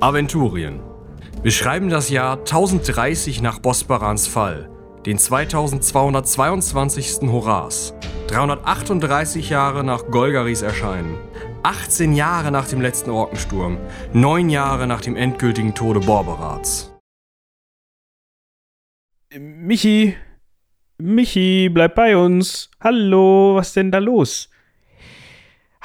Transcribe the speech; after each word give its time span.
Aventurien. 0.00 0.80
Wir 1.42 1.50
schreiben 1.50 1.88
das 1.88 2.10
Jahr 2.10 2.38
1030 2.38 3.42
nach 3.42 3.58
Bosbarans 3.58 4.26
Fall, 4.26 4.70
den 5.06 5.18
2222. 5.18 7.30
Horas, 7.30 7.94
338 8.28 9.50
Jahre 9.50 9.84
nach 9.84 10.10
Golgaris 10.10 10.62
Erscheinen, 10.62 11.16
18 11.62 12.14
Jahre 12.14 12.50
nach 12.50 12.68
dem 12.68 12.80
letzten 12.80 13.10
Orkensturm, 13.10 13.78
9 14.12 14.50
Jahre 14.50 14.86
nach 14.86 15.00
dem 15.00 15.16
endgültigen 15.16 15.74
Tode 15.74 16.00
Borberats. 16.00 16.92
Michi, 19.36 20.16
Michi, 20.98 21.68
bleib 21.68 21.94
bei 21.94 22.16
uns. 22.16 22.70
Hallo, 22.80 23.56
was 23.56 23.72
denn 23.72 23.90
da 23.90 23.98
los? 23.98 24.48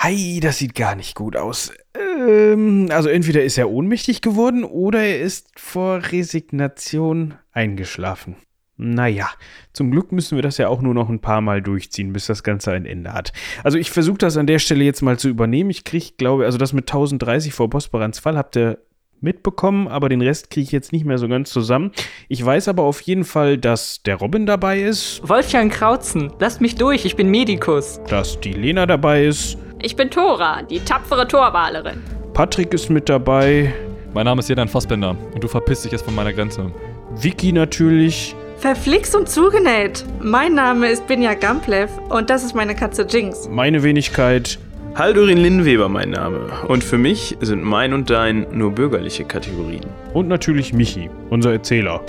Hi, 0.02 0.40
das 0.40 0.60
sieht 0.60 0.76
gar 0.76 0.96
nicht 0.96 1.14
gut 1.14 1.36
aus. 1.36 1.74
Ähm, 1.94 2.88
also 2.90 3.10
entweder 3.10 3.44
ist 3.44 3.58
er 3.58 3.70
ohnmächtig 3.70 4.22
geworden 4.22 4.64
oder 4.64 5.02
er 5.02 5.20
ist 5.20 5.50
vor 5.60 6.02
Resignation 6.14 7.34
eingeschlafen. 7.52 8.38
Naja, 8.78 9.28
zum 9.74 9.92
Glück 9.92 10.14
müssen 10.14 10.38
wir 10.38 10.42
das 10.42 10.58
ja 10.58 10.70
auch 10.70 10.82
nur 10.82 10.94
noch 10.94 11.10
ein 11.10 11.20
paar 11.20 11.42
Mal 11.42 11.62
durchziehen, 11.62 12.14
bis 12.14 12.28
das 12.28 12.44
Ganze 12.44 12.72
ein 12.72 12.86
Ende 12.86 13.12
hat. 13.12 13.34
Also 13.62 13.78
ich 13.78 13.92
versuche 13.92 14.20
das 14.20 14.38
an 14.38 14.48
der 14.48 14.60
Stelle 14.60 14.86
jetzt 14.86 15.02
mal 15.02 15.20
zu 15.20 15.28
übernehmen. 15.28 15.70
Ich 15.70 15.84
kriege, 15.84 16.14
glaube 16.18 16.46
also 16.46 16.58
das 16.58 16.72
mit 16.72 16.86
1030 16.90 17.54
vor 17.54 17.70
Bosporans 17.70 18.20
Fall 18.20 18.38
habt 18.38 18.56
ihr 18.56 18.78
mitbekommen, 19.20 19.90
aber 19.90 20.08
den 20.08 20.22
Rest 20.22 20.50
kriege 20.50 20.64
ich 20.64 20.72
jetzt 20.72 20.94
nicht 20.94 21.04
mehr 21.04 21.18
so 21.18 21.28
ganz 21.28 21.50
zusammen. 21.50 21.92
Ich 22.30 22.46
weiß 22.46 22.70
aber 22.70 22.84
auf 22.84 23.02
jeden 23.02 23.26
Fall, 23.26 23.58
dass 23.58 24.02
der 24.04 24.16
Robin 24.16 24.46
dabei 24.46 24.80
ist. 24.80 25.28
Wolfgang 25.28 25.70
Krautzen, 25.70 26.32
lasst 26.40 26.62
mich 26.62 26.76
durch, 26.76 27.04
ich 27.04 27.18
bin 27.18 27.30
Medikus. 27.30 28.00
Dass 28.08 28.40
die 28.40 28.54
Lena 28.54 28.86
dabei 28.86 29.26
ist. 29.26 29.58
Ich 29.82 29.96
bin 29.96 30.10
Tora, 30.10 30.62
die 30.64 30.82
tapfere 30.82 31.26
Torwalerin. 31.26 32.04
Patrick 32.34 32.74
ist 32.74 32.90
mit 32.90 33.08
dabei. 33.08 33.74
Mein 34.14 34.26
Name 34.26 34.40
ist 34.40 34.50
Jedan 34.50 34.68
Fassbender 34.68 35.16
und 35.34 35.42
du 35.42 35.48
verpisst 35.48 35.86
dich 35.86 35.94
jetzt 35.94 36.04
von 36.04 36.14
meiner 36.14 36.34
Grenze. 36.34 36.70
Vicky 37.16 37.54
natürlich. 37.54 38.36
Verflixt 38.58 39.16
und 39.16 39.30
zugenäht. 39.30 40.04
Mein 40.22 40.54
Name 40.54 40.90
ist 40.90 41.08
Binja 41.08 41.34
Gamplev 41.34 41.90
und 42.10 42.30
das 42.30 42.44
ist 42.44 42.54
meine 42.54 42.76
Katze 42.76 43.08
Jinx. 43.10 43.48
Meine 43.50 43.82
Wenigkeit. 43.82 44.60
Haldurin 44.96 45.38
Linnweber 45.38 45.88
mein 45.88 46.10
Name. 46.10 46.50
Und 46.68 46.84
für 46.84 46.98
mich 46.98 47.38
sind 47.40 47.64
mein 47.64 47.94
und 47.94 48.10
dein 48.10 48.48
nur 48.52 48.72
bürgerliche 48.72 49.24
Kategorien. 49.24 49.86
Und 50.14 50.28
natürlich 50.28 50.74
Michi, 50.74 51.10
unser 51.30 51.54
Erzähler. 51.54 52.02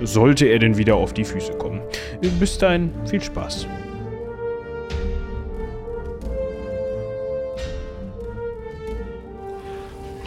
Sollte 0.00 0.46
er 0.46 0.60
denn 0.60 0.78
wieder 0.78 0.94
auf 0.94 1.12
die 1.12 1.24
Füße 1.24 1.52
kommen. 1.58 1.82
Bis 2.40 2.56
dahin, 2.56 2.90
viel 3.04 3.20
Spaß. 3.20 3.66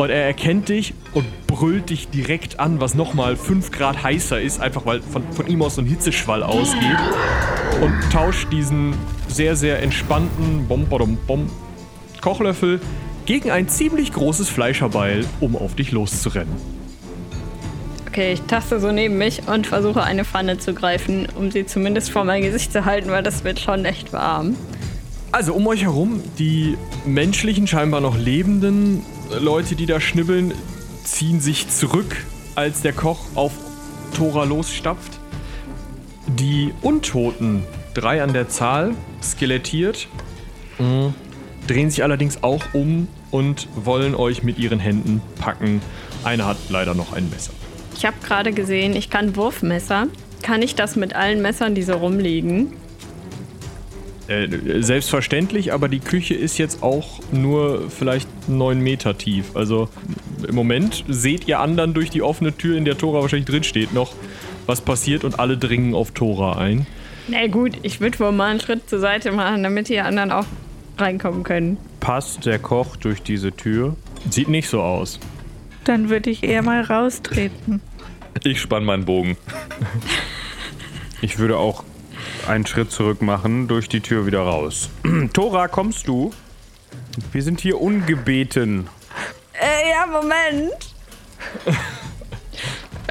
Und 0.02 0.10
er 0.10 0.26
erkennt 0.26 0.70
dich 0.70 0.96
und 1.14 1.28
brüllt 1.46 1.92
dich 1.92 2.10
direkt 2.10 2.60
an, 2.60 2.82
was 2.82 2.96
nochmal 2.96 3.36
5 3.36 3.70
Grad 3.70 4.02
heißer 4.02 4.42
ist, 4.42 4.60
einfach 4.60 4.84
weil 4.88 5.00
von, 5.00 5.22
von 5.32 5.46
ihm 5.46 5.62
aus 5.62 5.76
so 5.76 5.82
ein 5.84 5.86
Hitzeschwall 5.86 6.42
ausgeht. 6.42 6.98
Und 7.82 7.94
tauscht 8.12 8.52
diesen 8.52 8.96
sehr, 9.28 9.56
sehr 9.56 9.84
entspannten 9.84 10.68
Bom, 10.68 10.88
Bom, 10.88 11.20
Bom 11.28 11.52
Kochlöffel 12.20 12.82
gegen 13.28 13.52
ein 13.52 13.70
ziemlich 13.70 14.12
großes 14.12 14.50
Fleischerbeil, 14.50 15.24
um 15.40 15.56
auf 15.56 15.76
dich 15.76 15.92
loszurennen. 15.92 16.56
Okay, 18.08 18.34
ich 18.34 18.42
taste 18.42 18.80
so 18.80 18.92
neben 18.92 19.20
mich 19.20 19.44
und 19.48 19.68
versuche 19.68 20.02
eine 20.02 20.26
Pfanne 20.26 20.58
zu 20.58 20.74
greifen, 20.74 21.28
um 21.38 21.52
sie 21.52 21.68
zumindest 21.68 22.10
vor 22.10 22.24
mein 22.24 22.42
Gesicht 22.42 22.74
zu 22.74 22.86
halten, 22.86 23.12
weil 23.12 23.22
das 23.22 23.44
wird 23.44 23.60
schon 23.60 23.86
echt 23.86 24.14
warm. 24.14 24.56
Also 25.32 25.54
um 25.54 25.68
euch 25.68 25.84
herum, 25.84 26.24
die 26.40 26.76
menschlichen, 27.06 27.68
scheinbar 27.68 28.02
noch 28.02 28.18
lebenden 28.18 29.06
Leute, 29.40 29.76
die 29.76 29.86
da 29.86 30.00
schnibbeln, 30.00 30.54
ziehen 31.04 31.40
sich 31.40 31.70
zurück, 31.70 32.16
als 32.56 32.82
der 32.82 32.94
Koch 32.94 33.20
auf 33.36 33.54
Tora 34.16 34.44
losstapft. 34.44 35.20
Die 36.28 36.74
Untoten, 36.82 37.64
drei 37.94 38.22
an 38.22 38.34
der 38.34 38.50
Zahl, 38.50 38.94
skelettiert, 39.22 40.08
mh, 40.80 41.14
drehen 41.68 41.90
sich 41.90 42.04
allerdings 42.04 42.44
auch 42.44 42.64
um 42.74 43.08
und 43.32 43.68
wollen 43.76 44.16
euch 44.16 44.44
mit 44.44 44.60
ihren 44.60 44.80
Händen 44.80 45.22
packen. 45.40 45.82
Einer 46.24 46.46
hat 46.46 46.58
leider 46.70 46.94
noch 46.94 47.14
ein 47.14 47.30
Messer. 47.30 47.54
Ich 47.96 48.06
habe 48.06 48.18
gerade 48.24 48.52
gesehen, 48.52 48.96
ich 48.96 49.10
kann 49.10 49.36
Wurfmesser. 49.36 50.08
Kann 50.42 50.62
ich 50.62 50.76
das 50.76 50.96
mit 50.96 51.16
allen 51.16 51.42
Messern, 51.42 51.76
die 51.76 51.84
so 51.84 51.94
rumliegen? 51.94 52.74
Äh, 54.32 54.82
selbstverständlich, 54.82 55.74
aber 55.74 55.90
die 55.90 56.00
Küche 56.00 56.36
ist 56.36 56.58
jetzt 56.58 56.84
auch 56.84 57.20
nur 57.34 57.90
vielleicht 57.90 58.30
neun 58.48 58.80
Meter 58.80 59.18
tief. 59.18 59.56
Also 59.56 59.90
im 60.48 60.56
Moment 60.56 61.04
seht 61.10 61.50
ihr 61.50 61.60
anderen 61.60 61.94
durch 61.94 62.10
die 62.10 62.22
offene 62.22 62.56
Tür, 62.56 62.78
in 62.78 62.86
der 62.86 62.98
Tora 62.98 63.22
wahrscheinlich 63.22 63.48
drin 63.48 63.64
steht, 63.64 63.94
noch, 63.94 64.14
was 64.68 64.80
passiert 64.80 65.26
und 65.26 65.40
alle 65.40 65.58
dringen 65.58 65.94
auf 65.94 66.12
Tora 66.12 66.58
ein. 66.58 66.88
Na 67.28 67.46
gut, 67.48 67.74
ich 67.82 68.00
würde 68.00 68.20
wohl 68.20 68.32
mal 68.32 68.52
einen 68.52 68.62
Schritt 68.62 68.90
zur 68.90 69.00
Seite 69.00 69.34
machen, 69.34 69.64
damit 69.64 69.90
die 69.90 70.00
anderen 70.00 70.32
auch 70.32 70.46
reinkommen 70.98 71.44
können. 71.44 71.78
Passt 72.00 72.46
der 72.46 72.60
Koch 72.60 72.96
durch 72.96 73.22
diese 73.22 73.52
Tür? 73.52 73.98
Sieht 74.30 74.48
nicht 74.48 74.70
so 74.70 74.82
aus. 74.82 75.20
Dann 75.84 76.10
würde 76.10 76.30
ich 76.30 76.44
eher 76.44 76.62
mal 76.62 76.82
raustreten. 76.82 77.82
Ich 78.44 78.62
spann 78.62 78.86
meinen 78.86 79.04
Bogen. 79.04 79.36
Ich 81.24 81.38
würde 81.38 81.58
auch 81.58 81.84
einen 82.48 82.66
Schritt 82.66 82.92
zurück 82.92 83.22
machen, 83.22 83.68
durch 83.68 83.88
die 83.90 84.02
Tür 84.02 84.26
wieder 84.26 84.42
raus. 84.42 84.90
Tora, 85.34 85.68
kommst 85.68 86.08
du? 86.08 86.32
Wir 87.32 87.42
sind 87.44 87.62
hier 87.62 87.80
ungebeten. 87.82 88.88
Äh, 89.54 89.90
ja, 89.92 90.06
Moment. 90.08 90.94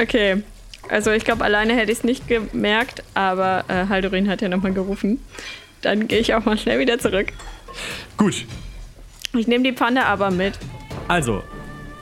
Okay, 0.01 0.43
also 0.89 1.11
ich 1.11 1.25
glaube, 1.25 1.45
alleine 1.45 1.75
hätte 1.75 1.93
ich 1.93 1.99
es 1.99 2.05
nicht 2.05 2.27
gemerkt, 2.29 3.03
aber 3.15 3.65
äh, 3.69 3.87
Haldorin 3.89 4.29
hat 4.29 4.41
ja 4.41 4.49
nochmal 4.49 4.73
gerufen. 4.73 5.19
Dann 5.83 6.09
gehe 6.09 6.19
ich 6.21 6.33
auch 6.35 6.45
mal 6.45 6.57
schnell 6.57 6.79
wieder 6.79 6.99
zurück. 6.99 7.33
Gut, 8.17 8.47
Ich 9.37 9.47
nehme 9.47 9.65
die 9.65 9.73
Pfanne 9.73 10.07
aber 10.07 10.31
mit. 10.31 10.59
also 11.09 11.43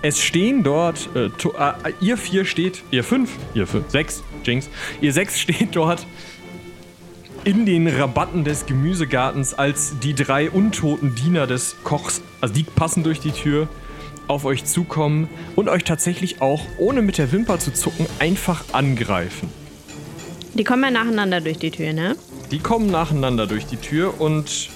es 0.03 0.21
stehen 0.22 0.62
dort, 0.62 1.09
äh, 1.17 1.28
to- 1.31 1.55
äh, 1.59 1.72
ihr 2.00 2.17
vier 2.17 2.44
steht, 2.44 2.83
ihr 2.93 3.03
fünf, 3.03 3.31
ihr 3.55 3.67
fünf, 3.67 3.91
sechs, 3.91 4.22
Jinx, 4.44 4.69
ihr 5.00 5.12
sechs 5.12 5.41
steht 5.41 5.75
dort 5.75 6.06
in 7.48 7.64
den 7.64 7.88
Rabatten 7.88 8.44
des 8.44 8.66
Gemüsegartens, 8.66 9.54
als 9.54 9.98
die 10.00 10.12
drei 10.12 10.50
untoten 10.50 11.14
Diener 11.14 11.47
des 11.47 11.76
Kochs, 11.82 12.20
also 12.42 12.53
die 12.53 12.62
passen 12.62 13.04
durch 13.04 13.20
die 13.20 13.31
Tür, 13.31 13.69
auf 14.26 14.44
euch 14.44 14.66
zukommen 14.66 15.31
und 15.56 15.70
euch 15.70 15.82
tatsächlich 15.82 16.42
auch, 16.42 16.60
ohne 16.76 17.00
mit 17.00 17.16
der 17.16 17.32
Wimper 17.32 17.58
zu 17.58 17.72
zucken, 17.72 18.04
einfach 18.19 18.64
angreifen. 18.72 19.48
Die 20.53 20.62
kommen 20.62 20.84
ja 20.84 20.91
nacheinander 20.91 21.41
durch 21.41 21.56
die 21.56 21.70
Tür, 21.70 21.94
ne? 21.94 22.16
Die 22.50 22.58
kommen 22.58 22.91
nacheinander 22.91 23.47
durch 23.47 23.64
die 23.64 23.78
Tür 23.78 24.20
und 24.20 24.69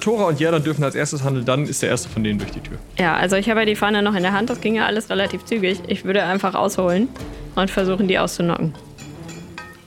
Tora 0.00 0.24
und 0.24 0.40
Jerdan 0.40 0.64
dürfen 0.64 0.82
als 0.82 0.96
erstes 0.96 1.22
handeln, 1.22 1.44
dann 1.44 1.66
ist 1.66 1.82
der 1.82 1.90
erste 1.90 2.08
von 2.08 2.24
denen 2.24 2.40
durch 2.40 2.50
die 2.50 2.60
Tür. 2.60 2.78
Ja, 2.98 3.14
also 3.14 3.36
ich 3.36 3.48
habe 3.48 3.60
ja 3.60 3.66
die 3.66 3.76
Pfanne 3.76 4.02
noch 4.02 4.16
in 4.16 4.24
der 4.24 4.32
Hand, 4.32 4.50
das 4.50 4.60
ging 4.60 4.74
ja 4.74 4.86
alles 4.86 5.08
relativ 5.08 5.44
zügig. 5.44 5.82
Ich 5.86 6.04
würde 6.04 6.24
einfach 6.24 6.56
ausholen 6.56 7.06
und 7.54 7.70
versuchen, 7.70 8.08
die 8.08 8.18
auszunocken. 8.18 8.74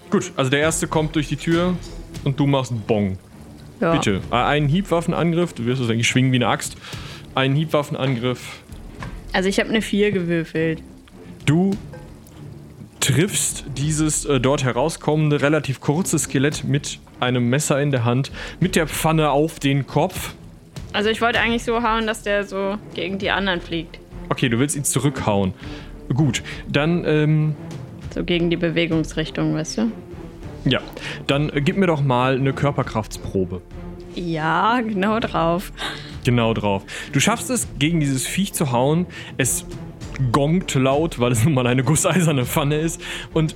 Gut, 0.09 0.31
also 0.37 0.49
der 0.49 0.61
erste 0.61 0.87
kommt 0.87 1.15
durch 1.17 1.27
die 1.27 1.35
Tür 1.35 1.75
und 2.23 2.39
du 2.39 2.47
machst 2.47 2.73
Bong. 2.87 3.17
Ja. 3.79 3.93
Bitte. 3.93 4.21
Einen 4.29 4.67
Hiebwaffenangriff, 4.67 5.53
du 5.53 5.65
wirst 5.65 5.81
es 5.81 5.89
eigentlich 5.89 6.07
schwingen 6.07 6.31
wie 6.31 6.37
eine 6.37 6.47
Axt. 6.47 6.77
Einen 7.33 7.55
Hiebwaffenangriff. 7.55 8.61
Also 9.33 9.49
ich 9.49 9.59
habe 9.59 9.69
eine 9.69 9.81
4 9.81 10.11
gewürfelt. 10.11 10.83
Du 11.45 11.71
triffst 12.99 13.65
dieses 13.77 14.25
äh, 14.25 14.39
dort 14.39 14.63
herauskommende, 14.63 15.41
relativ 15.41 15.79
kurze 15.81 16.19
Skelett 16.19 16.63
mit 16.63 16.99
einem 17.19 17.49
Messer 17.49 17.81
in 17.81 17.91
der 17.91 18.05
Hand, 18.05 18.31
mit 18.59 18.75
der 18.75 18.87
Pfanne 18.87 19.31
auf 19.31 19.59
den 19.59 19.87
Kopf. 19.87 20.35
Also 20.93 21.09
ich 21.09 21.21
wollte 21.21 21.39
eigentlich 21.39 21.63
so 21.63 21.81
hauen, 21.81 22.05
dass 22.05 22.23
der 22.23 22.43
so 22.43 22.77
gegen 22.93 23.17
die 23.17 23.31
anderen 23.31 23.61
fliegt. 23.61 23.99
Okay, 24.29 24.49
du 24.49 24.59
willst 24.59 24.75
ihn 24.75 24.83
zurückhauen. 24.83 25.53
Gut, 26.13 26.43
dann, 26.67 27.03
ähm, 27.05 27.55
So 28.13 28.23
gegen 28.23 28.49
die 28.49 28.57
Bewegungsrichtung, 28.57 29.55
weißt 29.55 29.77
du? 29.79 29.91
Ja, 30.65 30.79
dann 31.27 31.49
äh, 31.49 31.61
gib 31.61 31.77
mir 31.77 31.87
doch 31.87 32.01
mal 32.01 32.35
eine 32.35 32.53
Körperkraftsprobe. 32.53 33.61
Ja, 34.15 34.81
genau 34.81 35.19
drauf. 35.19 35.71
Genau 36.23 36.53
drauf. 36.53 36.83
Du 37.13 37.19
schaffst 37.19 37.49
es, 37.49 37.67
gegen 37.79 37.99
dieses 37.99 38.27
Viech 38.27 38.53
zu 38.53 38.71
hauen. 38.71 39.05
Es 39.37 39.65
gongt 40.31 40.75
laut, 40.75 41.19
weil 41.19 41.31
es 41.31 41.43
nun 41.43 41.53
mal 41.53 41.65
eine 41.67 41.83
gusseiserne 41.83 42.45
Pfanne 42.45 42.77
ist. 42.77 43.01
Und 43.33 43.55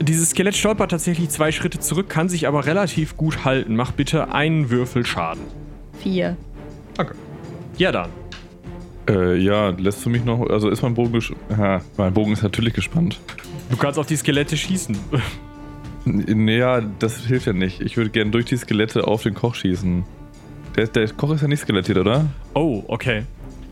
dieses 0.00 0.30
Skelett 0.30 0.56
stolpert 0.56 0.90
tatsächlich 0.90 1.28
zwei 1.28 1.52
Schritte 1.52 1.78
zurück, 1.78 2.08
kann 2.08 2.28
sich 2.28 2.48
aber 2.48 2.66
relativ 2.66 3.16
gut 3.16 3.44
halten. 3.44 3.76
Mach 3.76 3.92
bitte 3.92 4.32
einen 4.32 4.70
Würfel 4.70 5.06
Schaden. 5.06 5.42
4. 6.02 6.36
Danke. 6.96 7.14
Ja, 7.76 7.92
dann. 7.92 8.10
Äh, 9.08 9.36
ja, 9.36 9.68
lässt 9.70 10.04
du 10.04 10.10
mich 10.10 10.24
noch. 10.24 10.48
Also 10.48 10.68
ist 10.70 10.82
mein 10.82 10.94
Bogen 10.94 11.12
gespannt. 11.12 11.84
Mein 11.96 12.14
Bogen 12.14 12.32
ist 12.32 12.42
natürlich 12.42 12.72
gespannt. 12.72 13.20
Du 13.70 13.76
kannst 13.76 13.98
auf 13.98 14.06
die 14.06 14.16
Skelette 14.16 14.56
schießen. 14.56 14.96
Naja, 16.04 16.82
das 16.98 17.24
hilft 17.26 17.46
ja 17.46 17.52
nicht. 17.52 17.80
Ich 17.80 17.96
würde 17.96 18.10
gerne 18.10 18.30
durch 18.30 18.44
die 18.44 18.56
Skelette 18.56 19.06
auf 19.06 19.22
den 19.22 19.34
Koch 19.34 19.54
schießen. 19.54 20.04
Der, 20.76 20.86
der 20.88 21.08
Koch 21.10 21.32
ist 21.32 21.42
ja 21.42 21.48
nicht 21.48 21.60
skelettiert, 21.60 21.98
oder? 21.98 22.26
Oh, 22.54 22.82
okay. 22.88 23.24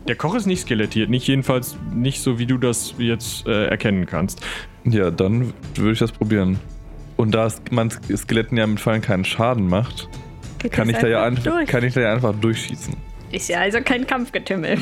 Der 0.07 0.15
Koch 0.15 0.35
ist 0.35 0.45
nicht 0.45 0.61
skelettiert, 0.61 1.09
nicht 1.09 1.27
jedenfalls 1.27 1.77
nicht 1.93 2.21
so, 2.21 2.39
wie 2.39 2.45
du 2.45 2.57
das 2.57 2.95
jetzt 2.97 3.47
äh, 3.47 3.67
erkennen 3.67 4.05
kannst. 4.05 4.41
Ja, 4.83 5.11
dann 5.11 5.53
würde 5.75 5.93
ich 5.93 5.99
das 5.99 6.11
probieren. 6.11 6.59
Und 7.15 7.31
da 7.33 7.47
man 7.71 7.89
Skeletten 7.89 8.57
ja 8.57 8.67
mit 8.67 8.79
Fallen 8.79 9.01
keinen 9.01 9.23
Schaden 9.23 9.67
macht, 9.67 10.09
Geht 10.59 10.71
kann 10.71 10.89
ich, 10.89 10.97
da 10.97 11.07
ja 11.07 11.29
durch. 11.29 11.67
kann 11.67 11.83
ich 11.83 11.93
da 11.93 12.01
ja 12.01 12.13
einfach 12.13 12.33
durchschießen. 12.35 12.95
Ist 13.31 13.49
ja 13.49 13.59
also 13.59 13.79
kein 13.81 14.05
Kampfgetümmel. 14.05 14.77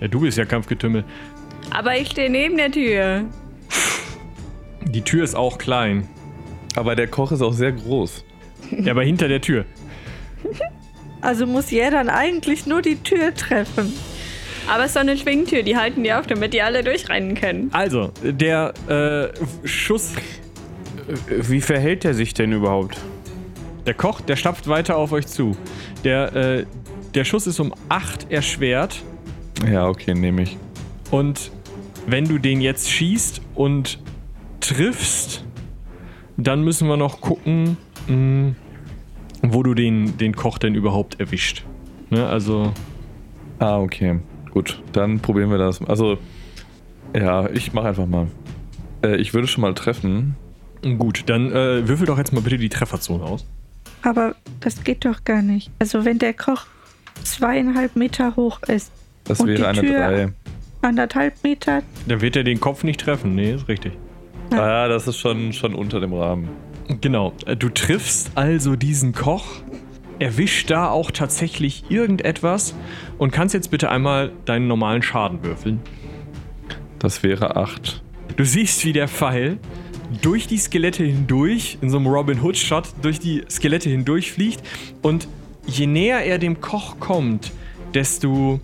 Ja, 0.00 0.08
du 0.08 0.20
bist 0.20 0.36
ja 0.36 0.44
Kampfgetümmel. 0.44 1.04
Aber 1.70 1.96
ich 1.96 2.10
stehe 2.10 2.30
neben 2.30 2.56
der 2.56 2.70
Tür. 2.70 3.24
Die 4.84 5.02
Tür 5.02 5.24
ist 5.24 5.34
auch 5.34 5.58
klein. 5.58 6.08
Aber 6.76 6.94
der 6.94 7.08
Koch 7.08 7.32
ist 7.32 7.42
auch 7.42 7.52
sehr 7.52 7.72
groß. 7.72 8.24
Ja, 8.70 8.92
aber 8.92 9.02
hinter 9.02 9.28
der 9.28 9.40
Tür. 9.40 9.64
Also 11.20 11.46
muss 11.46 11.72
er 11.72 11.90
dann 11.90 12.08
eigentlich 12.08 12.66
nur 12.66 12.82
die 12.82 12.96
Tür 12.96 13.34
treffen. 13.34 13.92
Aber 14.68 14.82
es 14.82 14.90
ist 14.90 14.96
doch 14.96 15.00
eine 15.00 15.16
Schwingtür, 15.16 15.62
die 15.62 15.76
halten 15.76 16.02
die 16.04 16.12
auf, 16.12 16.26
damit 16.26 16.52
die 16.52 16.62
alle 16.62 16.82
durchrennen 16.82 17.34
können. 17.34 17.70
Also, 17.72 18.10
der 18.22 18.74
äh, 18.88 19.66
Schuss, 19.66 20.12
Wie 21.28 21.60
verhält 21.60 22.04
er 22.04 22.14
sich 22.14 22.34
denn 22.34 22.52
überhaupt? 22.52 22.98
der 23.86 23.94
Koch, 23.94 24.20
der 24.20 24.34
stapft 24.36 24.66
weiter 24.68 24.96
auf 24.96 25.12
euch 25.12 25.28
zu. 25.28 25.56
Der, 26.04 26.34
äh, 26.34 26.66
der 27.14 27.24
Schuss 27.24 27.46
ist 27.46 27.60
um 27.60 27.72
8 27.88 28.30
erschwert. 28.32 29.02
Ja, 29.70 29.86
okay, 29.88 30.12
nehme 30.14 30.42
ich. 30.42 30.56
Und 31.12 31.52
wenn 32.06 32.24
du 32.24 32.38
den 32.38 32.60
jetzt 32.60 32.90
schießt 32.90 33.40
und 33.54 34.00
triffst, 34.60 35.44
dann 36.36 36.62
müssen 36.62 36.88
wir 36.88 36.96
noch 36.96 37.20
gucken, 37.20 37.76
mh, 38.08 38.54
wo 39.42 39.62
du 39.62 39.74
den, 39.74 40.16
den 40.18 40.34
Koch 40.34 40.58
denn 40.58 40.74
überhaupt 40.74 41.20
erwischt. 41.20 41.64
Ne, 42.10 42.26
also, 42.26 42.72
Ah, 43.58 43.78
okay. 43.78 44.20
Gut, 44.50 44.82
dann 44.92 45.20
probieren 45.20 45.50
wir 45.50 45.56
das. 45.58 45.80
Also, 45.82 46.18
ja, 47.14 47.48
ich 47.50 47.72
mache 47.72 47.88
einfach 47.88 48.06
mal. 48.06 48.26
Äh, 49.02 49.16
ich 49.16 49.32
würde 49.32 49.48
schon 49.48 49.62
mal 49.62 49.72
treffen. 49.74 50.36
gut, 50.98 51.24
dann 51.26 51.50
äh, 51.52 51.88
würfel 51.88 52.06
doch 52.06 52.18
jetzt 52.18 52.32
mal 52.34 52.40
bitte 52.42 52.58
die 52.58 52.68
Trefferzone 52.68 53.24
aus. 53.24 53.46
Aber 54.02 54.34
das 54.60 54.84
geht 54.84 55.04
doch 55.06 55.24
gar 55.24 55.40
nicht. 55.42 55.70
Also 55.78 56.04
wenn 56.04 56.18
der 56.18 56.34
Koch 56.34 56.66
zweieinhalb 57.24 57.96
Meter 57.96 58.36
hoch 58.36 58.62
ist, 58.64 58.92
Das 59.24 59.40
Und 59.40 59.48
wäre 59.48 59.58
die 59.58 59.64
eine 59.64 59.80
Tür- 59.80 59.98
3. 59.98 60.32
anderthalb 60.82 61.42
Meter, 61.42 61.82
Dann 62.06 62.20
wird 62.20 62.36
er 62.36 62.44
den 62.44 62.60
Kopf 62.60 62.84
nicht 62.84 63.00
treffen. 63.00 63.34
Nee, 63.34 63.52
ist 63.54 63.68
richtig. 63.68 63.92
Ah, 64.50 64.56
ja, 64.56 64.88
das 64.88 65.06
ist 65.08 65.18
schon, 65.18 65.52
schon 65.52 65.74
unter 65.74 66.00
dem 66.00 66.12
Rahmen. 66.12 66.48
Genau. 67.00 67.32
äh, 67.46 67.56
Du 67.56 67.68
triffst 67.68 68.30
also 68.34 68.76
diesen 68.76 69.12
Koch, 69.12 69.46
erwischt 70.18 70.70
da 70.70 70.88
auch 70.88 71.10
tatsächlich 71.10 71.84
irgendetwas 71.90 72.74
und 73.18 73.32
kannst 73.32 73.54
jetzt 73.54 73.70
bitte 73.70 73.90
einmal 73.90 74.32
deinen 74.44 74.68
normalen 74.68 75.02
Schaden 75.02 75.42
würfeln. 75.42 75.80
Das 76.98 77.22
wäre 77.22 77.56
8. 77.56 78.02
Du 78.36 78.44
siehst, 78.44 78.84
wie 78.84 78.92
der 78.92 79.08
Pfeil 79.08 79.58
durch 80.22 80.46
die 80.46 80.58
Skelette 80.58 81.04
hindurch, 81.04 81.78
in 81.80 81.90
so 81.90 81.98
einem 81.98 82.06
Robin 82.06 82.40
Hood-Shot, 82.40 82.88
durch 83.02 83.18
die 83.18 83.44
Skelette 83.50 83.90
hindurch 83.90 84.32
fliegt. 84.32 84.62
Und 85.02 85.28
je 85.66 85.86
näher 85.86 86.24
er 86.24 86.38
dem 86.38 86.60
Koch 86.60 86.98
kommt, 87.00 87.52
desto 87.94 88.60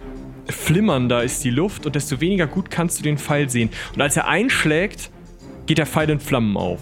flimmernder 0.48 1.22
ist 1.22 1.42
die 1.44 1.50
Luft 1.50 1.86
und 1.86 1.94
desto 1.94 2.20
weniger 2.20 2.46
gut 2.46 2.70
kannst 2.70 2.98
du 2.98 3.02
den 3.02 3.18
Pfeil 3.18 3.48
sehen. 3.48 3.70
Und 3.94 4.00
als 4.02 4.16
er 4.16 4.28
einschlägt, 4.28 5.10
geht 5.66 5.78
der 5.78 5.86
Pfeil 5.86 6.10
in 6.10 6.20
Flammen 6.20 6.56
auf. 6.56 6.80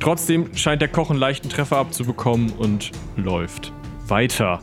Trotzdem 0.00 0.54
scheint 0.54 0.82
der 0.82 0.88
Koch 0.88 1.10
einen 1.10 1.18
leichten 1.18 1.48
Treffer 1.48 1.78
abzubekommen 1.78 2.52
und 2.58 2.92
läuft 3.16 3.72
weiter. 4.06 4.60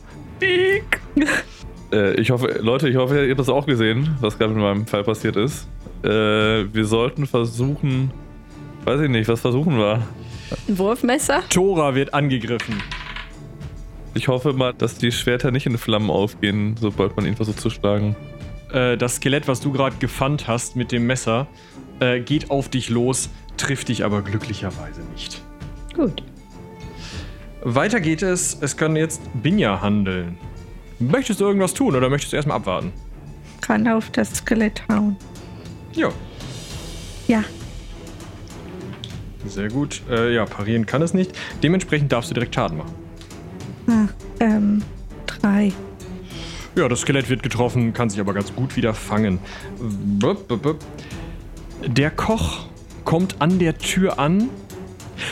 Äh, 1.91 2.13
ich 2.19 2.31
hoffe, 2.31 2.59
Leute, 2.61 2.89
ich 2.89 2.95
hoffe, 2.95 3.23
ihr 3.23 3.29
habt 3.29 3.39
das 3.39 3.49
auch 3.49 3.65
gesehen, 3.65 4.15
was 4.19 4.37
gerade 4.37 4.53
mit 4.53 4.61
meinem 4.61 4.87
Fall 4.87 5.03
passiert 5.03 5.35
ist. 5.35 5.67
Äh, 6.03 6.09
wir 6.09 6.85
sollten 6.85 7.25
versuchen. 7.25 8.11
Weiß 8.83 8.99
ich 8.99 9.09
nicht, 9.09 9.27
was 9.27 9.41
versuchen 9.41 9.77
wir? 9.77 10.05
Ein 10.67 10.77
Wurfmesser? 10.77 11.43
Tora 11.49 11.95
wird 11.95 12.13
angegriffen. 12.13 12.81
Ich 14.13 14.27
hoffe 14.27 14.53
mal, 14.53 14.73
dass 14.73 14.97
die 14.97 15.11
Schwerter 15.11 15.51
nicht 15.51 15.65
in 15.65 15.77
Flammen 15.77 16.09
aufgehen, 16.09 16.75
sobald 16.79 17.15
man 17.15 17.25
ihn 17.25 17.35
versucht 17.35 17.59
zu 17.59 17.69
schlagen. 17.69 18.15
Äh, 18.71 18.97
das 18.97 19.15
Skelett, 19.15 19.47
was 19.47 19.61
du 19.61 19.71
gerade 19.71 19.95
gefangen 19.97 20.39
hast 20.45 20.75
mit 20.75 20.91
dem 20.91 21.07
Messer, 21.07 21.47
äh, 22.03 22.19
geht 22.19 22.51
auf 22.51 22.69
dich 22.69 22.89
los, 22.89 23.29
trifft 23.57 23.87
dich 23.89 24.03
aber 24.03 24.21
glücklicherweise 24.21 25.01
nicht. 25.13 25.41
Gut. 25.95 26.23
Weiter 27.61 28.01
geht 28.01 28.21
es. 28.21 28.57
Es 28.59 28.75
kann 28.75 28.95
jetzt 28.95 29.21
Binja 29.41 29.81
handeln. 29.81 30.37
Möchtest 30.99 31.39
du 31.39 31.45
irgendwas 31.45 31.73
tun 31.73 31.95
oder 31.95 32.09
möchtest 32.09 32.33
du 32.33 32.37
erstmal 32.37 32.57
abwarten? 32.57 32.91
kann 33.61 33.87
auf 33.87 34.09
das 34.09 34.35
Skelett 34.35 34.83
hauen. 34.89 35.15
Ja. 35.93 36.09
Ja, 37.27 37.43
Sehr 39.47 39.69
gut. 39.69 40.01
Äh, 40.09 40.33
ja, 40.35 40.45
parieren 40.45 40.85
kann 40.85 41.01
es 41.01 41.13
nicht. 41.13 41.31
Dementsprechend 41.63 42.11
darfst 42.11 42.29
du 42.29 42.33
direkt 42.33 42.53
Schaden 42.53 42.77
machen. 42.77 42.93
ah, 43.87 44.07
ähm, 44.41 44.83
drei. 45.25 45.71
Ja, 46.75 46.89
das 46.89 47.01
Skelett 47.01 47.29
wird 47.29 47.41
getroffen, 47.43 47.93
kann 47.93 48.09
sich 48.09 48.19
aber 48.19 48.33
ganz 48.33 48.53
gut 48.53 48.75
wieder 48.75 48.93
fangen. 48.93 49.39
Bup, 50.19 50.47
bup, 50.47 50.61
bup. 50.61 50.79
Der 51.85 52.11
Koch 52.11 52.65
kommt 53.03 53.41
an 53.41 53.59
der 53.59 53.77
Tür 53.77 54.17
an 54.17 54.49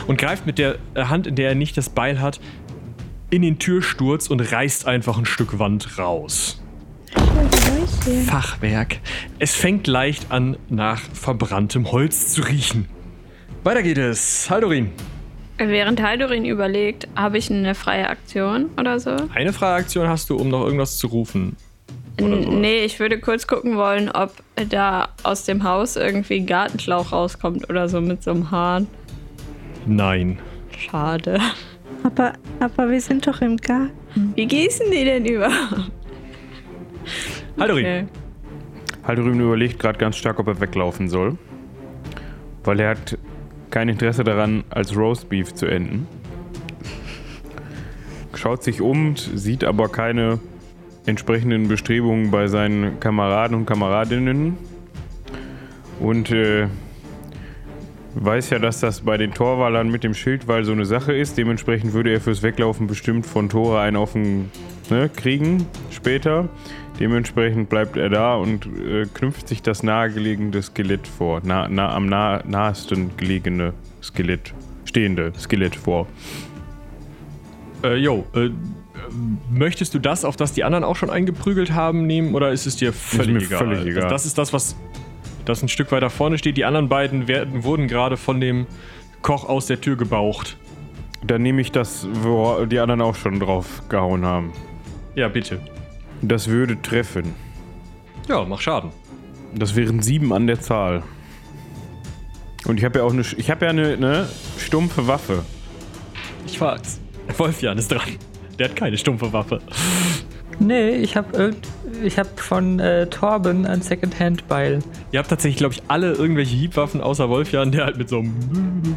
und 0.08 0.18
greift 0.18 0.46
mit 0.46 0.58
der 0.58 0.76
äh, 0.94 1.06
Hand, 1.06 1.28
in 1.28 1.36
der 1.36 1.50
er 1.50 1.56
nicht 1.56 1.78
das 1.78 1.90
Beil 1.90 2.20
hat, 2.20 2.40
in 3.30 3.42
den 3.42 3.58
Türsturz 3.60 4.28
und 4.28 4.40
reißt 4.42 4.86
einfach 4.86 5.18
ein 5.18 5.26
Stück 5.26 5.60
Wand 5.60 5.98
raus. 5.98 6.62
Fachwerk. 8.28 9.00
Es 9.40 9.56
fängt 9.56 9.88
leicht 9.88 10.32
an, 10.32 10.58
nach 10.70 11.00
verbranntem 11.14 11.92
Holz 11.92 12.34
zu 12.34 12.42
riechen. 12.42 12.88
Weiter 13.64 13.84
geht 13.84 13.98
es. 13.98 14.50
Haldorin. 14.50 14.92
Während 15.58 16.02
Haldorin 16.02 16.46
überlegt, 16.46 17.08
habe 17.16 17.38
ich 17.38 17.52
eine 17.52 17.76
freie 17.76 18.10
Aktion 18.10 18.72
oder 18.78 19.00
so? 19.00 19.16
Eine 19.34 19.54
freie 19.54 19.76
Aktion 19.76 20.08
hast 20.08 20.30
du, 20.30 20.36
um 20.38 20.50
noch 20.50 20.64
irgendwas 20.64 20.98
zu 20.98 21.08
rufen. 21.08 21.56
Oder 22.20 22.36
nee, 22.38 22.84
ich 22.84 23.00
würde 23.00 23.20
kurz 23.20 23.48
gucken 23.48 23.78
wollen, 23.78 24.10
ob 24.10 24.34
da 24.70 25.10
aus 25.24 25.46
dem 25.46 25.64
Haus 25.64 25.96
irgendwie 25.96 26.40
ein 26.40 26.46
Gartenschlauch 26.46 27.12
rauskommt 27.12 27.70
oder 27.70 27.88
so 27.90 28.02
mit 28.02 28.24
so 28.24 28.32
einem 28.32 28.52
Hahn. 28.52 28.88
Nein. 29.86 30.40
Schade. 30.78 31.40
Aber, 32.04 32.34
aber 32.60 32.90
wir 32.90 33.00
sind 33.00 33.28
doch 33.28 33.42
im 33.42 33.58
Garten. 33.58 34.34
Wie 34.36 34.46
gießen 34.46 34.88
die 34.92 35.06
denn 35.06 35.26
überhaupt? 35.26 35.92
Haldorin. 37.60 37.86
Okay. 37.86 38.06
Haldorin 39.04 39.40
überlegt 39.40 39.80
gerade 39.80 40.00
ganz 40.00 40.18
stark, 40.18 40.40
ob 40.40 40.48
er 40.48 40.60
weglaufen 40.60 41.10
soll. 41.10 41.38
Weil 42.64 42.80
er 42.80 42.90
hat 42.92 43.18
kein 43.70 43.90
Interesse 43.90 44.24
daran, 44.24 44.64
als 44.70 44.96
Roastbeef 44.96 45.54
zu 45.54 45.66
enden. 45.66 46.08
Schaut 48.34 48.64
sich 48.64 48.82
um, 48.82 49.16
sieht 49.16 49.64
aber 49.64 49.90
keine 49.90 50.40
entsprechenden 51.06 51.68
Bestrebungen 51.68 52.32
bei 52.32 52.48
seinen 52.48 53.00
Kameraden 53.00 53.58
und 53.58 53.66
Kameradinnen. 53.66 54.58
Und 56.00 56.32
äh, 56.32 56.68
weiß 58.16 58.50
ja, 58.50 58.60
dass 58.60 58.80
das 58.80 59.02
bei 59.02 59.18
den 59.18 59.34
Torwallern 59.34 59.90
mit 59.90 60.04
dem 60.04 60.14
Schildwall 60.14 60.64
so 60.64 60.72
eine 60.72 60.86
Sache 60.86 61.14
ist. 61.14 61.38
Dementsprechend 61.38 61.94
würde 61.94 62.12
er 62.12 62.22
fürs 62.22 62.44
Weglaufen 62.44 62.88
bestimmt 62.88 63.26
von 63.26 63.50
Tore 63.50 63.80
einen 63.80 63.98
auf 63.98 64.14
den 64.14 64.52
ne, 64.90 65.10
kriegen 65.10 65.66
später. 65.92 66.50
Dementsprechend 67.00 67.70
bleibt 67.70 67.98
er 67.98 68.10
da 68.10 68.36
und 68.36 68.66
äh, 68.66 69.06
knüpft 69.12 69.48
sich 69.48 69.62
das 69.62 69.82
nahegelegene 69.82 70.62
Skelett 70.62 71.08
vor. 71.08 71.42
Na, 71.44 71.68
na, 71.70 71.94
am 71.94 72.08
nah, 72.08 72.44
nahesten 72.46 73.12
gelegene 73.18 73.74
Skelett, 74.04 74.54
stehende 74.86 75.32
Skelett 75.38 75.76
vor. 75.76 76.08
Äh, 77.84 78.04
äh, 78.06 78.24
äh, 78.36 78.52
möchtest 79.50 79.94
du 79.94 80.00
das, 80.00 80.26
auf 80.26 80.36
das 80.36 80.54
die 80.54 80.64
anderen 80.64 80.84
auch 80.84 80.96
schon 80.96 81.10
eingeprügelt 81.10 81.74
haben, 81.74 82.08
nehmen 82.08 82.34
oder 82.36 82.52
ist 82.52 82.66
es 82.66 82.76
dir 82.76 82.94
völlig 82.94 83.34
mir 83.34 83.42
egal? 83.42 83.58
völlig 83.60 83.86
egal. 83.86 84.04
Das, 84.04 84.12
das 84.12 84.26
ist 84.26 84.38
das, 84.38 84.54
was 84.54 84.76
das 85.46 85.62
ein 85.62 85.70
Stück 85.70 85.92
weiter 85.92 86.10
vorne 86.10 86.38
steht. 86.38 86.58
Die 86.58 86.66
anderen 86.66 86.90
beiden 86.90 87.28
werden, 87.28 87.64
wurden 87.64 87.88
gerade 87.88 88.18
von 88.18 88.40
dem 88.40 88.68
Koch 89.22 89.48
aus 89.48 89.68
der 89.68 89.82
Tür 89.82 89.96
gebaucht. 89.96 90.58
Dann 91.24 91.42
nehme 91.42 91.62
ich 91.62 91.72
das, 91.72 92.08
wo 92.12 92.66
die 92.66 92.80
anderen 92.80 93.02
auch 93.02 93.16
schon 93.16 93.40
drauf 93.40 93.84
gehauen 93.90 94.26
haben. 94.26 94.54
Ja, 95.16 95.28
bitte. 95.28 95.60
Das 96.22 96.48
würde 96.48 96.82
treffen. 96.82 97.34
Ja, 98.28 98.44
mach 98.46 98.62
Schaden. 98.62 98.92
Das 99.54 99.76
wären 99.76 100.02
sieben 100.02 100.32
an 100.34 100.48
der 100.48 100.62
Zahl. 100.62 101.04
Und 102.66 102.78
ich 102.78 102.86
habe 102.86 103.00
ja 103.00 103.06
auch 103.06 103.12
eine, 103.12 103.24
ich 103.38 103.50
habe 103.50 103.66
ja 103.66 103.72
eine, 103.72 103.94
eine 103.94 104.30
stumpfe 104.58 105.08
Waffe. 105.08 105.44
Ich 106.46 106.60
weiß. 106.60 107.02
Wolfjan 107.38 107.78
ist 107.78 107.92
dran. 107.92 108.18
Der 108.60 108.70
hat 108.70 108.76
keine 108.76 108.98
stumpfe 108.98 109.32
Waffe. 109.34 109.62
Nee, 110.60 110.92
ich 110.92 111.16
habe 111.16 111.36
irgend 111.36 111.68
ich 112.04 112.18
habe 112.18 112.30
von 112.36 112.80
äh, 112.80 113.08
Torben 113.08 113.66
ein 113.66 113.82
Secondhand-Beil. 113.82 114.80
Ihr 115.12 115.20
habt 115.20 115.30
tatsächlich, 115.30 115.58
glaube 115.58 115.74
ich, 115.74 115.84
alle 115.88 116.14
irgendwelche 116.14 116.56
Hiebwaffen 116.56 117.02
außer 117.02 117.30
Wolfjan, 117.30 117.72
der 117.72 117.86
halt 117.86 117.98
mit 117.98 118.10
so 118.10 118.20
einem. 118.20 118.96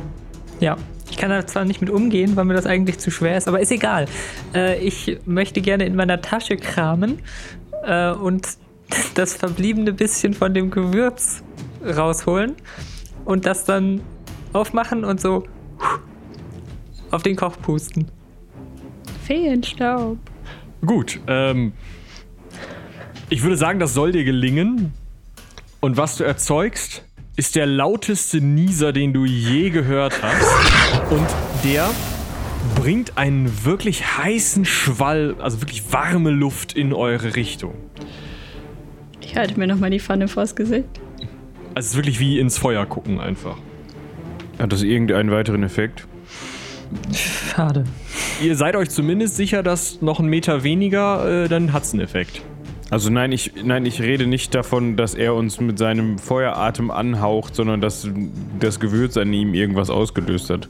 Ja. 0.60 0.76
Ich 1.10 1.18
kann 1.18 1.30
da 1.30 1.46
zwar 1.46 1.64
nicht 1.64 1.80
mit 1.80 1.90
umgehen, 1.90 2.34
weil 2.34 2.44
mir 2.44 2.54
das 2.54 2.66
eigentlich 2.66 2.98
zu 2.98 3.10
schwer 3.10 3.36
ist, 3.36 3.46
aber 3.46 3.60
ist 3.60 3.70
egal. 3.70 4.06
Äh, 4.54 4.78
ich 4.78 5.18
möchte 5.26 5.60
gerne 5.60 5.84
in 5.84 5.94
meiner 5.94 6.20
Tasche 6.20 6.56
kramen 6.56 7.18
äh, 7.84 8.10
und 8.10 8.48
das 9.14 9.34
verbliebene 9.34 9.92
bisschen 9.92 10.34
von 10.34 10.54
dem 10.54 10.70
Gewürz 10.70 11.42
rausholen 11.84 12.56
und 13.24 13.46
das 13.46 13.64
dann 13.64 14.00
aufmachen 14.52 15.04
und 15.04 15.20
so 15.20 15.44
auf 17.10 17.22
den 17.22 17.36
Koch 17.36 17.56
pusten. 17.60 18.10
Feenstaub. 19.26 20.18
Gut, 20.84 21.20
ähm. 21.26 21.72
Ich 23.30 23.42
würde 23.42 23.56
sagen, 23.56 23.80
das 23.80 23.94
soll 23.94 24.12
dir 24.12 24.24
gelingen. 24.24 24.92
Und 25.80 25.96
was 25.96 26.16
du 26.16 26.24
erzeugst, 26.24 27.04
ist 27.36 27.56
der 27.56 27.66
lauteste 27.66 28.40
Nieser, 28.40 28.92
den 28.92 29.12
du 29.12 29.24
je 29.24 29.70
gehört 29.70 30.22
hast. 30.22 31.10
Und 31.10 31.26
der 31.64 31.90
bringt 32.74 33.18
einen 33.18 33.64
wirklich 33.64 34.18
heißen 34.18 34.64
Schwall, 34.64 35.36
also 35.40 35.60
wirklich 35.60 35.92
warme 35.92 36.30
Luft 36.30 36.74
in 36.74 36.92
eure 36.92 37.34
Richtung. 37.34 37.74
Ich 39.20 39.36
halte 39.36 39.58
mir 39.58 39.66
nochmal 39.66 39.90
die 39.90 40.00
Pfanne 40.00 40.28
vors 40.28 40.54
Gesicht. 40.54 41.00
Also 41.74 41.78
es 41.78 41.86
ist 41.86 41.96
wirklich 41.96 42.20
wie 42.20 42.38
ins 42.38 42.58
Feuer 42.58 42.86
gucken 42.86 43.20
einfach. 43.20 43.56
Hat 44.58 44.72
das 44.72 44.82
irgendeinen 44.82 45.30
weiteren 45.30 45.62
Effekt? 45.64 46.06
Schade. 47.12 47.84
Ihr 48.42 48.56
seid 48.56 48.76
euch 48.76 48.90
zumindest 48.90 49.36
sicher, 49.36 49.62
dass 49.62 50.02
noch 50.02 50.18
ein 50.18 50.26
Meter 50.26 50.64
weniger, 50.64 51.44
äh, 51.44 51.48
dann 51.48 51.72
hat's 51.72 51.92
einen 51.92 52.02
Effekt. 52.02 52.42
Also 52.90 53.10
nein, 53.10 53.32
ich, 53.32 53.52
nein, 53.64 53.86
ich 53.86 54.00
rede 54.00 54.26
nicht 54.26 54.54
davon, 54.54 54.96
dass 54.96 55.14
er 55.14 55.34
uns 55.34 55.60
mit 55.60 55.78
seinem 55.78 56.18
Feueratem 56.18 56.90
anhaucht, 56.90 57.54
sondern 57.54 57.80
dass 57.80 58.08
das 58.60 58.78
Gewürz 58.78 59.16
an 59.16 59.32
ihm 59.32 59.54
irgendwas 59.54 59.90
ausgelöst 59.90 60.50
hat. 60.50 60.68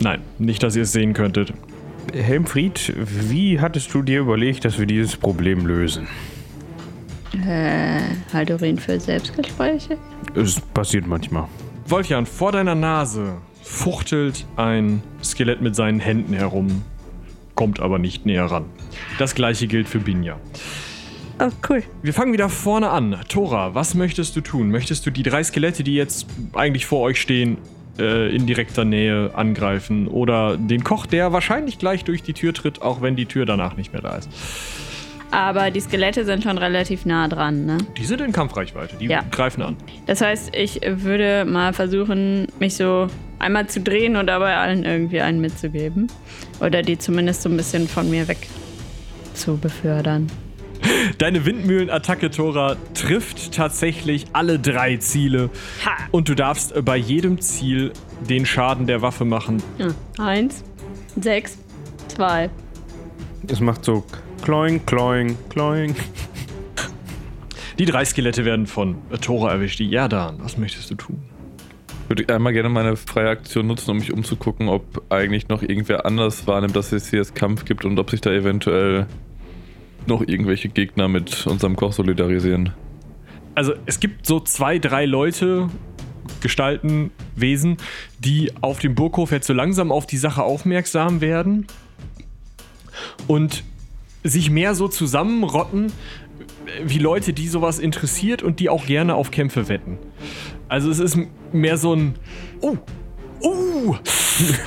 Nein, 0.00 0.20
nicht, 0.38 0.62
dass 0.62 0.76
ihr 0.76 0.82
es 0.82 0.92
sehen 0.92 1.12
könntet. 1.12 1.52
Helmfried, 2.12 2.92
wie 2.96 3.60
hattest 3.60 3.92
du 3.94 4.02
dir 4.02 4.20
überlegt, 4.20 4.64
dass 4.64 4.78
wir 4.78 4.86
dieses 4.86 5.16
Problem 5.16 5.66
lösen? 5.66 6.08
Äh, 7.46 8.00
Haldorin 8.32 8.78
für 8.78 8.98
Selbstgespräche? 8.98 9.98
Es 10.34 10.60
passiert 10.60 11.06
manchmal. 11.06 11.48
Wolfjan, 11.86 12.26
vor 12.26 12.52
deiner 12.52 12.74
Nase 12.74 13.36
fuchtelt 13.68 14.46
ein 14.56 15.02
Skelett 15.22 15.60
mit 15.60 15.76
seinen 15.76 16.00
Händen 16.00 16.32
herum, 16.32 16.82
kommt 17.54 17.80
aber 17.80 17.98
nicht 17.98 18.24
näher 18.24 18.46
ran. 18.46 18.64
Das 19.18 19.34
gleiche 19.34 19.66
gilt 19.66 19.88
für 19.88 19.98
Binja. 19.98 20.36
Oh, 21.40 21.50
cool. 21.68 21.82
Wir 22.02 22.14
fangen 22.14 22.32
wieder 22.32 22.48
vorne 22.48 22.90
an. 22.90 23.16
Tora, 23.28 23.74
was 23.74 23.94
möchtest 23.94 24.34
du 24.34 24.40
tun? 24.40 24.70
Möchtest 24.70 25.06
du 25.06 25.10
die 25.10 25.22
drei 25.22 25.44
Skelette, 25.44 25.84
die 25.84 25.94
jetzt 25.94 26.26
eigentlich 26.54 26.86
vor 26.86 27.00
euch 27.02 27.20
stehen, 27.20 27.58
äh, 27.98 28.34
in 28.34 28.46
direkter 28.46 28.84
Nähe 28.84 29.32
angreifen? 29.34 30.08
Oder 30.08 30.56
den 30.56 30.82
Koch, 30.82 31.06
der 31.06 31.32
wahrscheinlich 31.32 31.78
gleich 31.78 32.02
durch 32.04 32.22
die 32.22 32.32
Tür 32.32 32.54
tritt, 32.54 32.82
auch 32.82 33.02
wenn 33.02 33.14
die 33.14 33.26
Tür 33.26 33.44
danach 33.46 33.76
nicht 33.76 33.92
mehr 33.92 34.02
da 34.02 34.16
ist? 34.16 34.28
Aber 35.30 35.70
die 35.70 35.80
Skelette 35.80 36.24
sind 36.24 36.42
schon 36.42 36.56
relativ 36.58 37.04
nah 37.04 37.28
dran, 37.28 37.66
ne? 37.66 37.78
Die 37.98 38.04
sind 38.04 38.22
in 38.22 38.32
Kampfreichweite, 38.32 38.96
die 38.96 39.06
Ja. 39.06 39.22
greifen 39.30 39.62
an. 39.62 39.76
Das 40.06 40.22
heißt, 40.22 40.56
ich 40.56 40.80
würde 40.82 41.44
mal 41.44 41.72
versuchen, 41.74 42.46
mich 42.58 42.74
so 42.76 43.08
einmal 43.38 43.68
zu 43.68 43.80
drehen 43.80 44.16
und 44.16 44.26
dabei 44.26 44.56
allen 44.56 44.84
irgendwie 44.84 45.20
einen 45.20 45.40
mitzugeben. 45.40 46.08
Oder 46.60 46.82
die 46.82 46.98
zumindest 46.98 47.42
so 47.42 47.48
ein 47.48 47.56
bisschen 47.56 47.88
von 47.88 48.10
mir 48.10 48.28
weg 48.28 48.48
zu 49.34 49.56
befördern. 49.56 50.26
Deine 51.18 51.44
Windmühlenattacke, 51.44 52.30
Tora, 52.30 52.76
trifft 52.94 53.52
tatsächlich 53.52 54.26
alle 54.32 54.58
drei 54.58 54.96
Ziele. 54.96 55.50
Ha! 55.84 55.92
Und 56.10 56.28
du 56.28 56.34
darfst 56.34 56.84
bei 56.84 56.96
jedem 56.96 57.40
Ziel 57.40 57.92
den 58.28 58.46
Schaden 58.46 58.86
der 58.86 59.02
Waffe 59.02 59.24
machen. 59.24 59.62
Ja. 59.78 59.88
Eins, 60.18 60.62
sechs, 61.20 61.58
zwei. 62.08 62.50
Es 63.48 63.60
macht 63.60 63.84
so 63.84 64.04
kloing, 64.42 64.84
kloing, 64.86 65.36
kloing. 65.48 65.94
Die 67.78 67.84
drei 67.84 68.04
Skelette 68.04 68.44
werden 68.44 68.66
von 68.66 68.96
Tora 69.20 69.52
erwischt. 69.52 69.78
Die 69.78 69.92
Erdan, 69.92 70.38
was 70.40 70.58
möchtest 70.58 70.90
du 70.90 70.96
tun? 70.96 71.22
Ich 72.08 72.10
würde 72.10 72.34
einmal 72.34 72.54
gerne 72.54 72.70
meine 72.70 72.96
freie 72.96 73.28
Aktion 73.28 73.66
nutzen, 73.66 73.90
um 73.90 73.98
mich 73.98 74.14
umzugucken, 74.14 74.70
ob 74.70 75.02
eigentlich 75.10 75.48
noch 75.48 75.60
irgendwer 75.60 76.06
anders 76.06 76.46
wahrnimmt, 76.46 76.74
dass 76.74 76.90
es 76.92 77.10
hier 77.10 77.18
jetzt 77.18 77.34
Kampf 77.34 77.66
gibt 77.66 77.84
und 77.84 77.98
ob 77.98 78.08
sich 78.08 78.22
da 78.22 78.32
eventuell 78.32 79.06
noch 80.06 80.22
irgendwelche 80.22 80.70
Gegner 80.70 81.08
mit 81.08 81.46
unserem 81.46 81.76
Koch 81.76 81.92
solidarisieren. 81.92 82.72
Also 83.54 83.74
es 83.84 84.00
gibt 84.00 84.24
so 84.24 84.40
zwei, 84.40 84.78
drei 84.78 85.04
Leute, 85.04 85.68
Gestalten, 86.40 87.10
Wesen, 87.36 87.76
die 88.18 88.52
auf 88.62 88.78
dem 88.78 88.94
Burghof 88.94 89.30
jetzt 89.30 89.46
so 89.46 89.52
langsam 89.52 89.92
auf 89.92 90.06
die 90.06 90.16
Sache 90.16 90.42
aufmerksam 90.42 91.20
werden 91.20 91.66
und 93.26 93.64
sich 94.24 94.48
mehr 94.48 94.74
so 94.74 94.88
zusammenrotten 94.88 95.92
wie 96.84 96.98
Leute, 96.98 97.32
die 97.32 97.48
sowas 97.48 97.78
interessiert 97.78 98.42
und 98.42 98.60
die 98.60 98.68
auch 98.68 98.86
gerne 98.86 99.14
auf 99.14 99.30
Kämpfe 99.30 99.68
wetten. 99.68 99.98
Also 100.68 100.90
es 100.90 100.98
ist 100.98 101.18
mehr 101.52 101.76
so 101.76 101.94
ein 101.94 102.14
Oh, 102.60 102.76
oh, 103.40 103.96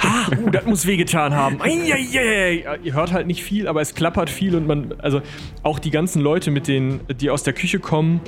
ah, 0.02 0.28
oh 0.32 0.50
das 0.50 0.66
muss 0.66 0.86
wehgetan 0.86 1.34
haben. 1.34 1.62
Eieiei. 1.62 2.66
Ihr 2.84 2.94
hört 2.94 3.12
halt 3.12 3.28
nicht 3.28 3.44
viel, 3.44 3.68
aber 3.68 3.82
es 3.82 3.96
klappert 3.96 4.30
viel 4.30 4.56
und 4.56 4.68
man, 4.68 4.94
also 5.00 5.22
auch 5.64 5.80
die 5.80 5.92
ganzen 5.92 6.22
Leute 6.22 6.52
mit 6.52 6.68
denen, 6.68 7.02
die 7.20 7.30
aus 7.30 7.44
der 7.44 7.54
Küche 7.54 7.80
kommen, 7.80 8.22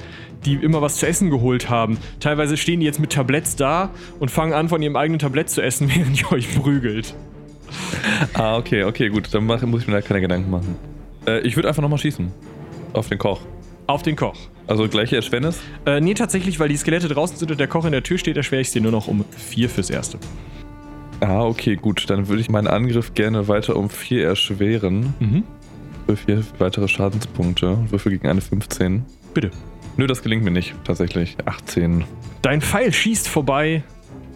die 0.46 0.56
immer 0.56 0.82
was 0.82 0.98
zu 0.98 1.08
essen 1.08 1.30
geholt 1.30 1.70
haben. 1.70 1.98
Teilweise 2.20 2.58
stehen 2.58 2.80
die 2.80 2.86
jetzt 2.86 3.00
mit 3.00 3.12
Tabletts 3.12 3.56
da 3.56 3.92
und 4.20 4.30
fangen 4.30 4.54
an, 4.54 4.70
von 4.70 4.82
ihrem 4.82 4.96
eigenen 4.96 5.20
Tablett 5.20 5.50
zu 5.50 5.62
essen, 5.62 5.90
während 5.94 6.20
ihr 6.20 6.32
euch 6.32 6.54
prügelt. 6.54 7.16
Ah, 8.34 8.58
okay, 8.58 8.84
okay, 8.84 9.10
gut. 9.10 9.34
Dann 9.34 9.46
mach, 9.46 9.62
muss 9.64 9.82
ich 9.82 9.88
mir 9.88 9.94
da 9.94 10.02
keine 10.02 10.22
Gedanken 10.22 10.52
machen. 10.52 10.76
Äh, 11.26 11.40
ich 11.40 11.56
würde 11.56 11.70
einfach 11.70 11.82
nochmal 11.82 11.98
schießen. 11.98 12.32
Auf 12.94 13.10
den 13.10 13.18
Koch. 13.18 13.42
Auf 13.88 14.04
den 14.04 14.16
Koch. 14.16 14.38
Also 14.68 14.88
gleiche 14.88 15.16
Erschwernis. 15.18 15.60
Äh, 15.86 16.00
nee, 16.00 16.14
tatsächlich, 16.14 16.60
weil 16.60 16.70
die 16.70 16.78
Skelette 16.78 17.08
draußen 17.08 17.38
sind 17.38 17.52
und 17.52 17.60
der 17.60 17.68
Koch 17.68 17.86
in 17.86 17.92
der 17.92 18.04
Tür 18.04 18.18
steht, 18.18 18.38
erschwere 18.38 18.62
ich 18.62 18.68
es 18.68 18.74
dir 18.74 18.82
nur 18.82 18.92
noch 18.92 19.08
um 19.08 19.26
vier 19.32 19.70
fürs 19.70 19.90
Erste. 19.90 20.20
Ah, 21.20 21.46
okay, 21.46 21.76
gut. 21.76 22.10
Dann 22.10 22.28
würde 22.28 22.42
ich 22.42 22.50
meinen 22.50 22.68
Angriff 22.68 23.14
gerne 23.14 23.48
weiter 23.48 23.76
um 23.76 23.90
4 23.90 24.26
erschweren. 24.26 25.14
Mhm. 25.20 25.44
Für 26.06 26.18
vier 26.18 26.44
weitere 26.58 26.88
Schadenspunkte. 26.88 27.78
Würfel 27.90 28.12
gegen 28.12 28.28
eine 28.28 28.42
15. 28.42 29.06
Bitte. 29.34 29.52
Nö, 29.96 30.06
das 30.08 30.22
gelingt 30.22 30.44
mir 30.44 30.52
nicht, 30.52 30.74
tatsächlich. 30.84 31.38
18. 31.46 32.04
Dein 32.42 32.62
Pfeil 32.62 32.92
schießt 32.92 33.30
vorbei 33.30 33.84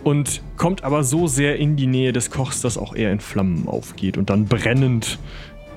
und 0.03 0.41
kommt 0.55 0.83
aber 0.83 1.03
so 1.03 1.27
sehr 1.27 1.57
in 1.57 1.75
die 1.75 1.87
Nähe 1.87 2.13
des 2.13 2.31
Kochs, 2.31 2.61
dass 2.61 2.77
auch 2.77 2.95
er 2.95 3.11
in 3.11 3.19
Flammen 3.19 3.67
aufgeht 3.67 4.17
und 4.17 4.29
dann 4.29 4.45
brennend 4.45 5.19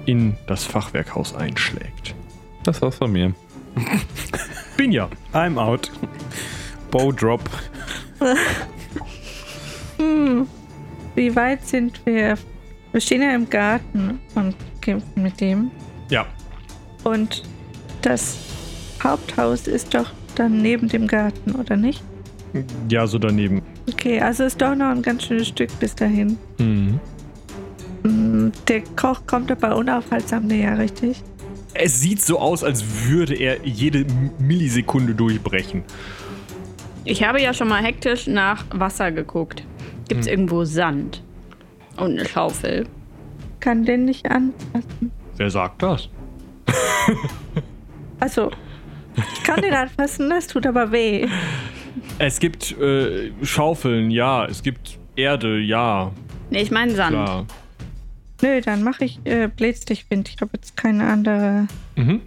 in 0.07 0.37
das 0.47 0.65
Fachwerkhaus 0.65 1.35
einschlägt. 1.35 2.15
Das 2.63 2.81
war's 2.83 2.97
von 2.97 3.11
mir. 3.11 3.35
Binja, 4.77 5.09
I'm 5.33 5.59
out. 5.59 5.91
Bow 6.91 7.13
drop. 7.13 7.41
Wie 11.15 11.37
weit 11.37 11.67
sind 11.67 12.01
wir? 12.07 12.37
Wir 12.93 13.01
stehen 13.01 13.23
ja 13.23 13.35
im 13.35 13.49
Garten 13.49 14.21
und 14.35 14.55
kämpfen 14.81 15.23
mit 15.23 15.41
dem. 15.41 15.71
ja, 16.09 16.27
Und 17.05 17.43
das 18.03 18.39
Haupthaus 19.03 19.67
ist 19.67 19.95
doch 19.95 20.11
dann 20.35 20.63
neben 20.63 20.89
dem 20.89 21.07
Garten, 21.07 21.53
oder 21.53 21.77
nicht? 21.77 22.03
ja, 22.89 23.07
so 23.07 23.19
daneben. 23.19 23.63
Okay, 23.93 24.21
also 24.21 24.45
ist 24.45 24.61
doch 24.61 24.75
noch 24.75 24.89
ein 24.91 25.03
ganz 25.03 25.25
schönes 25.25 25.49
Stück 25.49 25.71
bis 25.79 25.95
dahin. 25.95 26.37
Mhm. 26.59 26.99
Mm, 28.03 28.51
Der 28.67 28.81
Koch 28.97 29.21
kommt 29.27 29.53
aber 29.53 29.77
unaufhaltsam 29.77 30.47
näher, 30.47 30.77
richtig? 30.79 31.23
Es 31.75 32.01
sieht 32.01 32.21
so 32.21 32.39
aus, 32.39 32.65
als 32.65 32.85
würde 33.07 33.35
er 33.35 33.65
jede 33.65 34.05
Millisekunde 34.39 35.15
durchbrechen. 35.15 35.85
Ich 37.05 37.23
habe 37.25 37.41
ja 37.41 37.55
schon 37.55 37.69
mal 37.69 37.83
hektisch 37.83 38.27
nach 38.27 38.65
Wasser 38.71 39.13
geguckt. 39.13 39.65
Gibt 40.09 40.23
es 40.23 40.27
irgendwo 40.27 40.65
Sand? 40.65 41.23
Und 41.97 42.19
eine 42.19 42.29
Schaufel? 42.29 42.87
Kann 43.61 43.85
den 43.85 44.05
nicht 44.05 44.31
anfassen. 44.31 45.13
Wer 45.37 45.51
sagt 45.51 45.83
das? 45.83 46.09
Also, 48.21 48.51
ich 49.17 49.43
kann 49.45 49.63
den 49.63 49.73
anfassen, 49.73 50.29
das 50.29 50.47
tut 50.47 50.67
aber 50.67 50.93
weh. 50.93 51.27
Es 52.19 52.39
gibt 52.39 52.79
äh, 52.79 53.33
Schaufeln, 53.43 54.11
ja. 54.11 54.45
Es 54.45 54.63
gibt 54.63 54.99
Erde, 55.17 55.59
ja. 55.59 56.13
Nee, 56.51 56.61
ich 56.61 56.71
meine 56.71 56.95
Sand. 56.95 57.13
Klar. 57.13 57.47
Nö, 58.43 58.61
dann 58.61 58.83
mache 58.83 59.05
ich 59.05 59.21
äh, 59.25 59.49
Blitzstichwind. 59.49 60.29
Ich 60.29 60.41
habe 60.41 60.51
jetzt 60.55 60.77
keine 60.77 61.07
andere. 61.07 61.69
Mhm. 61.97 62.23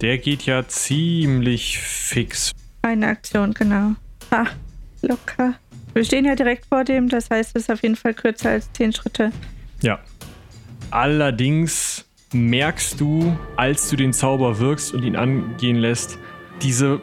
Der 0.00 0.18
geht 0.18 0.46
ja 0.46 0.66
ziemlich 0.66 1.78
fix. 1.78 2.50
Eine 2.82 3.08
Aktion, 3.08 3.54
genau. 3.54 3.92
Ah, 4.30 4.46
locker. 5.02 5.54
Wir 5.94 6.04
stehen 6.04 6.24
ja 6.24 6.34
direkt 6.34 6.66
vor 6.66 6.82
dem, 6.84 7.08
das 7.08 7.30
heißt, 7.30 7.54
es 7.54 7.64
ist 7.64 7.70
auf 7.70 7.82
jeden 7.82 7.96
Fall 7.96 8.14
kürzer 8.14 8.50
als 8.50 8.72
10 8.72 8.94
Schritte. 8.94 9.30
Ja. 9.82 10.00
Allerdings 10.90 12.06
merkst 12.32 13.00
du, 13.00 13.36
als 13.56 13.90
du 13.90 13.96
den 13.96 14.12
Zauber 14.12 14.58
wirkst 14.58 14.92
und 14.94 15.04
ihn 15.04 15.16
angehen 15.16 15.76
lässt, 15.76 16.18
diese 16.62 17.00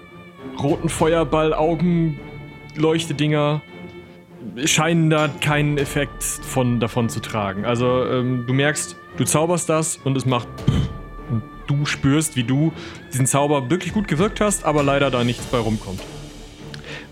roten 0.62 0.90
Feuerball-Augen-Leuchtedinger 0.90 3.62
scheinen 4.66 5.10
da 5.10 5.28
keinen 5.28 5.78
Effekt 5.78 6.24
von, 6.24 6.80
davon 6.80 7.10
zu 7.10 7.20
tragen. 7.20 7.66
Also 7.66 8.06
ähm, 8.06 8.46
du 8.48 8.54
merkst, 8.54 8.96
du 9.18 9.24
zauberst 9.24 9.70
das 9.70 9.98
und 9.98 10.16
es 10.18 10.26
macht 10.26 10.48
und 11.30 11.44
du 11.68 11.86
spürst, 11.86 12.36
wie 12.36 12.44
du 12.44 12.72
diesen 13.12 13.26
Zauber 13.26 13.70
wirklich 13.70 13.94
gut 13.94 14.08
gewirkt 14.08 14.42
hast, 14.42 14.66
aber 14.66 14.84
leider 14.84 15.12
da 15.12 15.24
nichts 15.24 15.46
bei 15.46 15.58
rumkommt. 15.58 16.02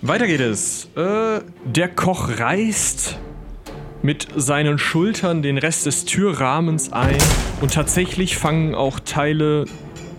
Weiter 0.01 0.27
geht 0.27 0.41
es. 0.41 0.89
Äh, 0.95 1.41
der 1.65 1.89
Koch 1.89 2.29
reißt 2.39 3.19
mit 4.03 4.27
seinen 4.35 4.77
Schultern 4.77 5.41
den 5.41 5.57
Rest 5.57 5.85
des 5.85 6.05
Türrahmens 6.05 6.93
ein 6.93 7.17
und 7.61 7.73
tatsächlich 7.73 8.37
fangen 8.37 8.75
auch 8.75 8.99
Teile 8.99 9.65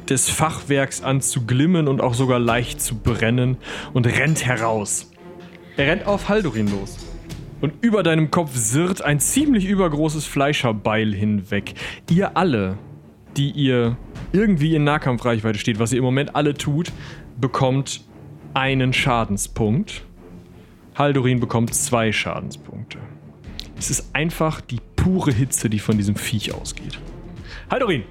des 0.09 0.29
Fachwerks 0.29 1.03
an 1.03 1.21
zu 1.21 1.47
glimmen 1.47 1.87
und 1.87 2.01
auch 2.01 2.15
sogar 2.15 2.39
leicht 2.39 2.81
zu 2.81 2.97
brennen 2.97 3.57
und 3.93 4.07
rennt 4.07 4.45
heraus. 4.45 5.11
Er 5.79 5.87
rennt 5.87 6.07
auf 6.07 6.29
Haldorin 6.29 6.67
los. 6.67 6.99
Und 7.61 7.73
über 7.83 8.03
deinem 8.03 8.33
Kopf 8.33 8.51
sirrt 8.57 9.01
ein 9.01 9.21
ziemlich 9.21 9.65
übergroßes 9.65 10.27
Fleischerbeil 10.27 11.15
hinweg. 11.15 11.75
Ihr 12.11 12.37
alle, 12.37 12.77
die 13.37 13.53
ihr 13.53 13.97
irgendwie 14.33 14.75
in 14.75 14.83
Nahkampfreichweite 14.83 15.57
steht, 15.57 15.79
was 15.79 15.93
ihr 15.93 15.99
im 15.99 16.05
Moment 16.05 16.35
alle 16.35 16.55
tut, 16.55 16.91
bekommt 17.41 18.01
einen 18.55 18.93
Schadenspunkt. 18.93 20.05
Haldorin 20.97 21.39
bekommt 21.39 21.73
zwei 21.73 22.11
Schadenspunkte. 22.11 22.99
Es 23.79 23.89
ist 23.89 24.17
einfach 24.17 24.61
die 24.61 24.81
pure 24.97 25.31
Hitze, 25.31 25.71
die 25.71 25.79
von 25.79 25.97
diesem 25.97 26.17
Viech 26.17 26.53
ausgeht. 26.53 26.99
Haldorin! 27.71 28.03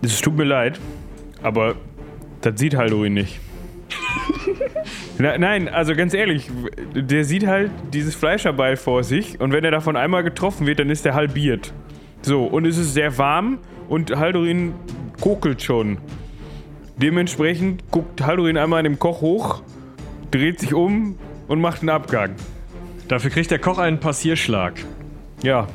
Es 0.00 0.18
tut 0.22 0.34
mir 0.34 0.44
leid, 0.44 0.80
aber 1.42 1.74
das 2.40 2.58
sieht 2.58 2.74
Haldorin 2.74 3.12
nicht. 3.12 3.38
Na, 5.20 5.36
nein, 5.36 5.68
also 5.68 5.94
ganz 5.94 6.14
ehrlich, 6.14 6.50
der 6.94 7.24
sieht 7.24 7.46
halt 7.46 7.70
dieses 7.92 8.14
Fleischerbeil 8.14 8.76
vor 8.78 9.04
sich 9.04 9.38
und 9.38 9.52
wenn 9.52 9.64
er 9.64 9.70
davon 9.70 9.94
einmal 9.94 10.22
getroffen 10.22 10.66
wird, 10.66 10.78
dann 10.78 10.88
ist 10.88 11.04
er 11.04 11.14
halbiert. 11.14 11.74
So, 12.22 12.44
und 12.44 12.64
es 12.64 12.78
ist 12.78 12.94
sehr 12.94 13.18
warm 13.18 13.58
und 13.90 14.16
Haldorin 14.16 14.72
kokelt 15.20 15.62
schon. 15.62 15.98
Dementsprechend 16.96 17.90
guckt 17.90 18.22
Haldorin 18.22 18.56
einmal 18.56 18.78
an 18.78 18.84
dem 18.84 18.98
Koch 18.98 19.20
hoch, 19.20 19.62
dreht 20.30 20.58
sich 20.58 20.72
um 20.72 21.18
und 21.48 21.60
macht 21.60 21.80
einen 21.82 21.90
Abgang. 21.90 22.34
Dafür 23.08 23.30
kriegt 23.30 23.50
der 23.50 23.58
Koch 23.58 23.78
einen 23.78 24.00
Passierschlag. 24.00 24.74
Ja, 25.42 25.68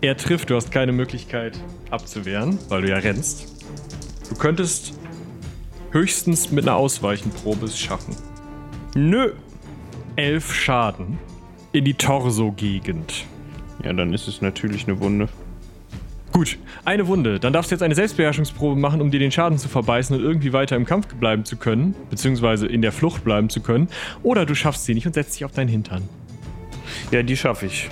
Er 0.00 0.16
trifft, 0.16 0.48
du 0.50 0.56
hast 0.56 0.70
keine 0.70 0.92
Möglichkeit 0.92 1.58
abzuwehren, 1.90 2.58
weil 2.68 2.82
du 2.82 2.88
ja 2.90 2.96
rennst. 2.96 3.64
Du 4.30 4.36
könntest 4.36 4.92
höchstens 5.92 6.50
mit 6.50 6.64
einer 6.66 6.76
Ausweichenprobe 6.76 7.66
es 7.66 7.78
schaffen. 7.78 8.14
Nö. 8.94 9.32
Elf 10.16 10.54
Schaden 10.54 11.18
in 11.72 11.84
die 11.84 11.94
Torso-Gegend. 11.94 13.26
Ja, 13.82 13.92
dann 13.92 14.14
ist 14.14 14.28
es 14.28 14.40
natürlich 14.40 14.86
eine 14.86 15.00
Wunde. 15.00 15.28
Gut, 16.32 16.58
eine 16.84 17.06
Wunde. 17.06 17.38
Dann 17.38 17.52
darfst 17.52 17.70
du 17.70 17.74
jetzt 17.74 17.82
eine 17.82 17.94
Selbstbeherrschungsprobe 17.94 18.78
machen, 18.78 19.00
um 19.00 19.10
dir 19.10 19.20
den 19.20 19.30
Schaden 19.30 19.58
zu 19.58 19.68
verbeißen 19.68 20.16
und 20.16 20.22
irgendwie 20.22 20.52
weiter 20.52 20.74
im 20.76 20.84
Kampf 20.84 21.14
bleiben 21.14 21.44
zu 21.44 21.56
können, 21.56 21.94
beziehungsweise 22.10 22.66
in 22.66 22.82
der 22.82 22.92
Flucht 22.92 23.24
bleiben 23.24 23.48
zu 23.48 23.60
können. 23.60 23.88
Oder 24.22 24.46
du 24.46 24.54
schaffst 24.54 24.84
sie 24.84 24.94
nicht 24.94 25.06
und 25.06 25.14
setzt 25.14 25.34
dich 25.34 25.44
auf 25.44 25.52
deinen 25.52 25.68
Hintern. 25.68 26.08
Ja, 27.10 27.22
die 27.22 27.36
schaffe 27.36 27.66
ich. 27.66 27.88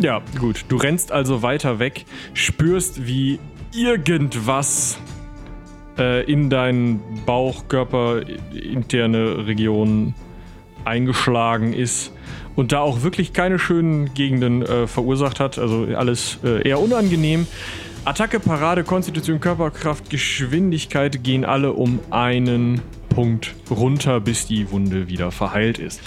Ja, 0.00 0.22
gut. 0.38 0.64
Du 0.68 0.76
rennst 0.76 1.10
also 1.10 1.42
weiter 1.42 1.80
weg, 1.80 2.04
spürst, 2.34 3.06
wie 3.06 3.40
irgendwas 3.74 4.98
äh, 5.98 6.22
in 6.30 6.50
deinen 6.50 7.02
Bauch, 7.26 7.68
Körper, 7.68 8.22
interne 8.52 9.46
Region 9.46 10.14
eingeschlagen 10.84 11.72
ist 11.72 12.12
und 12.56 12.72
da 12.72 12.80
auch 12.80 13.02
wirklich 13.02 13.32
keine 13.32 13.58
schönen 13.58 14.14
Gegenden 14.14 14.62
äh, 14.62 14.86
verursacht 14.86 15.40
hat. 15.40 15.58
Also 15.58 15.86
alles 15.94 16.38
äh, 16.44 16.66
eher 16.66 16.80
unangenehm. 16.80 17.46
Attacke, 18.04 18.40
Parade, 18.40 18.84
Konstitution, 18.84 19.38
Körperkraft, 19.38 20.08
Geschwindigkeit 20.08 21.22
gehen 21.22 21.44
alle 21.44 21.72
um 21.72 22.00
einen 22.10 22.80
Punkt 23.10 23.54
runter, 23.70 24.20
bis 24.20 24.46
die 24.46 24.70
Wunde 24.70 25.08
wieder 25.08 25.30
verheilt 25.30 25.78
ist. 25.78 26.00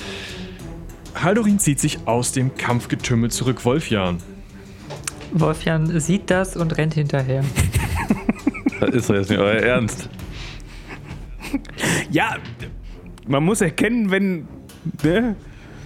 Haldorin 1.13 1.59
zieht 1.59 1.79
sich 1.79 1.99
aus 2.05 2.31
dem 2.31 2.55
Kampfgetümmel 2.55 3.29
zurück. 3.31 3.65
Wolfjan. 3.65 4.17
Wolfjan 5.33 5.99
sieht 5.99 6.29
das 6.29 6.55
und 6.55 6.77
rennt 6.77 6.93
hinterher. 6.95 7.43
Das 8.81 8.89
ist 8.95 9.09
doch 9.09 9.15
jetzt 9.15 9.29
nicht 9.29 9.39
euer 9.39 9.61
Ernst. 9.61 10.09
Ja, 12.09 12.37
man 13.27 13.43
muss 13.43 13.61
erkennen, 13.61 14.11
wenn. 14.11 14.47
Ne? 15.03 15.35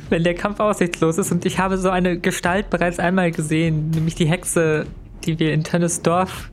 Wenn 0.10 0.24
der 0.24 0.36
Kampf 0.36 0.60
aussichtslos 0.60 1.18
ist 1.18 1.32
und 1.32 1.46
ich 1.46 1.58
habe 1.58 1.80
so 1.80 1.90
eine 1.90 2.20
Gestalt 2.20 2.70
bereits 2.70 3.00
einmal 3.00 3.32
gesehen, 3.32 3.90
nämlich 3.90 4.14
die 4.14 4.28
Hexe, 4.28 4.86
die 5.24 5.40
wir 5.40 5.52
in 5.52 5.64
Tönnesdorf 5.64 6.52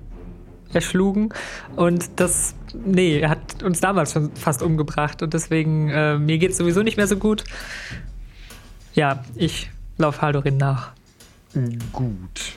erschlugen. 0.72 1.34
Und 1.76 2.08
das, 2.16 2.54
nee, 2.72 3.20
er 3.20 3.28
hat 3.28 3.62
uns 3.62 3.80
damals 3.80 4.14
schon 4.14 4.34
fast 4.34 4.62
umgebracht 4.62 5.22
und 5.22 5.34
deswegen, 5.34 5.90
äh, 5.90 6.18
mir 6.18 6.38
geht 6.38 6.52
es 6.52 6.56
sowieso 6.56 6.82
nicht 6.82 6.96
mehr 6.96 7.06
so 7.06 7.16
gut. 7.16 7.44
Ja, 8.94 9.22
ich 9.36 9.70
laufe 9.98 10.22
Haldorin 10.22 10.56
nach. 10.56 10.92
Gut. 11.92 12.56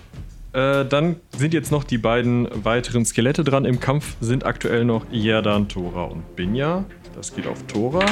Äh, 0.56 0.86
dann 0.86 1.18
sind 1.38 1.54
jetzt 1.54 1.70
noch 1.70 1.84
die 1.84 1.98
beiden 1.98 2.48
weiteren 2.64 3.04
Skelette 3.04 3.44
dran. 3.44 3.66
Im 3.66 3.82
Kampf 3.82 4.16
sind 4.22 4.46
aktuell 4.46 4.86
noch 4.86 5.06
Jerdan, 5.12 5.68
Tora 5.68 6.06
und 6.06 6.38
Binja. 6.38 6.86
Das 7.14 7.36
geht 7.36 7.46
auf 7.46 7.62
Tora. 7.64 8.06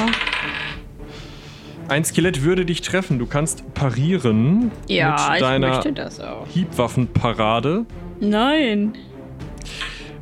Ein 1.88 2.04
Skelett 2.04 2.42
würde 2.42 2.66
dich 2.66 2.82
treffen. 2.82 3.18
Du 3.18 3.24
kannst 3.26 3.72
parieren 3.72 4.70
Ja, 4.88 5.12
mit 5.12 5.36
ich 5.36 5.40
deiner 5.40 5.68
möchte 5.68 5.92
das 5.94 6.20
auch. 6.20 6.46
Hiebwaffenparade. 6.48 7.86
Nein. 8.20 8.92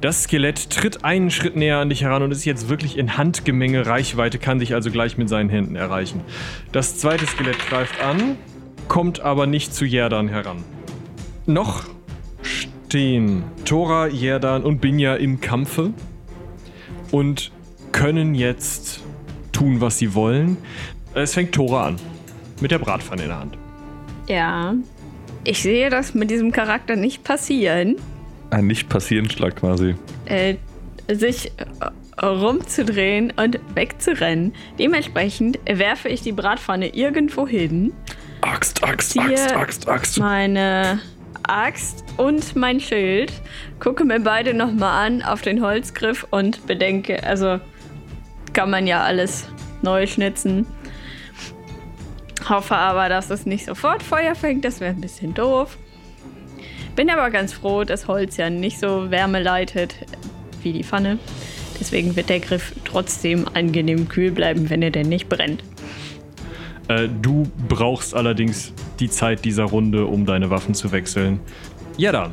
Das 0.01 0.25
Skelett 0.25 0.71
tritt 0.71 1.05
einen 1.05 1.31
Schritt 1.31 1.57
näher 1.57 1.79
an 1.79 1.89
dich 1.89 2.03
heran 2.03 2.23
und 2.23 2.31
ist 2.31 2.45
jetzt 2.45 2.69
wirklich 2.69 2.99
in 2.99 3.17
Handgemenge 3.17 3.87
Reichweite, 3.87 4.39
kann 4.39 4.61
dich 4.61 4.75
also 4.75 4.91
gleich 4.93 5.19
mit 5.19 5.29
seinen 5.29 5.49
Händen 5.51 5.75
erreichen. 5.75 6.21
Das 6.71 6.99
zweite 6.99 7.27
Skelett 7.27 7.59
greift 7.69 8.01
an, 8.01 8.37
kommt 8.87 9.21
aber 9.21 9.47
nicht 9.47 9.75
zu 9.75 9.85
Jerdan 9.85 10.29
heran. 10.29 10.65
Noch 11.47 11.85
stehen 12.43 13.45
Tora, 13.65 14.07
Jerdan 14.07 14.63
und 14.63 14.81
Binja 14.81 15.15
im 15.15 15.41
Kampfe 15.41 15.93
und 17.11 17.53
können 17.93 18.35
jetzt 18.35 19.03
tun, 19.53 19.81
was 19.81 19.99
sie 19.99 20.15
wollen. 20.15 20.57
Es 21.15 21.35
fängt 21.35 21.55
Tora 21.55 21.89
an. 21.89 21.97
Mit 22.61 22.71
der 22.71 22.79
Bratpfanne 22.79 23.23
in 23.23 23.29
der 23.29 23.39
Hand. 23.39 23.59
Ja. 24.29 24.75
Ich 25.45 25.63
sehe 25.63 25.91
das 25.91 26.15
mit 26.15 26.31
diesem 26.31 26.53
Charakter 26.53 26.97
nicht 26.97 27.25
passieren. 27.25 27.97
Ein 28.51 28.67
nicht 28.67 28.89
passieren 28.89 29.29
Schlag 29.29 29.57
quasi. 29.57 29.97
Äh, 30.27 30.57
sich 31.11 31.51
äh, 31.57 32.25
rumzudrehen 32.25 33.33
und 33.37 33.59
wegzurennen. 33.75 34.53
Dementsprechend 34.79 35.59
werfe 35.67 36.09
ich 36.09 36.21
die 36.21 36.33
Bratpfanne 36.33 36.95
irgendwo 36.95 37.47
hin, 37.47 37.93
Axt, 38.43 38.83
Axt, 38.83 39.19
Axt, 39.19 39.53
Axt, 39.55 39.89
Axt. 39.89 40.19
meine 40.19 41.01
Axt 41.49 42.05
und 42.17 42.57
mein 42.57 42.81
Schild, 42.81 43.33
gucke 43.81 44.05
mir 44.05 44.21
beide 44.21 44.55
nochmal 44.55 45.07
an 45.07 45.23
auf 45.23 45.43
den 45.43 45.63
Holzgriff 45.63 46.27
und 46.31 46.67
bedenke, 46.67 47.23
also 47.25 47.59
kann 48.53 48.71
man 48.71 48.87
ja 48.87 49.03
alles 49.03 49.49
neu 49.83 50.07
schnitzen. 50.07 50.67
Hoffe 52.49 52.77
aber, 52.77 53.09
dass 53.09 53.31
es 53.31 53.47
nicht 53.47 53.65
sofort 53.65 54.03
Feuer 54.03 54.35
fängt, 54.35 54.65
das 54.65 54.81
wäre 54.81 54.95
ein 54.95 55.01
bisschen 55.01 55.35
doof. 55.35 55.79
Bin 56.97 57.09
aber 57.09 57.31
ganz 57.31 57.53
froh, 57.53 57.85
dass 57.85 58.09
Holz 58.09 58.37
ja 58.37 58.51
nicht 58.51 58.79
so 58.79 59.11
Wärme 59.11 59.43
leitet 59.43 59.95
wie 60.63 60.73
die 60.73 60.85
Pfanne. 60.85 61.19
Deswegen 61.81 62.15
wird 62.17 62.29
der 62.29 62.41
Griff 62.41 62.75
trotzdem 62.85 63.47
angenehm 63.55 64.09
kühl 64.09 64.31
bleiben, 64.31 64.69
wenn 64.71 64.83
er 64.83 64.91
denn 64.91 65.09
nicht 65.09 65.29
brennt. 65.29 65.63
Äh, 66.89 67.09
du 67.21 67.51
brauchst 67.69 68.15
allerdings 68.15 68.73
die 69.03 69.11
Zeit 69.11 69.45
dieser 69.45 69.65
Runde, 69.65 70.07
um 70.07 70.25
deine 70.25 70.49
Waffen 70.49 70.75
zu 70.75 70.93
wechseln. 70.93 71.41
Jerdan. 71.97 72.31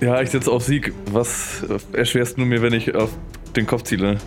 Ja, 0.00 0.20
ich 0.20 0.30
setze 0.30 0.50
auf 0.52 0.62
Sieg. 0.62 0.92
Was 1.10 1.64
erschwerst 1.92 2.36
du 2.36 2.42
mir, 2.42 2.60
wenn 2.60 2.74
ich 2.74 2.94
auf 2.94 3.10
den 3.56 3.66
Kopf 3.66 3.84
ziele? 3.84 4.18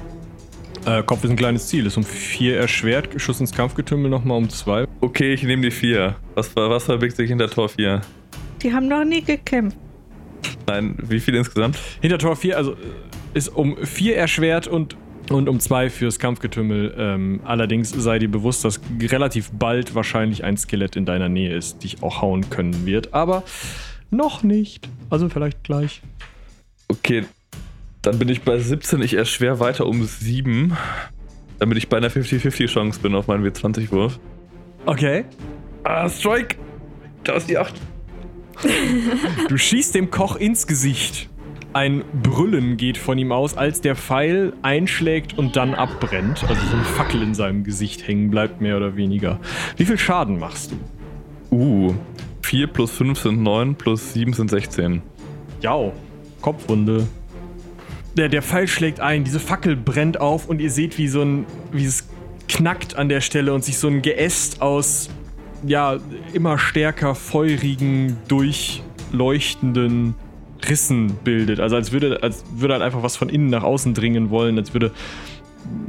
Äh, 0.86 1.04
Kopf 1.04 1.24
ist 1.24 1.30
ein 1.30 1.36
kleines 1.36 1.68
Ziel, 1.68 1.86
ist 1.86 1.98
um 1.98 2.04
vier 2.04 2.58
erschwert, 2.58 3.10
Schuss 3.18 3.40
ins 3.40 3.52
Kampfgetümmel 3.52 4.10
nochmal 4.10 4.38
um 4.38 4.50
zwei. 4.50 4.88
Okay, 5.02 5.34
ich 5.34 5.44
nehme 5.44 5.62
die 5.62 5.72
vier. 5.72 6.16
Was, 6.34 6.56
was 6.56 6.86
verbirgt 6.86 7.16
sich 7.16 7.30
hinter 7.30 7.50
Tor 7.50 7.70
4? 7.70 8.02
Die 8.63 8.74
haben 8.74 8.88
noch 8.88 9.04
nie 9.04 9.22
gekämpft. 9.22 9.78
Nein, 10.66 10.96
wie 10.98 11.20
viel 11.20 11.36
insgesamt? 11.36 11.78
Hinter 12.02 12.18
Tor 12.18 12.36
4, 12.36 12.58
also 12.58 12.72
äh, 12.72 12.76
ist 13.36 13.50
um 13.50 13.78
vier 13.86 14.18
erschwert 14.18 14.68
und, 14.68 14.96
und 15.32 15.50
um 15.50 15.60
zwei 15.60 15.90
fürs 15.90 16.20
Kampfgetümmel. 16.20 16.96
Ähm, 16.98 17.42
allerdings 17.44 17.90
sei 17.92 18.20
dir 18.20 18.30
bewusst, 18.30 18.63
dass 18.66 18.80
relativ 19.02 19.52
bald 19.52 19.96
wahrscheinlich 19.96 20.44
ein 20.44 20.58
Skelett 20.58 20.96
in 20.96 21.06
deiner 21.06 21.30
Nähe 21.30 21.56
ist, 21.56 21.84
dich 21.84 22.04
auch 22.04 22.22
hauen 22.22 22.50
können 22.50 22.86
wird. 22.86 23.13
Aber 23.13 23.44
noch 24.10 24.44
nicht. 24.44 24.90
Also 25.10 25.30
vielleicht 25.30 25.63
gleich. 25.63 26.02
Okay, 26.88 27.26
dann 28.02 28.20
bin 28.20 28.30
ich 28.30 28.44
bei 28.44 28.58
17. 28.58 29.02
Ich 29.02 29.13
erschwer 29.13 29.60
weiter 29.60 29.86
um 29.86 30.04
7. 30.04 30.78
Damit 31.60 31.78
ich 31.78 31.90
bei 31.90 31.98
einer 31.98 32.10
50-50 32.10 32.68
Chance 32.68 33.00
bin 33.02 33.16
auf 33.16 33.28
meinen 33.28 33.46
W20-Wurf. 33.46 34.20
Okay. 34.86 35.26
Ah, 35.84 36.08
Strike! 36.08 36.56
Da 37.24 37.34
ist 37.34 37.50
die 37.50 37.58
8. 37.58 37.74
Du 39.50 39.58
schießt 39.58 39.96
dem 39.96 40.10
Koch 40.12 40.36
ins 40.36 40.68
Gesicht. 40.68 41.30
Ein 41.73 42.03
Brüllen 42.23 42.77
geht 42.77 42.97
von 42.97 43.17
ihm 43.17 43.32
aus, 43.32 43.56
als 43.56 43.82
der 43.82 43.95
Pfeil 43.95 44.53
einschlägt 44.62 45.38
und 45.38 45.56
dann 45.56 45.75
abbrennt. 45.75 46.43
Also 46.47 46.62
so 46.67 46.75
eine 46.75 46.86
Fackel 46.86 47.21
in 47.21 47.36
seinem 47.36 47.63
Gesicht 47.63 48.08
hängen 48.08 48.32
bleibt, 48.32 48.62
mehr 48.62 48.77
oder 48.77 48.95
weniger. 48.95 49.39
Wie 49.75 49.86
viel 49.86 49.97
Schaden 49.97 50.39
machst 50.39 50.71
du? 50.71 51.56
Uh, 51.56 51.93
4 52.43 52.67
plus 52.67 52.91
5 52.91 53.19
sind 53.19 53.43
9, 53.43 53.75
plus 53.75 54.13
7 54.13 54.34
sind 54.34 54.49
16. 54.49 55.01
Ja, 55.62 55.91
Kopfwunde. 56.41 57.08
Der, 58.15 58.30
der 58.30 58.41
Pfeil 58.41 58.67
schlägt 58.67 58.99
ein, 58.99 59.23
diese 59.23 59.39
Fackel 59.39 59.75
brennt 59.75 60.19
auf 60.19 60.47
und 60.47 60.60
ihr 60.60 60.71
seht, 60.71 60.97
wie 60.97 61.08
so 61.08 61.21
ein, 61.21 61.45
wie 61.71 61.86
es 61.86 62.08
knackt 62.47 62.95
an 62.95 63.10
der 63.10 63.21
Stelle 63.21 63.53
und 63.53 63.63
sich 63.63 63.77
so 63.77 63.88
ein 63.88 64.01
Geäst 64.01 64.62
aus, 64.62 65.10
ja, 65.65 65.97
immer 66.34 66.58
stärker 66.58 67.13
feurigen, 67.13 68.17
durchleuchtenden 68.27 70.15
Rissen 70.67 71.13
bildet. 71.24 71.60
Also 71.60 71.76
als 71.76 71.91
würde, 71.91 72.24
als 72.24 72.43
würde 72.52 72.76
halt 72.76 72.84
einfach 72.84 73.04
was 73.04 73.15
von 73.17 73.30
innen 73.30 73.50
nach 73.50 73.63
außen 73.63 73.93
dringen 73.93 74.30
wollen, 74.30 74.58
als 74.58 74.74
würde 74.74 74.91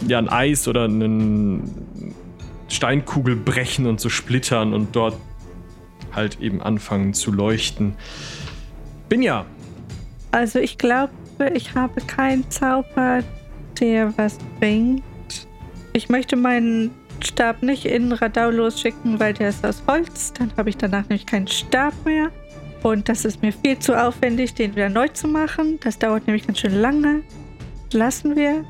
ja 0.06 0.18
ein 0.18 0.28
Eis 0.28 0.68
oder 0.68 0.84
eine 0.84 1.60
Steinkugel 2.68 3.36
brechen 3.36 3.86
und 3.86 4.00
so 4.00 4.08
splittern 4.08 4.74
und 4.74 4.94
dort 4.94 5.16
halt 6.12 6.40
eben 6.40 6.60
anfangen 6.60 7.14
zu 7.14 7.32
leuchten. 7.32 7.94
Binja, 9.08 9.46
Also 10.30 10.58
ich 10.58 10.76
glaube, 10.78 11.12
ich 11.54 11.74
habe 11.74 12.00
keinen 12.02 12.50
Zauber, 12.50 13.22
der 13.80 14.16
was 14.18 14.38
bringt. 14.58 15.02
Ich 15.92 16.08
möchte 16.08 16.36
meinen 16.36 16.90
Stab 17.24 17.62
nicht 17.62 17.84
in 17.86 18.12
Radau 18.12 18.50
losschicken, 18.50 19.18
weil 19.18 19.34
der 19.34 19.48
ist 19.48 19.64
aus 19.64 19.82
Holz. 19.86 20.32
Dann 20.34 20.52
habe 20.56 20.68
ich 20.70 20.76
danach 20.76 21.08
nämlich 21.08 21.26
keinen 21.26 21.48
Stab 21.48 21.94
mehr. 22.04 22.30
Und 22.82 23.08
das 23.08 23.24
ist 23.24 23.42
mir 23.42 23.52
viel 23.52 23.78
zu 23.78 23.94
aufwendig, 23.94 24.54
den 24.54 24.76
wieder 24.76 24.88
neu 24.88 25.08
zu 25.08 25.28
machen. 25.28 25.78
Das 25.82 25.98
dauert 25.98 26.26
nämlich 26.26 26.46
ganz 26.46 26.60
schön 26.60 26.74
lange. 26.74 27.22
Lassen 27.92 28.36
wir. 28.36 28.64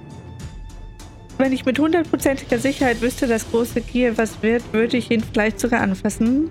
Wenn 1.36 1.52
ich 1.52 1.64
mit 1.64 1.78
hundertprozentiger 1.78 2.58
Sicherheit 2.58 3.00
wüsste, 3.00 3.26
dass 3.26 3.48
große 3.50 3.80
Gier 3.82 4.18
was 4.18 4.42
wird, 4.42 4.62
würde 4.72 4.96
ich 4.96 5.10
ihn 5.10 5.22
vielleicht 5.22 5.60
sogar 5.60 5.80
anfassen. 5.80 6.50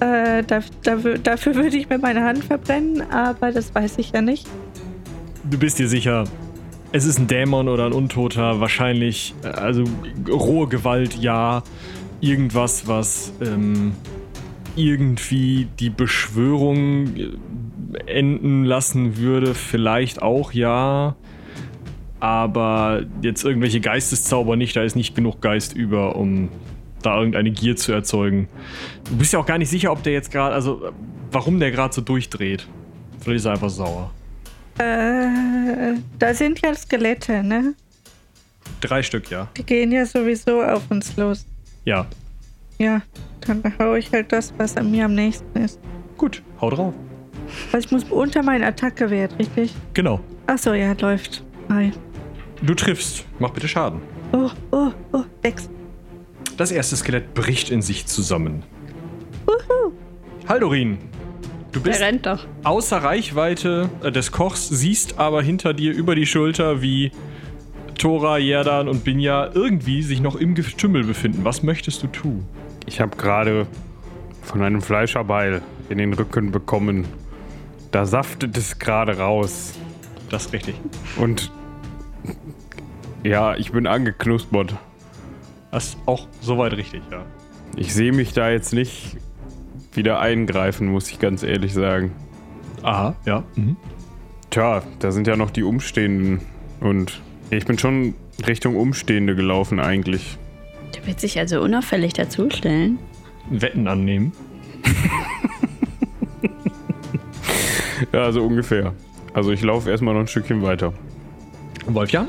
Äh, 0.00 0.42
da, 0.42 0.60
dafür, 0.82 1.18
dafür 1.18 1.54
würde 1.54 1.76
ich 1.76 1.88
mir 1.88 1.98
meine 1.98 2.22
Hand 2.22 2.44
verbrennen, 2.44 3.02
aber 3.10 3.52
das 3.52 3.74
weiß 3.74 3.98
ich 3.98 4.10
ja 4.10 4.20
nicht. 4.20 4.46
du 5.44 5.58
bist 5.58 5.78
dir 5.78 5.88
sicher, 5.88 6.24
es 6.92 7.06
ist 7.06 7.18
ein 7.18 7.26
Dämon 7.26 7.68
oder 7.68 7.86
ein 7.86 7.92
Untoter, 7.92 8.60
wahrscheinlich, 8.60 9.34
äh, 9.42 9.48
also 9.48 9.84
rohe 10.28 10.68
Gewalt, 10.68 11.16
ja. 11.16 11.62
Irgendwas, 12.20 12.86
was 12.86 13.32
ähm, 13.42 13.92
irgendwie 14.76 15.68
die 15.78 15.90
Beschwörung 15.90 17.16
äh, 17.16 17.30
enden 18.06 18.64
lassen 18.64 19.16
würde, 19.16 19.54
vielleicht 19.54 20.22
auch, 20.22 20.52
ja. 20.52 21.16
Aber 22.20 23.04
jetzt 23.22 23.44
irgendwelche 23.44 23.80
Geisteszauber 23.80 24.56
nicht, 24.56 24.76
da 24.76 24.82
ist 24.82 24.96
nicht 24.96 25.14
genug 25.14 25.40
Geist 25.40 25.74
über, 25.74 26.16
um 26.16 26.48
da 27.02 27.18
irgendeine 27.18 27.50
Gier 27.50 27.76
zu 27.76 27.92
erzeugen. 27.92 28.48
Du 29.04 29.16
bist 29.16 29.32
ja 29.32 29.38
auch 29.38 29.46
gar 29.46 29.58
nicht 29.58 29.68
sicher, 29.68 29.92
ob 29.92 30.02
der 30.02 30.14
jetzt 30.14 30.30
gerade, 30.30 30.54
also 30.54 30.90
warum 31.30 31.60
der 31.60 31.70
gerade 31.70 31.94
so 31.94 32.00
durchdreht. 32.00 32.66
Vielleicht 33.20 33.40
ist 33.40 33.44
er 33.44 33.52
einfach 33.52 33.70
sauer. 33.70 34.10
Äh, 34.78 35.98
da 36.18 36.34
sind 36.34 36.60
ja 36.62 36.74
Skelette, 36.74 37.42
ne? 37.42 37.74
Drei 38.80 39.02
Stück, 39.02 39.30
ja. 39.30 39.48
Die 39.56 39.64
gehen 39.64 39.92
ja 39.92 40.04
sowieso 40.06 40.62
auf 40.62 40.90
uns 40.90 41.16
los. 41.16 41.46
Ja. 41.84 42.06
Ja, 42.78 43.02
dann 43.46 43.62
hau 43.78 43.94
ich 43.94 44.12
halt 44.12 44.32
das, 44.32 44.52
was 44.58 44.76
an 44.76 44.90
mir 44.90 45.04
am 45.04 45.14
nächsten 45.14 45.58
ist. 45.58 45.80
Gut, 46.16 46.42
hau 46.60 46.70
drauf. 46.70 46.94
Also 47.72 47.86
ich 47.86 47.92
muss 47.92 48.04
unter 48.04 48.42
meinen 48.42 48.64
Attackewert, 48.64 49.38
richtig? 49.38 49.74
Genau. 49.92 50.20
Achso, 50.46 50.72
ja, 50.72 50.92
läuft. 51.00 51.44
Hi. 51.68 51.92
Du 52.62 52.74
triffst. 52.74 53.24
Mach 53.38 53.50
bitte 53.50 53.68
Schaden. 53.68 54.00
Oh, 54.32 54.50
oh, 54.72 54.90
oh, 55.12 55.22
sechs. 55.42 55.68
Das 56.56 56.70
erste 56.72 56.96
Skelett 56.96 57.34
bricht 57.34 57.70
in 57.70 57.82
sich 57.82 58.06
zusammen. 58.06 58.62
Haldorin, 60.48 60.98
du 61.72 61.80
Der 61.80 61.90
bist 61.90 62.00
rennt 62.02 62.26
doch. 62.26 62.46
außer 62.64 62.98
Reichweite 62.98 63.88
äh, 64.02 64.12
des 64.12 64.30
Kochs, 64.30 64.68
siehst 64.68 65.18
aber 65.18 65.42
hinter 65.42 65.72
dir 65.72 65.92
über 65.94 66.14
die 66.14 66.26
Schulter, 66.26 66.82
wie 66.82 67.12
Tora, 67.98 68.36
Jerdan 68.38 68.88
und 68.88 69.04
Binja 69.04 69.50
irgendwie 69.54 70.02
sich 70.02 70.20
noch 70.20 70.36
im 70.36 70.54
Getümmel 70.54 71.04
befinden. 71.04 71.44
Was 71.44 71.62
möchtest 71.62 72.02
du 72.02 72.08
tun? 72.08 72.44
Ich 72.86 73.00
habe 73.00 73.16
gerade 73.16 73.66
von 74.42 74.62
einem 74.62 74.82
Fleischerbeil 74.82 75.62
in 75.88 75.98
den 75.98 76.12
Rücken 76.12 76.50
bekommen. 76.50 77.06
Da 77.90 78.06
saftet 78.06 78.56
es 78.56 78.78
gerade 78.78 79.18
raus. 79.18 79.74
Das 80.30 80.46
ist 80.46 80.52
richtig. 80.52 80.74
Und 81.16 81.50
ja, 83.22 83.56
ich 83.56 83.72
bin 83.72 83.86
angeknuspert. 83.86 84.76
Das 85.70 85.86
ist 85.86 85.98
auch 86.06 86.28
soweit 86.40 86.74
richtig, 86.74 87.02
ja. 87.10 87.24
Ich 87.76 87.94
sehe 87.94 88.12
mich 88.12 88.32
da 88.32 88.50
jetzt 88.50 88.72
nicht 88.72 89.16
wieder 89.92 90.20
eingreifen, 90.20 90.88
muss 90.88 91.10
ich 91.10 91.18
ganz 91.18 91.42
ehrlich 91.42 91.72
sagen. 91.72 92.12
Aha, 92.82 93.16
ja. 93.24 93.42
Mhm. 93.56 93.76
Tja, 94.50 94.82
da 94.98 95.10
sind 95.10 95.26
ja 95.26 95.36
noch 95.36 95.50
die 95.50 95.62
Umstehenden. 95.62 96.40
Und 96.80 97.22
ich 97.50 97.64
bin 97.64 97.78
schon 97.78 98.14
Richtung 98.46 98.76
Umstehende 98.76 99.34
gelaufen 99.34 99.80
eigentlich. 99.80 100.38
Der 100.94 101.06
wird 101.06 101.20
sich 101.20 101.38
also 101.38 101.60
unauffällig 101.60 102.12
dazustellen. 102.12 102.98
Wetten 103.50 103.88
annehmen. 103.88 104.32
Ja, 108.12 108.30
so 108.32 108.44
ungefähr. 108.44 108.92
Also 109.32 109.50
ich 109.50 109.62
laufe 109.62 109.90
erstmal 109.90 110.14
noch 110.14 110.20
ein 110.20 110.26
Stückchen 110.26 110.62
weiter. 110.62 110.92
Wolfjan? 111.86 112.28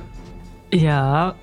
Ja, 0.72 1.36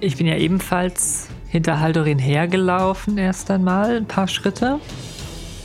ich 0.00 0.16
bin 0.16 0.26
ja 0.26 0.36
ebenfalls 0.36 1.28
hinter 1.48 1.80
Haldorin 1.80 2.18
hergelaufen 2.18 3.18
erst 3.18 3.50
einmal, 3.50 3.96
ein 3.96 4.06
paar 4.06 4.28
Schritte. 4.28 4.78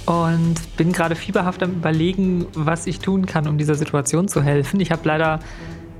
Und 0.06 0.56
bin 0.78 0.92
gerade 0.92 1.16
fieberhaft 1.16 1.64
am 1.64 1.72
überlegen, 1.72 2.46
was 2.54 2.88
ich 2.88 3.00
tun 3.00 3.26
kann, 3.26 3.48
um 3.48 3.58
dieser 3.58 3.76
Situation 3.76 4.28
zu 4.28 4.44
helfen. 4.44 4.80
Ich 4.80 4.92
habe 4.92 5.02
leider 5.06 5.40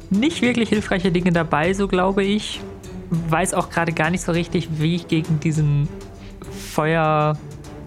nicht 0.10 0.42
wirklich 0.42 0.70
hilfreiche 0.70 1.12
Dinge 1.12 1.32
dabei, 1.32 1.74
so 1.74 1.88
glaube 1.88 2.24
ich. 2.24 2.62
Weiß 3.10 3.54
auch 3.54 3.70
gerade 3.70 3.94
gar 3.94 4.10
nicht 4.10 4.22
so 4.22 4.32
richtig, 4.32 4.68
wie 4.80 4.96
ich 4.96 5.08
gegen 5.08 5.40
diesen 5.40 5.88
Feuer, 6.74 7.38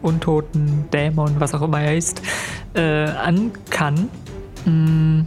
Untoten, 0.03 0.89
Dämon, 0.93 1.41
was 1.41 1.55
auch 1.55 1.63
immer 1.63 1.81
er 1.81 1.97
ist, 1.97 2.23
äh, 2.75 2.81
an 2.81 3.53
kann. 3.71 4.09
Mm. 4.65 5.27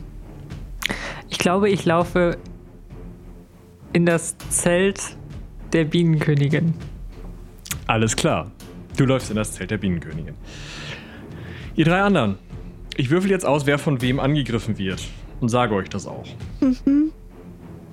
Ich 1.30 1.38
glaube, 1.38 1.70
ich 1.70 1.86
laufe 1.86 2.38
in 3.94 4.06
das 4.06 4.38
Zelt 4.50 5.18
der 5.74 5.86
Bienenkönigin. 5.86 6.74
Alles 7.88 8.16
klar. 8.16 8.52
Du 8.98 9.06
läufst 9.06 9.30
in 9.30 9.36
das 9.36 9.54
Zelt 9.54 9.72
der 9.72 9.78
Bienenkönigin. 9.78 10.36
Ihr 11.76 11.86
drei 11.86 12.02
anderen. 12.02 12.38
Ich 12.98 13.10
würfel 13.10 13.32
jetzt 13.32 13.46
aus, 13.46 13.66
wer 13.66 13.80
von 13.80 14.02
wem 14.02 14.20
angegriffen 14.20 14.78
wird. 14.78 15.02
Und 15.40 15.50
sage 15.50 15.74
euch 15.74 15.90
das 15.90 16.06
auch. 16.06 16.28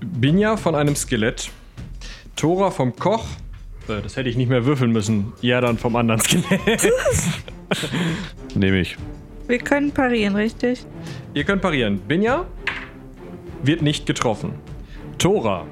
Binja 0.01 0.57
von 0.57 0.75
einem 0.75 0.97
Skelett. 0.97 1.51
Tora 2.39 2.71
vom 2.71 2.95
Koch. 2.95 3.25
Äh, 3.89 4.01
Das 4.03 4.17
hätte 4.17 4.29
ich 4.29 4.37
nicht 4.37 4.49
mehr 4.49 4.65
würfeln 4.65 4.93
müssen. 4.93 5.33
Ja, 5.41 5.61
dann 5.61 5.77
vom 5.77 5.97
anderen 5.97 6.21
Skelett. 6.21 6.89
Nehme 8.55 8.81
ich. 8.81 8.97
Wir 9.49 9.59
können 9.59 9.91
parieren, 9.91 10.37
richtig? 10.37 10.87
Ihr 11.35 11.45
könnt 11.45 11.63
parieren. 11.63 11.99
Binja 12.07 12.47
wird 13.63 13.83
nicht 13.83 14.07
getroffen. 14.07 14.53
Tora 15.19 15.67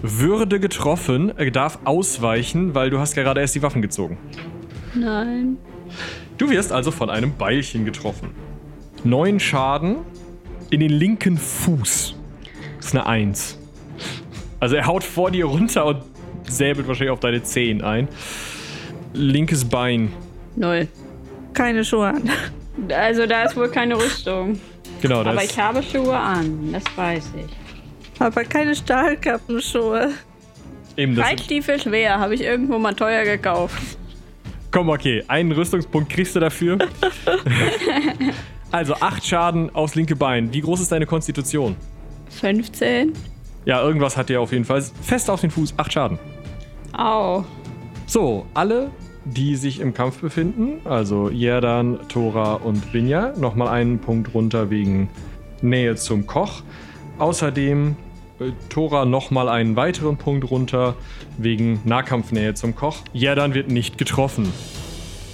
würde 0.00 0.58
getroffen, 0.58 1.36
äh, 1.38 1.50
darf 1.50 1.78
ausweichen, 1.84 2.74
weil 2.74 2.88
du 2.90 2.98
hast 2.98 3.14
gerade 3.14 3.40
erst 3.40 3.54
die 3.54 3.62
Waffen 3.62 3.82
gezogen. 3.82 4.16
Nein. 4.94 5.58
Du 6.38 6.48
wirst 6.48 6.72
also 6.72 6.90
von 6.90 7.10
einem 7.10 7.36
Beilchen 7.36 7.84
getroffen. 7.84 8.30
Neun 9.04 9.38
Schaden 9.38 9.96
in 10.70 10.80
den 10.80 10.90
linken 10.90 11.36
Fuß. 11.36 12.14
Das 12.78 12.86
ist 12.86 12.94
eine 12.94 13.06
Eins. 13.06 13.58
Also 14.60 14.76
er 14.76 14.86
haut 14.86 15.04
vor 15.04 15.30
dir 15.30 15.44
runter 15.46 15.84
und 15.86 16.02
säbelt 16.48 16.88
wahrscheinlich 16.88 17.12
auf 17.12 17.20
deine 17.20 17.42
Zehen 17.42 17.82
ein. 17.82 18.08
Linkes 19.12 19.64
Bein. 19.64 20.12
Null. 20.56 20.88
Keine 21.52 21.84
Schuhe 21.84 22.08
an. 22.08 22.30
Also 22.90 23.26
da 23.26 23.44
ist 23.44 23.56
wohl 23.56 23.68
keine 23.68 23.96
Rüstung. 23.96 24.60
Genau, 25.00 25.24
das 25.24 25.32
Aber 25.32 25.44
ich 25.44 25.58
habe 25.58 25.82
Schuhe 25.82 26.16
an, 26.16 26.72
das 26.72 26.84
weiß 26.96 27.32
ich. 27.36 28.20
Aber 28.20 28.44
keine 28.44 28.74
Stahlkappenschuhe. 28.74 30.10
eben 30.96 31.14
das. 31.14 31.26
Reitstiefel 31.26 31.80
schwer, 31.80 32.18
habe 32.18 32.34
ich 32.34 32.42
irgendwo 32.42 32.78
mal 32.78 32.94
teuer 32.94 33.24
gekauft. 33.24 33.74
Komm, 34.70 34.88
okay. 34.90 35.22
Einen 35.28 35.52
Rüstungspunkt 35.52 36.10
kriegst 36.10 36.36
du 36.36 36.40
dafür. 36.40 36.78
also 38.70 38.94
acht 38.94 39.24
Schaden 39.26 39.74
aufs 39.74 39.94
linke 39.94 40.16
Bein. 40.16 40.52
Wie 40.52 40.60
groß 40.60 40.80
ist 40.80 40.92
deine 40.92 41.06
Konstitution? 41.06 41.76
15. 42.40 43.12
Ja, 43.66 43.82
irgendwas 43.82 44.16
hat 44.16 44.28
dir 44.28 44.40
auf 44.40 44.52
jeden 44.52 44.64
Fall. 44.64 44.82
Fest 45.02 45.28
auf 45.28 45.40
den 45.40 45.50
Fuß. 45.50 45.74
Acht 45.76 45.92
Schaden. 45.92 46.18
Au. 46.96 47.44
So, 48.06 48.46
alle, 48.54 48.92
die 49.24 49.56
sich 49.56 49.80
im 49.80 49.92
Kampf 49.92 50.20
befinden, 50.20 50.80
also 50.84 51.28
Jerdan, 51.28 51.98
Tora 52.08 52.54
und 52.54 52.92
Binja, 52.92 53.32
nochmal 53.36 53.68
einen 53.68 53.98
Punkt 53.98 54.32
runter 54.32 54.70
wegen 54.70 55.08
Nähe 55.62 55.96
zum 55.96 56.28
Koch. 56.28 56.62
Außerdem 57.18 57.96
äh, 58.38 58.52
Tora 58.68 59.04
nochmal 59.04 59.48
einen 59.48 59.74
weiteren 59.74 60.16
Punkt 60.16 60.48
runter 60.48 60.94
wegen 61.36 61.80
Nahkampfnähe 61.84 62.54
zum 62.54 62.76
Koch. 62.76 62.98
Jerdan 63.12 63.54
wird 63.54 63.68
nicht 63.68 63.98
getroffen. 63.98 64.52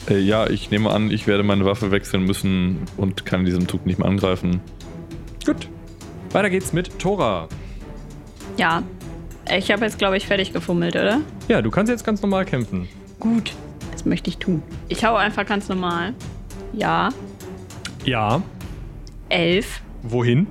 Äh, 0.09 0.21
ja, 0.21 0.49
ich 0.49 0.71
nehme 0.71 0.91
an, 0.91 1.11
ich 1.11 1.27
werde 1.27 1.43
meine 1.43 1.67
Waffe 1.67 1.91
wechseln 1.91 2.25
müssen 2.25 2.79
und 2.97 3.27
kann 3.27 3.41
in 3.41 3.47
diesem 3.47 3.69
Zug 3.69 3.85
nicht 3.85 3.99
mehr 3.99 4.09
angreifen. 4.09 4.61
Gut. 5.45 5.69
Weiter 6.31 6.49
geht's 6.49 6.73
mit 6.73 6.99
Tora. 6.99 7.49
Ja. 8.57 8.83
Ich 9.57 9.71
habe 9.73 9.85
jetzt, 9.85 9.99
glaube 9.99 10.17
ich, 10.17 10.27
fertig 10.27 10.53
gefummelt, 10.53 10.95
oder? 10.95 11.21
Ja, 11.49 11.63
du 11.63 11.71
kannst 11.71 11.91
jetzt 11.91 12.05
ganz 12.05 12.23
normal 12.23 12.45
kämpfen. 12.45 12.89
Gut. 13.19 13.53
Das 13.91 14.05
möchte 14.05 14.31
ich 14.31 14.39
tun. 14.39 14.63
Ich 14.89 15.05
hau 15.05 15.17
einfach 15.17 15.45
ganz 15.47 15.69
normal. 15.69 16.15
Ja. 16.73 17.11
Ja. 18.05 18.43
Elf. 19.29 19.81
Wohin? 20.03 20.47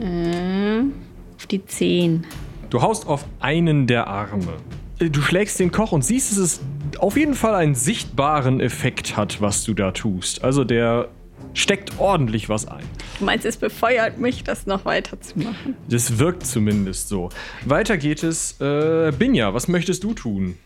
Ähm, 0.00 0.92
auf 1.36 1.46
die 1.46 1.64
zehn. 1.64 2.24
Du 2.70 2.80
haust 2.82 3.06
auf 3.06 3.24
einen 3.40 3.86
der 3.86 4.06
Arme. 4.06 4.54
Äh, 4.98 5.10
Du 5.10 5.20
schlägst 5.20 5.60
den 5.60 5.70
Koch 5.70 5.92
und 5.92 6.02
siehst, 6.04 6.32
dass 6.32 6.38
es 6.38 6.60
auf 6.98 7.16
jeden 7.16 7.34
Fall 7.34 7.54
einen 7.54 7.74
sichtbaren 7.74 8.60
Effekt 8.60 9.16
hat, 9.16 9.40
was 9.40 9.64
du 9.64 9.74
da 9.74 9.90
tust. 9.92 10.42
Also 10.44 10.64
der 10.64 11.08
steckt 11.54 11.98
ordentlich 11.98 12.48
was 12.48 12.66
ein. 12.66 12.84
Du 13.22 13.26
meinst, 13.26 13.46
es 13.46 13.56
befeuert 13.56 14.18
mich, 14.18 14.42
das 14.42 14.66
noch 14.66 14.84
weiterzumachen? 14.84 15.76
Das 15.88 16.18
wirkt 16.18 16.44
zumindest 16.44 17.08
so. 17.08 17.28
Weiter 17.64 17.96
geht 17.96 18.24
es. 18.24 18.60
Äh, 18.60 19.12
Binja, 19.16 19.54
was 19.54 19.68
möchtest 19.68 20.02
du 20.02 20.12
tun? 20.12 20.58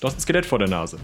Du 0.00 0.08
hast 0.08 0.16
ein 0.16 0.20
Skelett 0.20 0.44
vor 0.44 0.58
der 0.58 0.66
Nase. 0.66 0.98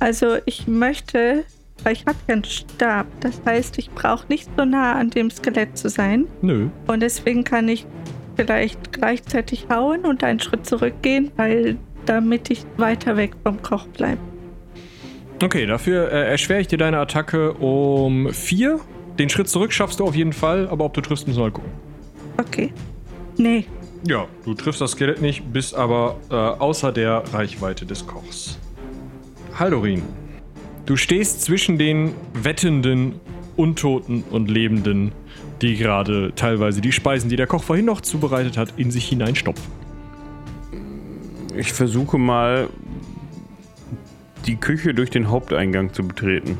Also 0.00 0.36
ich 0.44 0.68
möchte, 0.68 1.44
weil 1.82 1.94
ich 1.94 2.04
habe 2.04 2.18
keinen 2.26 2.44
Stab. 2.44 3.06
Das 3.20 3.40
heißt, 3.46 3.78
ich 3.78 3.88
brauche 3.88 4.26
nicht 4.28 4.50
so 4.58 4.66
nah 4.66 4.96
an 4.96 5.08
dem 5.08 5.30
Skelett 5.30 5.78
zu 5.78 5.88
sein. 5.88 6.26
Nö. 6.42 6.68
Und 6.86 7.00
deswegen 7.00 7.42
kann 7.42 7.70
ich 7.70 7.86
vielleicht 8.36 8.92
gleichzeitig 8.92 9.70
hauen 9.70 10.04
und 10.04 10.22
einen 10.22 10.40
Schritt 10.40 10.66
zurückgehen, 10.66 11.32
weil 11.36 11.78
damit 12.04 12.50
ich 12.50 12.66
weiter 12.76 13.16
weg 13.16 13.32
vom 13.44 13.62
Koch 13.62 13.86
bleibe. 13.86 14.20
Okay, 15.42 15.66
dafür 15.66 16.10
äh, 16.12 16.30
erschwere 16.30 16.60
ich 16.60 16.68
dir 16.68 16.78
deine 16.78 16.98
Attacke 16.98 17.54
um 17.54 18.32
vier. 18.32 18.80
Den 19.18 19.28
Schritt 19.30 19.48
zurück 19.48 19.72
schaffst 19.72 20.00
du 20.00 20.04
auf 20.04 20.14
jeden 20.14 20.32
Fall, 20.32 20.68
aber 20.68 20.84
ob 20.84 20.94
du 20.94 21.00
triffst, 21.00 21.26
müssen 21.26 21.38
wir 21.38 21.44
mal 21.44 21.52
gucken. 21.52 21.70
Okay. 22.38 22.72
Nee. 23.36 23.64
Ja, 24.06 24.26
du 24.44 24.54
triffst 24.54 24.80
das 24.80 24.92
Skelett 24.92 25.20
nicht, 25.20 25.52
bist 25.52 25.74
aber 25.74 26.16
äh, 26.30 26.34
außer 26.34 26.92
der 26.92 27.22
Reichweite 27.32 27.84
des 27.84 28.06
Kochs. 28.06 28.58
Haldorin, 29.58 30.02
du 30.86 30.96
stehst 30.96 31.42
zwischen 31.42 31.78
den 31.78 32.14
wettenden, 32.34 33.20
Untoten 33.56 34.24
und 34.30 34.50
Lebenden, 34.50 35.12
die 35.60 35.76
gerade 35.76 36.32
teilweise 36.34 36.80
die 36.80 36.92
Speisen, 36.92 37.28
die 37.28 37.36
der 37.36 37.46
Koch 37.46 37.62
vorhin 37.62 37.84
noch 37.84 38.00
zubereitet 38.00 38.56
hat, 38.56 38.74
in 38.78 38.90
sich 38.90 39.06
hineinstopfen. 39.08 39.70
Ich 41.54 41.72
versuche 41.72 42.16
mal, 42.16 42.68
die 44.46 44.56
Küche 44.56 44.94
durch 44.94 45.10
den 45.10 45.28
Haupteingang 45.30 45.92
zu 45.92 46.06
betreten. 46.06 46.56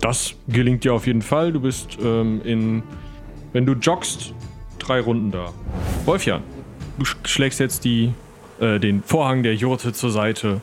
Das 0.00 0.34
gelingt 0.48 0.84
dir 0.84 0.92
auf 0.94 1.06
jeden 1.06 1.22
Fall. 1.22 1.52
Du 1.52 1.60
bist 1.60 1.98
ähm, 2.02 2.40
in, 2.44 2.82
wenn 3.52 3.64
du 3.66 3.72
joggst, 3.72 4.34
drei 4.78 5.00
Runden 5.00 5.30
da. 5.30 5.52
Wolfjan, 6.04 6.42
du 6.98 7.04
sch- 7.04 7.16
schlägst 7.26 7.60
jetzt 7.60 7.84
die, 7.84 8.12
äh, 8.60 8.78
den 8.78 9.02
Vorhang 9.02 9.42
der 9.42 9.54
Jurte 9.54 9.92
zur 9.92 10.10
Seite. 10.10 10.60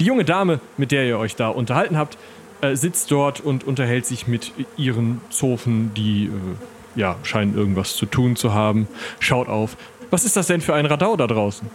Die 0.00 0.04
junge 0.04 0.24
Dame, 0.24 0.60
mit 0.76 0.90
der 0.90 1.06
ihr 1.06 1.18
euch 1.18 1.36
da 1.36 1.48
unterhalten 1.48 1.96
habt, 1.96 2.18
äh, 2.60 2.74
sitzt 2.74 3.10
dort 3.10 3.40
und 3.40 3.64
unterhält 3.64 4.06
sich 4.06 4.26
mit 4.26 4.52
ihren 4.76 5.20
Zofen, 5.30 5.92
die 5.94 6.26
äh, 6.26 6.30
ja 7.00 7.16
scheinen 7.22 7.56
irgendwas 7.56 7.94
zu 7.96 8.06
tun 8.06 8.34
zu 8.36 8.52
haben. 8.54 8.88
Schaut 9.20 9.48
auf. 9.48 9.76
Was 10.10 10.24
ist 10.24 10.36
das 10.36 10.46
denn 10.48 10.60
für 10.60 10.74
ein 10.74 10.86
Radau 10.86 11.16
da 11.16 11.26
draußen? 11.26 11.68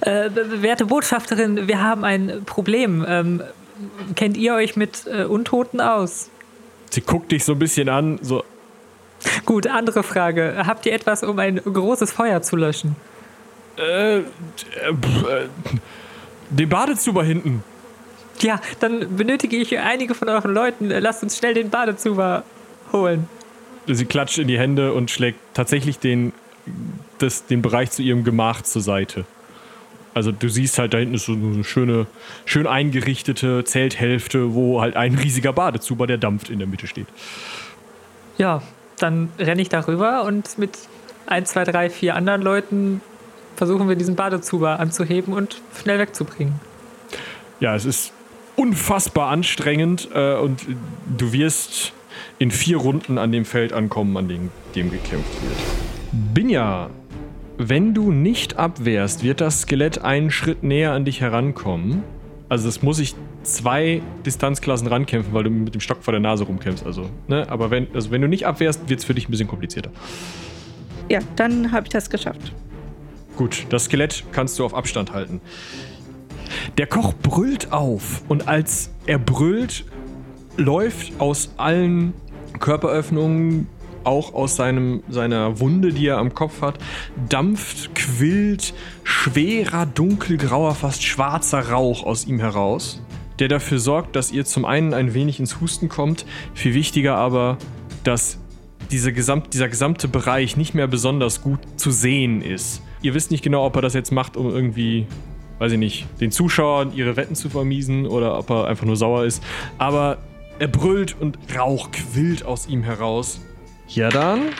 Äh, 0.00 0.30
werte 0.34 0.86
Botschafterin, 0.86 1.68
wir 1.68 1.82
haben 1.82 2.04
ein 2.04 2.42
Problem. 2.46 3.04
Ähm, 3.06 3.42
kennt 4.16 4.36
ihr 4.36 4.54
euch 4.54 4.76
mit 4.76 5.06
äh, 5.06 5.24
Untoten 5.24 5.80
aus? 5.80 6.30
Sie 6.90 7.00
guckt 7.00 7.32
dich 7.32 7.44
so 7.44 7.52
ein 7.52 7.58
bisschen 7.58 7.88
an, 7.88 8.18
so, 8.22 8.44
Gut, 9.44 9.66
andere 9.66 10.02
Frage. 10.02 10.62
Habt 10.66 10.86
ihr 10.86 10.92
etwas, 10.92 11.24
um 11.24 11.38
ein 11.38 11.56
großes 11.56 12.12
Feuer 12.12 12.40
zu 12.42 12.56
löschen? 12.56 12.96
äh, 13.78 14.18
äh, 14.18 14.22
äh, 14.22 15.48
den 16.50 16.68
Badezuber 16.68 17.24
hinten. 17.24 17.62
Ja, 18.40 18.60
dann 18.80 19.16
benötige 19.16 19.56
ich 19.56 19.78
einige 19.78 20.14
von 20.14 20.28
euren 20.28 20.52
Leuten. 20.52 20.88
Lasst 20.88 21.22
uns 21.22 21.36
schnell 21.36 21.54
den 21.54 21.70
Badezuber 21.70 22.44
holen. 22.92 23.28
Sie 23.86 24.04
klatscht 24.04 24.38
in 24.38 24.48
die 24.48 24.58
Hände 24.58 24.92
und 24.92 25.10
schlägt 25.10 25.38
tatsächlich 25.54 25.98
den, 25.98 26.32
das, 27.18 27.46
den 27.46 27.62
Bereich 27.62 27.90
zu 27.90 28.02
ihrem 28.02 28.24
Gemach 28.24 28.62
zur 28.62 28.82
Seite. 28.82 29.24
Also 30.14 30.32
du 30.32 30.48
siehst 30.48 30.78
halt, 30.78 30.94
da 30.94 30.98
hinten 30.98 31.14
ist 31.14 31.26
so 31.26 31.32
eine 31.32 31.64
schöne, 31.64 32.06
schön 32.44 32.66
eingerichtete 32.66 33.64
Zelthälfte, 33.64 34.54
wo 34.54 34.80
halt 34.80 34.96
ein 34.96 35.14
riesiger 35.14 35.52
Badezuber, 35.52 36.06
der 36.06 36.18
dampft, 36.18 36.50
in 36.50 36.58
der 36.58 36.68
Mitte 36.68 36.86
steht. 36.86 37.06
Ja, 38.36 38.62
dann 38.98 39.30
renne 39.38 39.62
ich 39.62 39.68
darüber 39.68 40.24
und 40.24 40.58
mit 40.58 40.78
1, 41.26 41.50
2, 41.50 41.64
3, 41.64 41.90
4 41.90 42.14
anderen 42.14 42.42
Leuten 42.42 43.00
versuchen 43.56 43.88
wir 43.88 43.96
diesen 43.96 44.16
Badezuber 44.16 44.80
anzuheben 44.80 45.34
und 45.34 45.60
schnell 45.80 45.98
wegzubringen. 45.98 46.54
Ja, 47.60 47.74
es 47.74 47.84
ist 47.84 48.12
unfassbar 48.56 49.30
anstrengend 49.30 50.08
äh, 50.14 50.34
und 50.36 50.64
du 51.16 51.32
wirst 51.32 51.92
in 52.38 52.50
vier 52.50 52.76
Runden 52.76 53.18
an 53.18 53.32
dem 53.32 53.44
Feld 53.44 53.72
ankommen, 53.72 54.16
an 54.16 54.28
dem, 54.28 54.50
dem 54.74 54.90
gekämpft 54.90 55.42
wird. 55.42 55.58
Binja, 56.34 56.90
wenn 57.58 57.92
du 57.92 58.12
nicht 58.12 58.56
abwehrst, 58.56 59.24
wird 59.24 59.40
das 59.40 59.62
Skelett 59.62 60.02
einen 60.02 60.30
Schritt 60.30 60.62
näher 60.62 60.92
an 60.92 61.04
dich 61.04 61.20
herankommen. 61.20 62.04
Also 62.48 62.68
es 62.68 62.82
muss 62.82 62.98
sich 62.98 63.14
zwei 63.42 64.00
Distanzklassen 64.24 64.86
rankämpfen, 64.86 65.34
weil 65.34 65.44
du 65.44 65.50
mit 65.50 65.74
dem 65.74 65.80
Stock 65.80 66.02
vor 66.02 66.12
der 66.12 66.20
Nase 66.20 66.44
rumkämpfst. 66.44 66.86
Also, 66.86 67.10
ne? 67.26 67.46
Aber 67.50 67.70
wenn, 67.70 67.88
also 67.94 68.10
wenn 68.10 68.22
du 68.22 68.28
nicht 68.28 68.46
abwehrst, 68.46 68.88
wird 68.88 69.00
es 69.00 69.04
für 69.04 69.14
dich 69.14 69.28
ein 69.28 69.32
bisschen 69.32 69.48
komplizierter. 69.48 69.90
Ja, 71.08 71.18
dann 71.36 71.72
habe 71.72 71.86
ich 71.86 71.90
das 71.90 72.08
geschafft. 72.10 72.52
Gut, 73.36 73.66
das 73.70 73.84
Skelett 73.84 74.24
kannst 74.32 74.58
du 74.58 74.64
auf 74.64 74.74
Abstand 74.74 75.12
halten. 75.12 75.40
Der 76.78 76.86
Koch 76.86 77.12
brüllt 77.12 77.72
auf 77.72 78.22
und 78.28 78.48
als 78.48 78.90
er 79.06 79.18
brüllt, 79.18 79.84
läuft 80.56 81.20
aus 81.20 81.52
allen 81.56 82.14
Körperöffnungen, 82.58 83.68
auch 84.08 84.34
aus 84.34 84.56
seinem, 84.56 85.02
seiner 85.08 85.60
Wunde, 85.60 85.92
die 85.92 86.06
er 86.06 86.18
am 86.18 86.34
Kopf 86.34 86.62
hat, 86.62 86.78
dampft, 87.28 87.94
quillt, 87.94 88.74
schwerer, 89.04 89.86
dunkelgrauer, 89.86 90.74
fast 90.74 91.04
schwarzer 91.04 91.68
Rauch 91.68 92.04
aus 92.04 92.26
ihm 92.26 92.40
heraus, 92.40 93.02
der 93.38 93.48
dafür 93.48 93.78
sorgt, 93.78 94.16
dass 94.16 94.32
ihr 94.32 94.44
zum 94.44 94.64
einen 94.64 94.94
ein 94.94 95.14
wenig 95.14 95.38
ins 95.38 95.60
Husten 95.60 95.88
kommt, 95.88 96.24
viel 96.54 96.74
wichtiger 96.74 97.16
aber, 97.16 97.58
dass 98.02 98.38
diese 98.90 99.12
gesamt, 99.12 99.52
dieser 99.52 99.68
gesamte 99.68 100.08
Bereich 100.08 100.56
nicht 100.56 100.74
mehr 100.74 100.86
besonders 100.86 101.42
gut 101.42 101.60
zu 101.76 101.90
sehen 101.90 102.40
ist. 102.40 102.82
Ihr 103.02 103.14
wisst 103.14 103.30
nicht 103.30 103.44
genau, 103.44 103.64
ob 103.66 103.76
er 103.76 103.82
das 103.82 103.94
jetzt 103.94 104.10
macht, 104.10 104.36
um 104.36 104.48
irgendwie, 104.48 105.06
weiß 105.58 105.72
ich 105.72 105.78
nicht, 105.78 106.06
den 106.20 106.30
Zuschauern 106.30 106.92
ihre 106.94 107.16
Wetten 107.16 107.34
zu 107.34 107.50
vermiesen 107.50 108.06
oder 108.06 108.38
ob 108.38 108.48
er 108.50 108.66
einfach 108.66 108.86
nur 108.86 108.96
sauer 108.96 109.24
ist. 109.24 109.42
Aber 109.76 110.18
er 110.58 110.68
brüllt 110.68 111.16
und 111.20 111.38
Rauch 111.56 111.90
quillt 111.92 112.44
aus 112.44 112.66
ihm 112.66 112.82
heraus. 112.82 113.40
Ja 113.88 114.10
dann 114.10 114.50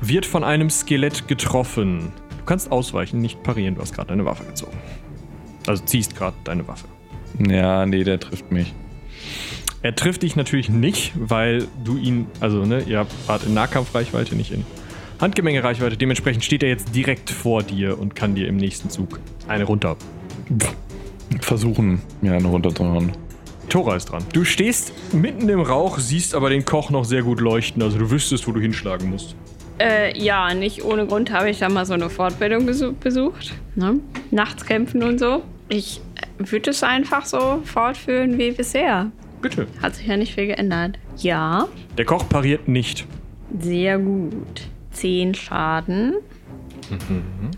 wird 0.00 0.26
von 0.26 0.44
einem 0.44 0.70
Skelett 0.70 1.28
getroffen. 1.28 2.12
Du 2.38 2.44
kannst 2.44 2.70
ausweichen, 2.70 3.20
nicht 3.20 3.42
parieren. 3.42 3.74
Du 3.74 3.80
hast 3.80 3.94
gerade 3.94 4.08
deine 4.08 4.24
Waffe 4.24 4.44
gezogen. 4.44 4.76
Also 5.66 5.84
ziehst 5.84 6.16
gerade 6.16 6.36
deine 6.44 6.66
Waffe. 6.66 6.86
Ja, 7.38 7.86
nee, 7.86 8.04
der 8.04 8.18
trifft 8.18 8.50
mich. 8.50 8.74
Er 9.82 9.94
trifft 9.94 10.22
dich 10.22 10.34
natürlich 10.34 10.68
nicht, 10.68 11.12
weil 11.14 11.68
du 11.84 11.96
ihn, 11.96 12.26
also 12.40 12.64
ne, 12.64 12.80
ihr 12.80 13.06
wart 13.26 13.44
in 13.44 13.54
Nahkampfreichweite, 13.54 14.34
nicht 14.34 14.50
in 14.50 14.64
Handgemenge-Reichweite. 15.20 15.96
Dementsprechend 15.96 16.44
steht 16.44 16.62
er 16.62 16.68
jetzt 16.68 16.94
direkt 16.94 17.30
vor 17.30 17.62
dir 17.62 17.98
und 17.98 18.16
kann 18.16 18.34
dir 18.34 18.48
im 18.48 18.56
nächsten 18.56 18.90
Zug 18.90 19.20
eine 19.46 19.64
runter. 19.64 19.96
Versuchen, 21.40 22.00
mir 22.20 22.32
eine 22.32 22.48
runterzuhauen. 22.48 23.12
Tora 23.68 23.96
ist 23.96 24.06
dran. 24.06 24.24
Du 24.32 24.44
stehst 24.44 24.92
mitten 25.12 25.48
im 25.48 25.60
Rauch, 25.60 25.98
siehst 25.98 26.34
aber 26.34 26.50
den 26.50 26.64
Koch 26.64 26.90
noch 26.90 27.04
sehr 27.04 27.22
gut 27.22 27.40
leuchten. 27.40 27.82
Also 27.82 27.98
du 27.98 28.10
wüsstest, 28.10 28.46
wo 28.48 28.52
du 28.52 28.60
hinschlagen 28.60 29.10
musst. 29.10 29.34
Äh, 29.78 30.18
ja, 30.20 30.52
nicht 30.54 30.84
ohne 30.84 31.06
Grund 31.06 31.30
habe 31.32 31.50
ich 31.50 31.58
da 31.58 31.68
mal 31.68 31.86
so 31.86 31.94
eine 31.94 32.10
Fortbildung 32.10 32.66
besu 32.66 32.92
besucht. 32.94 33.54
Ne? 33.76 34.00
Nachts 34.30 34.64
kämpfen 34.66 35.02
und 35.02 35.18
so. 35.20 35.42
Ich 35.68 36.00
würde 36.38 36.70
es 36.70 36.82
einfach 36.82 37.26
so 37.26 37.60
fortführen 37.64 38.38
wie 38.38 38.50
bisher. 38.52 39.10
Bitte. 39.40 39.66
Hat 39.82 39.94
sich 39.94 40.06
ja 40.06 40.16
nicht 40.16 40.34
viel 40.34 40.46
geändert. 40.48 40.98
Ja, 41.18 41.68
Der 41.96 42.04
Koch 42.04 42.28
pariert 42.28 42.66
nicht. 42.68 43.06
sehr 43.60 43.98
gut. 43.98 44.62
10 44.92 45.34
Schaden. 45.34 46.14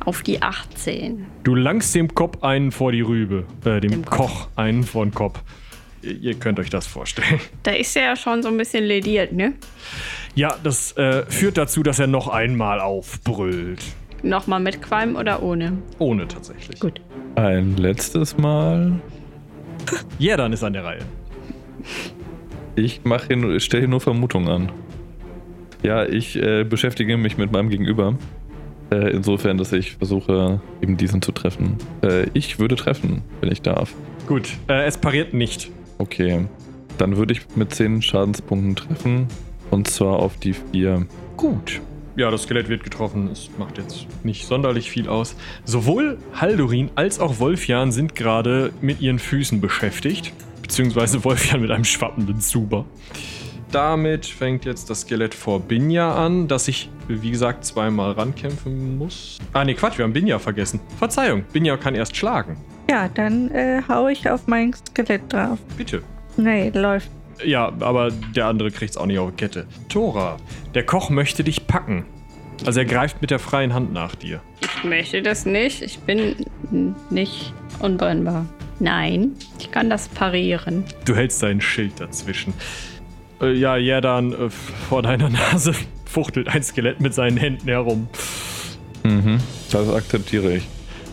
Auf 0.04 0.22
die 0.22 0.42
18. 0.42 1.24
Du 1.44 1.54
langst 1.54 1.94
dem 1.94 2.12
Kopf 2.14 2.42
einen 2.42 2.72
vor 2.72 2.90
die 2.92 3.00
Rübe. 3.00 3.44
Äh, 3.64 3.80
dem, 3.80 3.90
Dem 3.92 4.04
Koch. 4.04 4.16
Kopf. 4.16 4.48
einen 4.56 4.82
vor 4.82 5.06
den 5.06 5.14
Kopf. 5.14 5.40
Ihr 6.02 6.34
könnt 6.34 6.58
euch 6.58 6.70
das 6.70 6.86
vorstellen. 6.86 7.40
Da 7.62 7.72
ist 7.72 7.94
er 7.96 8.02
ja 8.04 8.16
schon 8.16 8.42
so 8.42 8.48
ein 8.48 8.56
bisschen 8.56 8.84
lediert, 8.84 9.32
ne? 9.32 9.52
Ja, 10.34 10.56
das 10.62 10.96
äh, 10.96 11.24
führt 11.26 11.58
dazu, 11.58 11.82
dass 11.82 11.98
er 11.98 12.06
noch 12.06 12.28
einmal 12.28 12.80
aufbrüllt. 12.80 13.82
Nochmal 14.22 14.60
mit 14.60 14.82
Qualm 14.82 15.16
oder 15.16 15.42
ohne? 15.42 15.78
Ohne 15.98 16.28
tatsächlich. 16.28 16.80
Gut. 16.80 17.00
Ein 17.34 17.76
letztes 17.76 18.36
Mal. 18.36 19.00
Ja, 20.18 20.36
dann 20.36 20.52
ist 20.52 20.62
an 20.62 20.72
der 20.72 20.84
Reihe. 20.84 21.00
Ich 22.76 23.04
mache 23.04 23.60
stelle 23.60 23.82
hier 23.82 23.88
nur 23.88 24.00
Vermutungen 24.00 24.48
an. 24.48 24.72
Ja, 25.82 26.04
ich 26.04 26.36
äh, 26.36 26.64
beschäftige 26.64 27.16
mich 27.16 27.38
mit 27.38 27.52
meinem 27.52 27.70
Gegenüber. 27.70 28.16
Äh, 28.90 29.10
insofern, 29.10 29.56
dass 29.56 29.72
ich 29.72 29.96
versuche, 29.96 30.60
eben 30.82 30.96
diesen 30.96 31.22
zu 31.22 31.32
treffen. 31.32 31.76
Äh, 32.02 32.26
ich 32.34 32.58
würde 32.58 32.76
treffen, 32.76 33.22
wenn 33.40 33.50
ich 33.50 33.62
darf. 33.62 33.94
Gut, 34.26 34.48
äh, 34.68 34.84
es 34.84 34.98
pariert 34.98 35.32
nicht. 35.32 35.70
Okay. 36.00 36.46
Dann 36.96 37.18
würde 37.18 37.34
ich 37.34 37.42
mit 37.56 37.74
10 37.74 38.00
Schadenspunkten 38.00 38.74
treffen. 38.74 39.26
Und 39.70 39.86
zwar 39.86 40.18
auf 40.18 40.38
die 40.38 40.54
4. 40.54 41.06
Gut. 41.36 41.82
Ja, 42.16 42.30
das 42.30 42.44
Skelett 42.44 42.70
wird 42.70 42.82
getroffen. 42.82 43.28
Es 43.30 43.50
macht 43.58 43.76
jetzt 43.76 44.06
nicht 44.24 44.46
sonderlich 44.46 44.90
viel 44.90 45.08
aus. 45.08 45.36
Sowohl 45.66 46.18
Haldorin 46.34 46.90
als 46.94 47.20
auch 47.20 47.38
Wolfjan 47.38 47.92
sind 47.92 48.14
gerade 48.14 48.72
mit 48.80 49.02
ihren 49.02 49.18
Füßen 49.18 49.60
beschäftigt. 49.60 50.32
Beziehungsweise 50.62 51.22
Wolfjan 51.24 51.60
mit 51.60 51.70
einem 51.70 51.84
schwappenden 51.84 52.40
Zuber. 52.40 52.86
Damit 53.70 54.24
fängt 54.24 54.64
jetzt 54.64 54.88
das 54.88 55.02
Skelett 55.02 55.34
vor 55.34 55.60
Binja 55.60 56.14
an, 56.14 56.48
das 56.48 56.66
ich, 56.66 56.88
wie 57.08 57.30
gesagt, 57.30 57.64
zweimal 57.64 58.12
rankämpfen 58.12 58.96
muss. 58.98 59.38
Ah, 59.52 59.64
nee, 59.64 59.74
Quatsch, 59.74 59.98
wir 59.98 60.04
haben 60.04 60.14
Binja 60.14 60.38
vergessen. 60.38 60.80
Verzeihung, 60.98 61.44
Binja 61.52 61.76
kann 61.76 61.94
erst 61.94 62.16
schlagen. 62.16 62.56
Ja, 62.88 63.08
dann 63.08 63.50
äh, 63.50 63.82
hau 63.88 64.08
ich 64.08 64.28
auf 64.28 64.46
mein 64.46 64.72
Skelett 64.72 65.32
drauf. 65.32 65.58
Bitte. 65.76 66.02
Nee, 66.36 66.70
läuft. 66.70 67.10
Ja, 67.44 67.72
aber 67.80 68.10
der 68.10 68.46
andere 68.46 68.70
kriegt's 68.70 68.96
auch 68.96 69.06
nicht 69.06 69.18
auf 69.18 69.30
die 69.30 69.36
Kette. 69.36 69.66
Tora, 69.88 70.36
der 70.74 70.84
Koch 70.84 71.10
möchte 71.10 71.44
dich 71.44 71.66
packen. 71.66 72.04
Also 72.66 72.80
er 72.80 72.86
greift 72.86 73.20
mit 73.22 73.30
der 73.30 73.38
freien 73.38 73.72
Hand 73.72 73.92
nach 73.92 74.14
dir. 74.14 74.40
Ich 74.60 74.84
möchte 74.84 75.22
das 75.22 75.46
nicht. 75.46 75.82
Ich 75.82 75.98
bin 76.00 76.36
nicht 77.10 77.52
unbrennbar. 77.78 78.46
Nein, 78.78 79.32
ich 79.58 79.70
kann 79.70 79.90
das 79.90 80.08
parieren. 80.08 80.84
Du 81.04 81.14
hältst 81.14 81.42
dein 81.42 81.60
Schild 81.60 82.00
dazwischen. 82.00 82.54
Äh, 83.40 83.52
ja, 83.52 83.76
Jerdan, 83.76 84.32
äh, 84.32 84.50
vor 84.50 85.02
deiner 85.02 85.28
Nase 85.28 85.74
fuchtelt 86.06 86.48
ein 86.48 86.62
Skelett 86.62 87.00
mit 87.00 87.14
seinen 87.14 87.36
Händen 87.36 87.68
herum. 87.68 88.08
Mhm. 89.02 89.38
Das 89.70 89.88
akzeptiere 89.88 90.56
ich. 90.56 90.66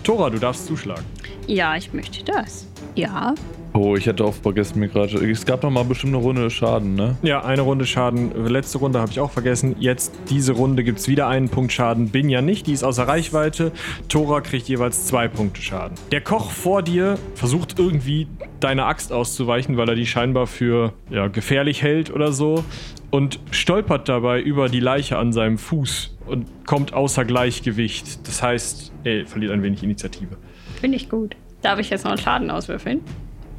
Tora, 0.03 0.29
du 0.29 0.39
darfst 0.39 0.65
zuschlagen. 0.65 1.03
Ja, 1.47 1.77
ich 1.77 1.93
möchte 1.93 2.23
das. 2.25 2.67
Ja. 2.95 3.33
Oh, 3.73 3.95
ich 3.95 4.07
hatte 4.07 4.25
auch 4.25 4.33
vergessen 4.33 4.79
mir 4.79 4.87
gerade. 4.87 5.17
Es 5.29 5.45
gab 5.45 5.63
noch 5.63 5.69
mal 5.69 5.83
bestimmt 5.85 6.15
eine 6.15 6.23
Runde 6.23 6.49
Schaden, 6.49 6.95
ne? 6.95 7.15
Ja, 7.21 7.43
eine 7.45 7.61
Runde 7.61 7.85
Schaden. 7.85 8.47
Letzte 8.47 8.79
Runde 8.79 8.99
habe 8.99 9.11
ich 9.11 9.19
auch 9.19 9.31
vergessen. 9.31 9.75
Jetzt 9.79 10.13
diese 10.29 10.53
Runde 10.53 10.83
gibt's 10.83 11.07
wieder 11.07 11.27
einen 11.27 11.47
Punkt 11.47 11.71
Schaden. 11.71 12.09
Binja 12.09 12.41
nicht, 12.41 12.67
die 12.67 12.73
ist 12.73 12.83
außer 12.83 13.07
Reichweite. 13.07 13.71
Tora 14.09 14.41
kriegt 14.41 14.67
jeweils 14.67 15.05
zwei 15.05 15.27
Punkte 15.27 15.61
Schaden. 15.61 15.95
Der 16.11 16.21
Koch 16.21 16.51
vor 16.51 16.81
dir 16.81 17.17
versucht 17.35 17.77
irgendwie 17.77 18.27
deine 18.59 18.85
Axt 18.85 19.13
auszuweichen, 19.13 19.77
weil 19.77 19.87
er 19.89 19.95
die 19.95 20.07
scheinbar 20.07 20.47
für 20.47 20.93
ja, 21.09 21.27
gefährlich 21.27 21.81
hält 21.81 22.11
oder 22.11 22.31
so. 22.31 22.65
Und 23.09 23.39
stolpert 23.51 24.09
dabei 24.09 24.41
über 24.41 24.67
die 24.67 24.81
Leiche 24.81 25.17
an 25.17 25.31
seinem 25.31 25.57
Fuß 25.57 26.17
und 26.25 26.47
kommt 26.65 26.93
außer 26.93 27.23
Gleichgewicht. 27.23 28.27
Das 28.27 28.43
heißt, 28.43 28.91
er 29.03 29.25
verliert 29.27 29.51
ein 29.53 29.63
wenig 29.63 29.83
Initiative. 29.83 30.35
Finde 30.79 30.97
ich 30.97 31.09
gut. 31.09 31.35
Darf 31.61 31.79
ich 31.79 31.89
jetzt 31.89 32.03
noch 32.03 32.11
einen 32.11 32.19
Schaden 32.21 32.51
auswürfeln? 32.51 33.01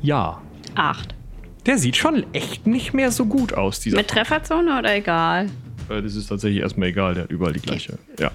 Ja. 0.02 0.40
Acht. 0.74 1.14
Der 1.66 1.78
sieht 1.78 1.96
schon 1.96 2.24
echt 2.32 2.66
nicht 2.66 2.94
mehr 2.94 3.10
so 3.10 3.26
gut 3.26 3.52
aus, 3.52 3.80
dieser 3.80 3.96
Mit 3.98 4.08
Trefferzone 4.08 4.78
oder 4.78 4.94
egal? 4.94 5.46
Äh, 5.90 6.00
Das 6.02 6.14
ist 6.14 6.28
tatsächlich 6.28 6.62
erstmal 6.62 6.88
egal, 6.88 7.14
der 7.14 7.24
hat 7.24 7.30
überall 7.30 7.52
die 7.52 7.60
gleiche. 7.60 7.98
Ja. 8.18 8.30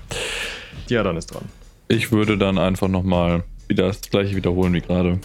Ja, 0.90 1.04
dann 1.04 1.16
ist 1.18 1.28
dran. 1.28 1.44
Ich 1.88 2.12
würde 2.12 2.38
dann 2.38 2.58
einfach 2.58 2.88
noch 2.90 3.04
mal 3.04 3.44
wieder 3.68 3.88
das 3.88 4.02
gleiche 4.02 4.36
wiederholen 4.36 4.74
wie 4.74 4.82
gerade. 4.82 5.20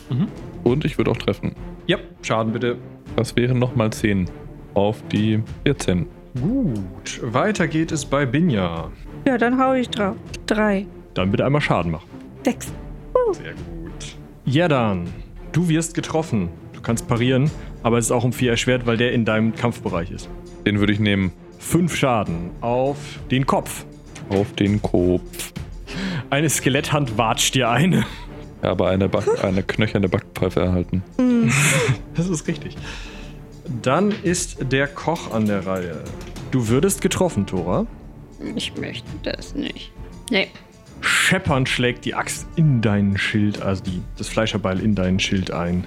Und 0.64 0.84
ich 0.84 0.96
würde 0.98 1.10
auch 1.10 1.16
treffen. 1.16 1.54
Ja, 1.86 1.98
Schaden 2.22 2.52
bitte. 2.52 2.76
Das 3.16 3.34
wären 3.36 3.58
noch 3.58 3.74
mal 3.74 3.90
10 3.92 4.30
auf 4.74 5.02
die 5.10 5.42
14. 5.64 6.06
Gut, 6.40 7.20
weiter 7.22 7.66
geht 7.66 7.90
es 7.90 8.04
bei 8.04 8.24
Binja. 8.26 8.90
Ja, 9.26 9.36
dann 9.38 9.58
hau 9.60 9.72
ich 9.74 9.88
drauf. 9.90 10.16
Drei. 10.46 10.86
Dann 11.14 11.30
bitte 11.30 11.44
einmal 11.44 11.60
Schaden 11.60 11.90
machen. 11.90 12.08
Sechs. 12.44 12.72
Sehr 13.32 13.52
gut. 13.52 14.16
Jedan, 14.44 15.08
du 15.52 15.68
wirst 15.68 15.94
getroffen. 15.94 16.48
Du 16.72 16.80
kannst 16.80 17.08
parieren, 17.08 17.50
aber 17.82 17.98
es 17.98 18.06
ist 18.06 18.12
auch 18.12 18.24
um 18.24 18.32
vier 18.32 18.52
erschwert, 18.52 18.86
weil 18.86 18.96
der 18.96 19.12
in 19.12 19.24
deinem 19.24 19.54
Kampfbereich 19.54 20.10
ist. 20.10 20.28
Den 20.64 20.78
würde 20.80 20.92
ich 20.92 21.00
nehmen. 21.00 21.32
Fünf 21.58 21.96
Schaden 21.96 22.50
auf 22.60 22.96
den 23.30 23.46
Kopf. 23.46 23.84
Auf 24.30 24.52
den 24.54 24.80
Kopf. 24.80 25.52
Eine 26.30 26.48
Skeletthand 26.50 27.18
watscht 27.18 27.54
dir 27.54 27.68
eine. 27.68 28.06
Ja, 28.62 28.70
aber 28.70 28.88
eine, 28.88 29.08
Back 29.08 29.24
eine 29.44 29.62
knöcherne 29.62 30.08
Backpfeife 30.08 30.60
erhalten. 30.60 31.02
Das 32.14 32.28
ist 32.28 32.48
richtig. 32.48 32.76
Dann 33.82 34.12
ist 34.24 34.72
der 34.72 34.88
Koch 34.88 35.32
an 35.32 35.46
der 35.46 35.64
Reihe. 35.66 36.02
Du 36.50 36.68
würdest 36.68 37.00
getroffen, 37.00 37.46
Tora. 37.46 37.86
Ich 38.56 38.76
möchte 38.76 39.08
das 39.22 39.54
nicht. 39.54 39.92
Nee. 40.30 40.48
Scheppernd 41.28 41.68
schlägt 41.68 42.06
die 42.06 42.14
Axt 42.14 42.46
in 42.56 42.80
deinen 42.80 43.18
Schild, 43.18 43.60
also 43.60 43.84
die, 43.84 44.00
das 44.16 44.28
Fleischerbeil 44.28 44.80
in 44.80 44.94
deinen 44.94 45.20
Schild 45.20 45.50
ein. 45.50 45.86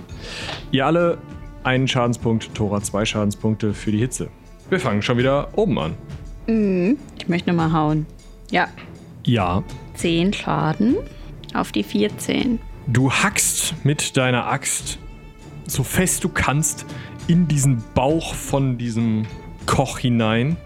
Ihr 0.69 0.85
alle 0.85 1.17
einen 1.63 1.87
Schadenspunkt, 1.87 2.53
Tora 2.53 2.79
zwei 2.83 3.05
Schadenspunkte 3.05 3.73
für 3.73 3.91
die 3.91 3.97
Hitze. 3.97 4.29
Wir 4.69 4.79
fangen 4.79 5.01
schon 5.01 5.17
wieder 5.17 5.49
oben 5.57 5.79
an. 5.79 5.95
Mhm. 6.45 6.97
Ich 7.17 7.27
möchte 7.27 7.49
nochmal 7.49 7.73
hauen. 7.73 8.05
Ja. 8.51 8.67
Ja, 9.25 9.63
10 9.95 10.33
Schaden 10.33 10.97
auf 11.55 11.71
die 11.71 11.83
14. 11.83 12.59
du 12.85 13.11
hackst 13.11 13.73
mit 13.83 14.17
deiner 14.17 14.45
Axt 14.45 14.99
so 15.65 15.81
fest 15.81 16.23
du 16.23 16.29
kannst 16.29 16.85
in 17.27 17.47
diesen 17.47 17.83
Bauch 17.95 18.35
von 18.35 18.77
diesem 18.77 19.25
Koch 19.65 19.97
hinein 19.97 20.57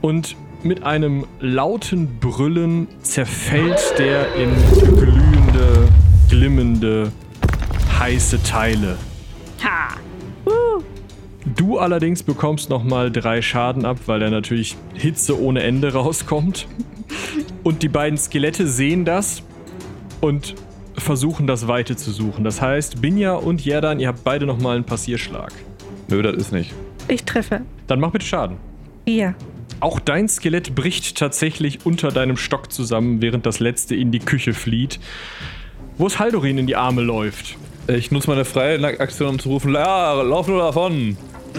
und 0.00 0.36
mit 0.64 0.82
einem 0.84 1.26
lauten 1.40 2.18
Brüllen 2.18 2.88
zerfällt 3.02 3.98
der 3.98 4.34
in 4.34 4.50
glühende, 4.96 5.88
glimmende, 6.28 7.12
heiße 7.98 8.42
Teile. 8.42 8.96
Ha! 9.62 9.96
Du 11.56 11.78
allerdings 11.78 12.22
bekommst 12.22 12.70
nochmal 12.70 13.10
drei 13.10 13.42
Schaden 13.42 13.84
ab, 13.84 13.98
weil 14.06 14.20
da 14.20 14.30
natürlich 14.30 14.76
Hitze 14.94 15.40
ohne 15.40 15.62
Ende 15.62 15.92
rauskommt. 15.92 16.66
Und 17.62 17.82
die 17.82 17.88
beiden 17.88 18.18
Skelette 18.18 18.66
sehen 18.66 19.04
das 19.04 19.42
und 20.20 20.54
versuchen 20.96 21.46
das 21.46 21.68
Weite 21.68 21.96
zu 21.96 22.10
suchen. 22.10 22.44
Das 22.44 22.60
heißt, 22.60 23.00
Binja 23.00 23.34
und 23.34 23.64
Jerdan, 23.64 24.00
ihr 24.00 24.08
habt 24.08 24.24
beide 24.24 24.46
nochmal 24.46 24.76
einen 24.76 24.84
Passierschlag. 24.84 25.52
Nö, 26.08 26.22
das 26.22 26.36
ist 26.36 26.52
nicht. 26.52 26.72
Ich 27.08 27.24
treffe. 27.24 27.62
Dann 27.86 28.00
mach 28.00 28.10
bitte 28.10 28.26
Schaden. 28.26 28.56
Vier. 29.04 29.34
Auch 29.82 29.98
dein 29.98 30.28
Skelett 30.28 30.76
bricht 30.76 31.18
tatsächlich 31.18 31.84
unter 31.84 32.12
deinem 32.12 32.36
Stock 32.36 32.70
zusammen, 32.70 33.20
während 33.20 33.46
das 33.46 33.58
letzte 33.58 33.96
in 33.96 34.12
die 34.12 34.20
Küche 34.20 34.54
flieht, 34.54 35.00
wo 35.98 36.06
es 36.06 36.20
Haldorin 36.20 36.56
in 36.56 36.68
die 36.68 36.76
Arme 36.76 37.02
läuft. 37.02 37.56
Ich 37.88 38.12
nutze 38.12 38.30
meine 38.30 38.44
freie 38.44 38.80
Aktion, 39.00 39.30
um 39.30 39.38
zu 39.40 39.48
rufen: 39.48 39.74
Ja, 39.74 40.22
lauf 40.22 40.46
nur 40.46 40.60
davon! 40.60 41.16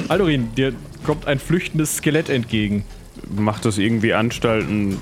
Haldorin, 0.08 0.56
dir 0.56 0.72
kommt 1.04 1.28
ein 1.28 1.38
flüchtendes 1.38 1.98
Skelett 1.98 2.30
entgegen. 2.30 2.86
Macht 3.36 3.66
das 3.66 3.78
irgendwie 3.78 4.14
Anstalten, 4.14 5.00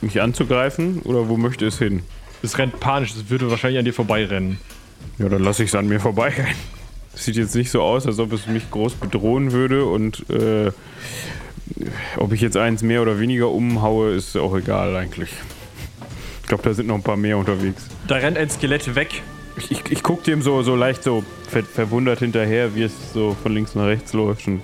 mich 0.00 0.22
anzugreifen? 0.22 1.00
Oder 1.02 1.28
wo 1.28 1.36
möchte 1.36 1.66
es 1.66 1.78
hin? 1.78 2.04
Es 2.44 2.58
rennt 2.58 2.78
panisch, 2.78 3.10
es 3.10 3.28
würde 3.28 3.50
wahrscheinlich 3.50 3.80
an 3.80 3.86
dir 3.86 3.94
vorbeirennen. 3.94 4.60
Ja, 5.18 5.28
dann 5.28 5.42
lasse 5.42 5.64
ich 5.64 5.70
es 5.70 5.74
an 5.74 5.88
mir 5.88 5.98
vorbei. 5.98 6.32
Das 7.10 7.24
sieht 7.24 7.34
jetzt 7.34 7.56
nicht 7.56 7.72
so 7.72 7.82
aus, 7.82 8.06
als 8.06 8.20
ob 8.20 8.32
es 8.32 8.46
mich 8.46 8.70
groß 8.70 8.94
bedrohen 8.94 9.50
würde 9.50 9.84
und 9.84 10.30
äh, 10.30 10.70
ob 12.16 12.32
ich 12.32 12.40
jetzt 12.40 12.56
eins 12.56 12.82
mehr 12.82 13.02
oder 13.02 13.18
weniger 13.18 13.50
umhaue, 13.50 14.12
ist 14.12 14.36
auch 14.36 14.54
egal 14.56 14.96
eigentlich. 14.96 15.30
Ich 16.42 16.48
glaube, 16.48 16.62
da 16.62 16.74
sind 16.74 16.86
noch 16.86 16.96
ein 16.96 17.02
paar 17.02 17.16
mehr 17.16 17.38
unterwegs. 17.38 17.86
Da 18.06 18.16
rennt 18.16 18.36
ein 18.36 18.50
Skelett 18.50 18.94
weg. 18.94 19.22
Ich, 19.56 19.70
ich, 19.70 19.82
ich 19.90 20.02
gucke 20.02 20.22
dem 20.24 20.42
so, 20.42 20.62
so 20.62 20.74
leicht 20.74 21.02
so 21.02 21.24
ver 21.48 21.62
verwundert 21.62 22.20
hinterher, 22.20 22.74
wie 22.74 22.82
es 22.82 22.92
so 23.12 23.36
von 23.42 23.52
links 23.52 23.74
nach 23.74 23.86
rechts 23.86 24.12
läuft 24.12 24.46
und 24.46 24.62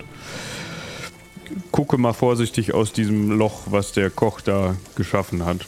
gucke 1.70 1.98
mal 1.98 2.12
vorsichtig 2.12 2.74
aus 2.74 2.92
diesem 2.92 3.30
Loch, 3.30 3.62
was 3.66 3.92
der 3.92 4.10
Koch 4.10 4.40
da 4.40 4.76
geschaffen 4.96 5.44
hat. 5.44 5.66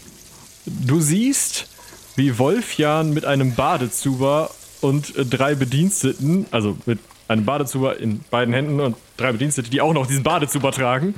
Du 0.67 1.01
siehst, 1.01 1.69
wie 2.17 2.39
Wolfjan 2.39 3.13
mit 3.13 3.25
einem 3.25 3.55
Badezuber 3.55 4.51
und 4.81 5.17
äh, 5.17 5.25
drei 5.25 5.55
Bediensteten, 5.55 6.47
also 6.51 6.77
mit 6.87 6.99
einem 7.31 7.45
Badezuber 7.45 7.99
in 7.99 8.21
beiden 8.31 8.53
Händen 8.53 8.81
und 8.81 8.97
drei 9.17 9.31
Bedienstete, 9.33 9.71
die 9.71 9.81
auch 9.81 9.93
noch 9.93 10.07
diesen 10.07 10.25
Badezuber 10.25 10.73
tragen, 10.73 11.15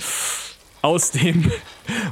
aus 0.83 1.11
dem 1.11 1.51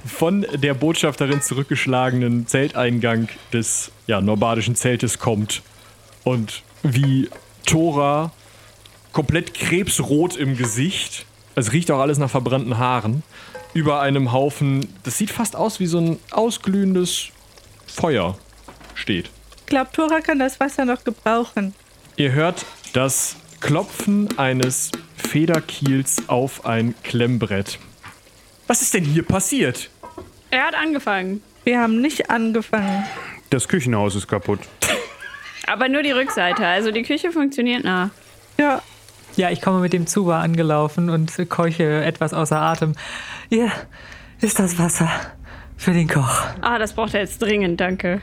von 0.06 0.46
der 0.54 0.74
Botschafterin 0.74 1.42
zurückgeschlagenen 1.42 2.46
Zelteingang 2.46 3.28
des 3.52 3.92
ja, 4.06 4.20
norbadischen 4.20 4.74
Zeltes 4.74 5.18
kommt. 5.18 5.62
Und 6.24 6.62
wie 6.82 7.28
Tora 7.66 8.32
komplett 9.12 9.52
krebsrot 9.54 10.36
im 10.36 10.56
Gesicht. 10.56 11.26
Es 11.54 11.72
riecht 11.72 11.90
auch 11.90 11.98
alles 11.98 12.18
nach 12.18 12.30
verbrannten 12.30 12.78
Haaren. 12.78 13.22
Über 13.74 14.00
einem 14.00 14.32
Haufen, 14.32 14.88
das 15.02 15.18
sieht 15.18 15.30
fast 15.30 15.54
aus 15.54 15.78
wie 15.78 15.86
so 15.86 15.98
ein 15.98 16.18
ausglühendes 16.30 17.28
Feuer 17.86 18.38
steht. 18.94 19.30
Ich 19.58 19.66
glaube, 19.66 19.90
Tora 19.92 20.20
kann 20.20 20.38
das 20.38 20.58
Wasser 20.58 20.84
noch 20.84 21.04
gebrauchen. 21.04 21.74
Ihr 22.16 22.32
hört 22.32 22.64
das 22.92 23.36
Klopfen 23.60 24.28
eines 24.38 24.90
Federkiels 25.16 26.28
auf 26.28 26.64
ein 26.64 26.94
Klemmbrett. 27.02 27.78
Was 28.66 28.82
ist 28.82 28.94
denn 28.94 29.04
hier 29.04 29.22
passiert? 29.24 29.90
Er 30.50 30.64
hat 30.66 30.74
angefangen. 30.74 31.42
Wir 31.64 31.80
haben 31.80 32.00
nicht 32.00 32.30
angefangen. 32.30 33.04
Das 33.50 33.68
Küchenhaus 33.68 34.14
ist 34.14 34.28
kaputt. 34.28 34.60
Aber 35.66 35.88
nur 35.88 36.02
die 36.02 36.10
Rückseite. 36.12 36.66
Also 36.66 36.90
die 36.90 37.02
Küche 37.02 37.30
funktioniert 37.32 37.84
nach. 37.84 38.10
Ja, 38.58 38.82
Ja, 39.36 39.50
ich 39.50 39.60
komme 39.60 39.80
mit 39.80 39.92
dem 39.92 40.06
Zuba 40.06 40.40
angelaufen 40.40 41.08
und 41.10 41.32
keuche 41.48 42.02
etwas 42.04 42.32
außer 42.34 42.60
Atem. 42.60 42.94
Hier 43.48 43.70
ist 44.40 44.58
das 44.58 44.78
Wasser 44.78 45.08
für 45.76 45.92
den 45.92 46.08
Koch. 46.08 46.42
Ah, 46.60 46.78
das 46.78 46.94
braucht 46.94 47.14
er 47.14 47.20
jetzt 47.20 47.40
dringend, 47.40 47.80
danke. 47.80 48.20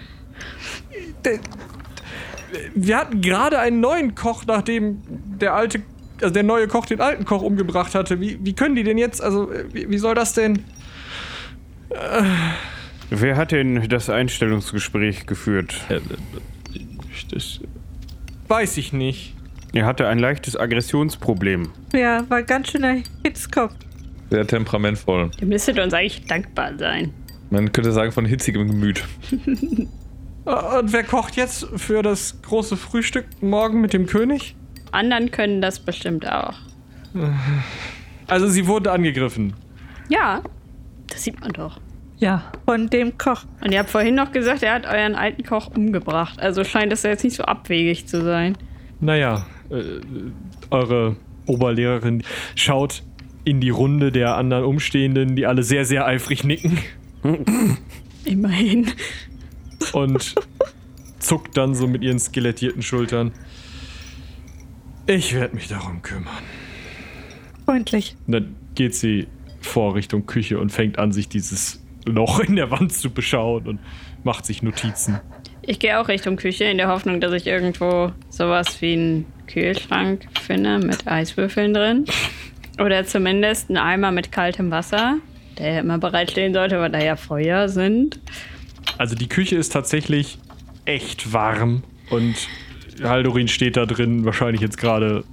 Wir 2.75 2.97
hatten 2.97 3.21
gerade 3.21 3.59
einen 3.59 3.79
neuen 3.79 4.15
Koch, 4.15 4.43
nachdem 4.45 5.01
der 5.39 5.53
alte, 5.53 5.81
also 6.21 6.33
der 6.33 6.43
neue 6.43 6.67
Koch 6.67 6.85
den 6.85 7.01
alten 7.01 7.25
Koch 7.25 7.41
umgebracht 7.41 7.95
hatte. 7.95 8.19
Wie, 8.19 8.39
wie 8.43 8.53
können 8.53 8.75
die 8.75 8.83
denn 8.83 8.97
jetzt, 8.97 9.21
also 9.21 9.51
äh, 9.51 9.65
wie, 9.73 9.89
wie 9.89 9.97
soll 9.97 10.15
das 10.15 10.33
denn? 10.33 10.63
Wer 13.09 13.37
hat 13.37 13.51
denn 13.51 13.87
das 13.89 14.09
Einstellungsgespräch 14.09 15.25
geführt? 15.25 15.75
Äh, 15.89 15.99
das, 17.31 17.59
Weiß 18.47 18.77
ich 18.77 18.93
nicht. 18.93 19.33
Er 19.73 19.85
hatte 19.85 20.07
ein 20.07 20.19
leichtes 20.19 20.57
Aggressionsproblem. 20.57 21.69
ja, 21.93 22.29
war 22.29 22.43
ganz 22.43 22.71
schöner 22.71 22.97
Hitzkopf. 23.23 23.73
sehr 24.29 24.47
temperamentvoll. 24.47 25.31
Ihr 25.39 25.47
müsstet 25.47 25.79
uns 25.79 25.93
eigentlich 25.93 26.25
dankbar 26.25 26.77
sein. 26.77 27.13
Man 27.49 27.71
könnte 27.71 27.91
sagen, 27.91 28.11
von 28.11 28.25
hitzigem 28.25 28.67
Gemüt. 28.67 29.03
Und 30.47 30.93
wer 30.93 31.03
kocht 31.03 31.35
jetzt 31.35 31.67
für 31.75 32.01
das 32.01 32.41
große 32.41 32.77
Frühstück 32.77 33.25
morgen 33.41 33.81
mit 33.81 33.91
dem 33.91 34.05
König? 34.05 34.55
Anderen 34.93 35.29
können 35.29 35.61
das 35.61 35.79
bestimmt 35.81 36.25
auch. 36.25 36.53
Also 38.27 38.47
sie 38.47 38.65
wurde 38.65 38.93
angegriffen. 38.93 39.53
Ja, 40.07 40.41
das 41.07 41.25
sieht 41.25 41.41
man 41.41 41.51
doch. 41.51 41.81
Ja, 42.19 42.49
Von 42.65 42.89
dem 42.89 43.17
Koch. 43.17 43.43
Und 43.61 43.73
ihr 43.73 43.79
habt 43.79 43.89
vorhin 43.89 44.15
noch 44.15 44.31
gesagt, 44.31 44.63
er 44.63 44.73
hat 44.73 44.85
euren 44.87 45.15
alten 45.15 45.43
Koch 45.43 45.67
umgebracht. 45.75 46.39
Also 46.39 46.63
scheint 46.63 46.93
es 46.93 47.03
ja 47.03 47.09
jetzt 47.09 47.25
nicht 47.25 47.35
so 47.35 47.43
abwegig 47.43 48.07
zu 48.07 48.23
sein. 48.23 48.57
Naja, 49.01 49.45
äh, 49.69 49.99
eure 50.71 51.17
Oberlehrerin 51.45 52.23
schaut 52.55 53.03
in 53.43 53.59
die 53.59 53.69
Runde 53.69 54.13
der 54.13 54.35
anderen 54.35 54.63
Umstehenden, 54.63 55.35
die 55.35 55.45
alle 55.45 55.63
sehr, 55.63 55.83
sehr 55.83 56.05
eifrig 56.05 56.45
nicken 56.45 56.79
Immerhin. 58.25 58.87
Und 59.93 60.35
zuckt 61.19 61.57
dann 61.57 61.75
so 61.75 61.87
mit 61.87 62.03
ihren 62.03 62.19
skelettierten 62.19 62.81
Schultern. 62.81 63.31
Ich 65.07 65.33
werde 65.33 65.55
mich 65.55 65.67
darum 65.67 66.01
kümmern. 66.01 66.43
Freundlich. 67.65 68.15
Und 68.27 68.33
dann 68.33 68.55
geht 68.75 68.95
sie 68.95 69.27
vor 69.61 69.95
Richtung 69.95 70.25
Küche 70.25 70.59
und 70.59 70.71
fängt 70.71 70.99
an, 70.99 71.11
sich 71.11 71.27
dieses 71.29 71.81
Loch 72.05 72.39
in 72.39 72.55
der 72.55 72.71
Wand 72.71 72.93
zu 72.93 73.09
beschauen 73.09 73.67
und 73.67 73.79
macht 74.23 74.45
sich 74.45 74.63
Notizen. 74.63 75.19
Ich 75.61 75.79
gehe 75.79 75.99
auch 75.99 76.07
Richtung 76.07 76.37
Küche 76.37 76.63
in 76.63 76.77
der 76.77 76.87
Hoffnung, 76.87 77.19
dass 77.19 77.33
ich 77.33 77.45
irgendwo 77.45 78.11
sowas 78.29 78.81
wie 78.81 78.93
einen 78.93 79.25
Kühlschrank 79.47 80.25
finde 80.41 80.79
mit 80.79 81.07
Eiswürfeln 81.07 81.73
drin. 81.73 82.05
Oder 82.79 83.05
zumindest 83.05 83.69
einen 83.69 83.77
Eimer 83.77 84.11
mit 84.11 84.31
kaltem 84.31 84.71
Wasser, 84.71 85.17
der 85.57 85.73
ja 85.73 85.79
immer 85.79 85.97
bereitstehen 85.97 86.53
sollte, 86.53 86.79
weil 86.79 86.91
da 86.91 86.99
ja 86.99 87.15
Feuer 87.15 87.67
sind. 87.67 88.19
Also 88.97 89.15
die 89.15 89.29
Küche 89.29 89.55
ist 89.55 89.73
tatsächlich 89.73 90.39
echt 90.85 91.33
warm 91.33 91.83
und 92.09 92.35
Haldorin 93.03 93.47
steht 93.47 93.77
da 93.77 93.85
drin, 93.85 94.25
wahrscheinlich 94.25 94.61
jetzt 94.61 94.77
gerade 94.77 95.23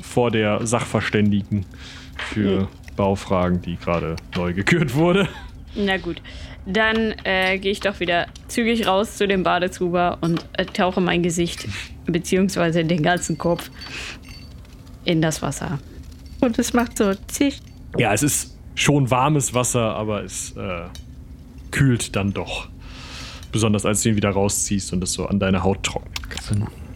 vor 0.00 0.30
der 0.30 0.66
Sachverständigen 0.66 1.66
für 2.16 2.68
Baufragen, 2.96 3.60
die 3.60 3.76
gerade 3.76 4.16
neu 4.34 4.54
gekürt 4.54 4.94
wurde. 4.94 5.28
Na 5.74 5.98
gut, 5.98 6.22
dann 6.66 7.14
äh, 7.24 7.58
gehe 7.58 7.72
ich 7.72 7.80
doch 7.80 8.00
wieder 8.00 8.26
zügig 8.48 8.86
raus 8.86 9.16
zu 9.16 9.28
dem 9.28 9.42
Badezuber 9.42 10.18
und 10.20 10.44
äh, 10.54 10.64
tauche 10.64 11.00
mein 11.00 11.22
Gesicht 11.22 11.68
beziehungsweise 12.06 12.84
den 12.84 13.02
ganzen 13.02 13.38
Kopf 13.38 13.70
in 15.04 15.22
das 15.22 15.42
Wasser. 15.42 15.78
Und 16.40 16.58
es 16.58 16.72
macht 16.72 16.96
so 16.96 17.14
zisch. 17.28 17.58
Ja, 17.98 18.12
es 18.12 18.22
ist 18.22 18.56
schon 18.74 19.10
warmes 19.10 19.54
Wasser, 19.54 19.94
aber 19.94 20.24
es 20.24 20.56
äh, 20.56 20.84
kühlt 21.70 22.16
dann 22.16 22.32
doch. 22.32 22.68
Besonders 23.52 23.84
als 23.86 24.02
du 24.02 24.10
ihn 24.10 24.16
wieder 24.16 24.30
rausziehst 24.30 24.92
und 24.92 25.02
es 25.02 25.12
so 25.12 25.26
an 25.26 25.38
deine 25.38 25.62
Haut 25.62 25.82
trocknet. 25.82 26.20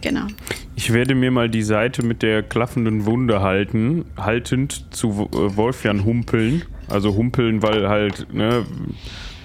Genau. 0.01 0.27
Ich 0.75 0.93
werde 0.93 1.15
mir 1.15 1.31
mal 1.31 1.49
die 1.49 1.63
Seite 1.63 2.03
mit 2.05 2.21
der 2.21 2.43
klaffenden 2.43 3.05
Wunde 3.05 3.41
halten, 3.41 4.05
haltend 4.17 4.93
zu 4.93 5.29
äh, 5.33 5.55
Wolfjan 5.57 6.05
humpeln. 6.05 6.63
Also 6.87 7.15
humpeln, 7.15 7.63
weil 7.63 7.89
halt, 7.89 8.31
ne, 8.31 8.65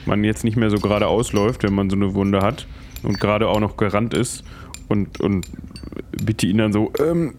man 0.04 0.22
jetzt 0.22 0.44
nicht 0.44 0.56
mehr 0.56 0.68
so 0.68 0.76
gerade 0.76 1.06
ausläuft, 1.06 1.62
wenn 1.62 1.74
man 1.74 1.88
so 1.88 1.96
eine 1.96 2.12
Wunde 2.14 2.42
hat 2.42 2.66
und 3.02 3.18
gerade 3.18 3.48
auch 3.48 3.60
noch 3.60 3.78
gerannt 3.78 4.12
ist. 4.12 4.44
Und, 4.88 5.20
und 5.20 5.46
bitte 6.22 6.46
ihn 6.46 6.58
dann 6.58 6.74
so, 6.74 6.92
ähm, 6.98 7.34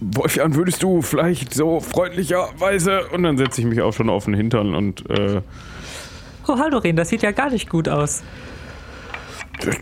Wolfjan, 0.00 0.54
würdest 0.54 0.82
du 0.82 1.00
vielleicht 1.00 1.54
so 1.54 1.80
freundlicherweise. 1.80 3.06
Und 3.08 3.22
dann 3.22 3.38
setze 3.38 3.62
ich 3.62 3.66
mich 3.66 3.80
auch 3.80 3.92
schon 3.92 4.10
auf 4.10 4.26
den 4.26 4.34
Hintern 4.34 4.74
und, 4.74 5.08
äh, 5.08 5.40
Oh, 6.48 6.58
Haldorin, 6.58 6.96
das 6.96 7.10
sieht 7.10 7.22
ja 7.22 7.30
gar 7.30 7.50
nicht 7.50 7.68
gut 7.68 7.88
aus. 7.88 8.22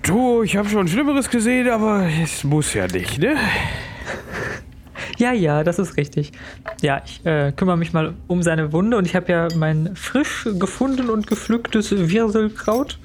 Du, 0.03 0.43
ich 0.43 0.57
habe 0.57 0.69
schon 0.69 0.89
Schlimmeres 0.89 1.31
gesehen, 1.31 1.69
aber 1.69 2.07
es 2.23 2.45
muss 2.45 2.75
ja 2.75 2.87
nicht, 2.87 3.19
ne? 3.19 3.37
Ja, 5.19 5.33
ja, 5.33 5.65
das 5.65 5.79
ist 5.79 5.97
richtig. 5.97 6.33
Ja, 6.81 7.03
ich 7.05 7.25
äh, 7.27 7.53
kümmere 7.53 7.77
mich 7.77 7.93
mal 7.93 8.15
um 8.29 8.43
seine 8.43 8.73
Wunde 8.73 8.97
und 8.97 9.07
ich 9.07 9.17
habe 9.17 9.33
ja 9.33 9.49
mein 9.57 9.97
frisch 9.97 10.49
gefunden 10.59 11.11
und 11.11 11.27
gepflücktes 11.27 11.91
Wirselkraut. 11.91 12.99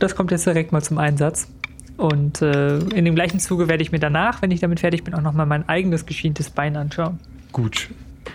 Das 0.00 0.16
kommt 0.16 0.32
jetzt 0.32 0.46
direkt 0.46 0.72
mal 0.72 0.82
zum 0.82 0.98
Einsatz. 0.98 1.48
Und 1.96 2.40
äh, 2.40 2.78
in 2.78 3.04
dem 3.04 3.14
gleichen 3.14 3.38
Zuge 3.38 3.68
werde 3.68 3.82
ich 3.82 3.92
mir 3.92 3.98
danach, 3.98 4.42
wenn 4.42 4.50
ich 4.50 4.60
damit 4.60 4.80
fertig 4.80 5.04
bin, 5.04 5.14
auch 5.14 5.20
nochmal 5.20 5.46
mein 5.46 5.68
eigenes 5.68 6.06
geschientes 6.06 6.50
Bein 6.50 6.76
anschauen. 6.76 7.20
Gut. 7.52 7.90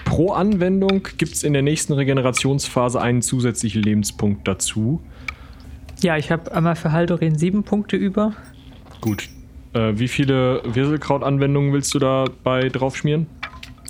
Pro 0.06 0.32
Anwendung 0.34 1.08
gibt 1.18 1.34
es 1.34 1.44
in 1.44 1.54
der 1.54 1.64
nächsten 1.64 1.94
Regenerationsphase 1.94 3.02
einen 3.02 3.22
zusätzlichen 3.22 3.82
Lebenspunkt 3.82 4.48
dazu. 4.48 5.02
Ja, 6.06 6.18
ich 6.18 6.30
habe 6.30 6.52
einmal 6.52 6.76
für 6.76 6.92
Haldorin 6.92 7.36
sieben 7.36 7.64
Punkte 7.64 7.96
über. 7.96 8.34
Gut. 9.02 9.28
Äh, 9.74 9.94
wie 9.96 10.08
viele 10.08 10.62
Wirselkraut-Anwendungen 10.64 11.74
willst 11.74 11.96
du 11.96 11.98
dabei 11.98 12.70
draufschmieren? 12.70 13.26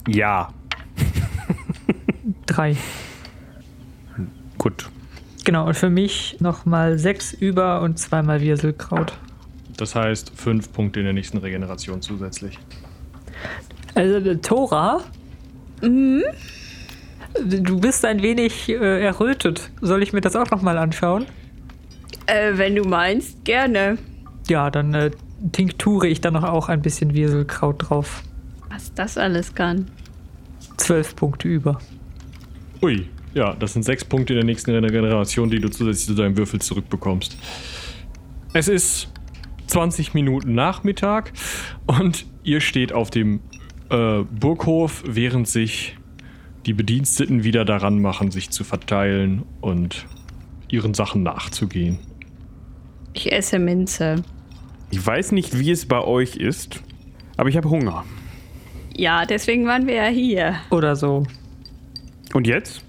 Ja. 0.07 0.53
Drei. 2.45 2.78
Gut. 4.57 4.89
Genau, 5.43 5.68
und 5.68 5.76
für 5.76 5.89
mich 5.89 6.38
nochmal 6.39 6.97
sechs 6.97 7.34
über 7.34 7.82
und 7.82 7.99
zweimal 7.99 8.39
Wirselkraut. 8.39 9.18
Das 9.76 9.93
heißt, 9.93 10.32
fünf 10.34 10.72
Punkte 10.72 11.01
in 11.01 11.07
der 11.07 11.13
nächsten 11.13 11.39
Regeneration 11.39 12.01
zusätzlich. 12.01 12.57
Also, 13.93 14.30
äh, 14.30 14.38
Tora? 14.38 15.01
Du 15.82 16.22
bist 17.82 18.05
ein 18.05 18.22
wenig 18.22 18.70
äh, 18.70 19.03
errötet. 19.03 19.70
Soll 19.82 20.01
ich 20.01 20.13
mir 20.13 20.22
das 20.22 20.38
auch 20.38 20.49
nochmal 20.49 20.78
anschauen? 20.78 21.26
Äh, 22.28 22.57
wenn 22.57 22.76
du 22.76 22.84
meinst, 22.84 23.45
gerne. 23.45 23.97
Ja, 24.47 24.69
dann 24.69 24.93
äh, 24.93 25.11
tinkture 25.51 26.07
ich 26.07 26.21
da 26.21 26.32
noch 26.32 26.43
auch 26.43 26.69
ein 26.69 26.82
bisschen 26.82 27.13
Wirselkraut 27.13 27.89
drauf. 27.89 28.23
Was 28.69 28.93
das 28.93 29.17
alles 29.17 29.55
kann. 29.55 29.89
Zwölf 30.78 31.15
Punkte 31.15 31.47
über. 31.47 31.80
Ui, 32.82 33.07
ja, 33.34 33.53
das 33.53 33.73
sind 33.73 33.84
sechs 33.84 34.03
Punkte 34.03 34.34
in 34.34 34.38
der 34.38 34.45
nächsten 34.45 34.71
Regeneration, 34.71 35.49
die 35.49 35.59
du 35.59 35.69
zusätzlich 35.69 36.07
zu 36.07 36.15
deinem 36.15 36.38
Würfel 36.38 36.61
zurückbekommst. 36.61 37.38
Es 38.53 38.67
ist 38.67 39.09
20 39.67 40.13
Minuten 40.13 40.55
Nachmittag 40.55 41.34
und 41.86 42.26
ihr 42.43 42.61
steht 42.61 42.93
auf 42.93 43.09
dem 43.09 43.41
äh, 43.89 44.23
Burghof, 44.23 45.03
während 45.05 45.47
sich 45.47 45.97
die 46.65 46.73
Bediensteten 46.73 47.43
wieder 47.43 47.65
daran 47.65 48.01
machen, 48.01 48.32
sich 48.32 48.49
zu 48.49 48.63
verteilen 48.63 49.43
und 49.61 50.05
ihren 50.69 50.93
Sachen 50.93 51.23
nachzugehen. 51.23 51.99
Ich 53.16 53.32
esse 53.32 53.57
Minze. 53.57 54.18
Ich 54.91 55.05
weiß 55.05 55.32
nicht, 55.32 55.57
wie 55.57 55.72
es 55.72 55.88
bei 55.88 56.01
euch 56.01 56.36
ist, 56.36 56.84
aber 57.38 57.49
ich 57.49 57.57
habe 57.57 57.70
Hunger. 57.70 58.05
Ja, 58.95 59.26
deswegen 59.26 59.66
waren 59.66 59.88
wir 59.88 59.95
ja 59.95 60.07
hier. 60.07 60.55
Oder 60.70 60.95
so. 60.95 61.26
Und 62.34 62.45
jetzt? 62.45 62.84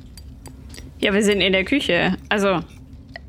Ja, 1.01 1.15
wir 1.15 1.23
sind 1.23 1.41
in 1.41 1.53
der 1.53 1.65
Küche. 1.65 2.17
Also, 2.29 2.61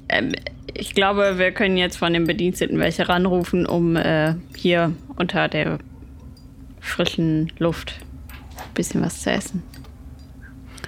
ähm, 0.09 0.33
ich 0.73 0.93
glaube, 0.93 1.37
wir 1.37 1.51
können 1.51 1.77
jetzt 1.77 1.97
von 1.97 2.13
den 2.13 2.25
Bediensteten 2.25 2.79
welche 2.79 3.07
ranrufen, 3.07 3.65
um 3.65 3.95
äh, 3.95 4.35
hier 4.55 4.93
unter 5.15 5.47
der 5.47 5.79
frischen 6.81 7.51
Luft 7.57 7.99
bisschen 8.73 9.01
was 9.01 9.21
zu 9.21 9.31
essen. 9.31 9.63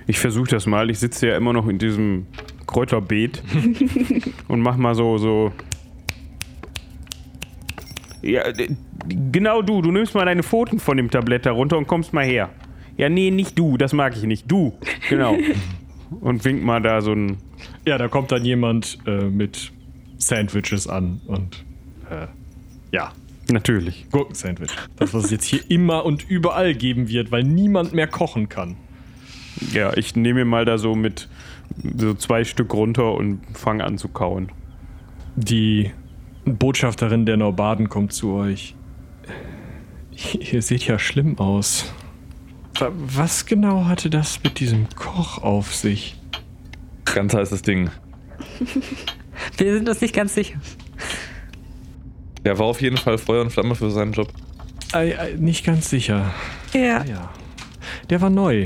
Ich 0.08 0.20
versuche 0.20 0.50
das 0.50 0.66
mal. 0.66 0.90
Ich 0.90 1.00
sitze 1.00 1.28
ja 1.28 1.38
immer 1.38 1.54
noch 1.54 1.68
in 1.68 1.78
diesem 1.78 2.28
Kräuterbeet 2.68 3.44
und 4.48 4.62
mach 4.62 4.78
mal 4.78 4.96
so, 4.96 5.18
so. 5.18 5.52
Ja, 8.22 8.44
genau 9.32 9.62
du. 9.62 9.82
Du 9.82 9.92
nimmst 9.92 10.14
mal 10.14 10.26
deine 10.26 10.44
Pfoten 10.44 10.80
von 10.80 10.98
dem 10.98 11.10
Tablett 11.10 11.46
herunter 11.46 11.78
und 11.78 11.88
kommst 11.88 12.14
mal 12.14 12.26
her. 12.26 12.50
Ja, 12.98 13.10
nee, 13.10 13.32
nicht 13.32 13.58
du. 13.58 13.78
Das 13.78 13.94
mag 13.94 14.16
ich 14.16 14.24
nicht. 14.24 14.52
Du. 14.52 14.78
Genau. 15.10 15.38
und 16.22 16.44
wink 16.44 16.64
mal 16.64 16.82
da 16.82 17.02
so 17.02 17.14
ein. 17.14 17.38
Ja, 17.86 17.98
da 17.98 18.08
kommt 18.08 18.32
dann 18.32 18.44
jemand 18.44 18.98
äh, 19.06 19.26
mit 19.26 19.72
Sandwiches 20.18 20.88
an 20.88 21.22
und 21.28 21.64
äh, 22.10 22.28
ja, 22.92 23.14
Natürlich. 23.52 24.06
Gurkensandwich. 24.12 24.70
Das, 24.98 25.14
was 25.14 25.26
es 25.26 25.32
jetzt 25.32 25.46
hier 25.46 25.62
immer 25.70 26.06
und 26.06 26.30
überall 26.30 26.76
geben 26.76 27.10
wird, 27.10 27.32
weil 27.32 27.44
niemand 27.44 27.94
mehr 27.94 28.08
kochen 28.08 28.50
kann. 28.50 28.76
Ja, 29.74 29.96
ich 29.98 30.16
nehme 30.16 30.40
mir 30.40 30.46
mal 30.46 30.66
da 30.66 30.78
so 30.78 30.96
mit 30.96 31.28
so 31.98 32.14
zwei 32.14 32.44
Stück 32.44 32.74
runter 32.74 33.14
und 33.14 33.42
fange 33.54 33.84
an 33.84 33.98
zu 33.98 34.08
kauen. 34.08 34.52
Die 35.36 35.92
Botschafterin 36.58 37.26
der 37.26 37.38
Norbaden 37.38 37.90
kommt 37.90 38.14
zu 38.14 38.34
euch. 38.34 38.76
Ihr 40.40 40.62
seht 40.62 40.86
ja 40.86 41.00
schlimm 41.00 41.38
aus. 41.40 41.94
Wa- 42.78 42.92
Was 42.94 43.46
genau 43.46 43.86
hatte 43.86 44.10
das 44.10 44.42
mit 44.44 44.60
diesem 44.60 44.88
Koch 44.96 45.38
auf 45.42 45.74
sich? 45.76 46.16
Ganz 47.06 47.34
heißes 47.34 47.62
Ding. 47.62 47.90
Wir 49.58 49.74
sind 49.74 49.88
uns 49.88 50.02
nicht 50.02 50.14
ganz 50.14 50.34
sicher. 50.36 50.60
Er 52.44 52.58
war 52.60 52.66
auf 52.68 52.82
jeden 52.82 52.98
Fall 52.98 53.18
Feuer 53.18 53.42
und 53.42 53.52
Flamme 53.52 53.76
für 53.76 53.90
seinen 53.92 54.12
Job. 54.14 54.32
Ei, 54.92 55.18
ei, 55.20 55.36
nicht 55.38 55.66
ganz 55.66 55.90
sicher. 55.90 56.32
Ja, 56.74 57.04
Ja. 57.06 57.30
Der 58.10 58.22
war 58.22 58.30
neu. 58.30 58.66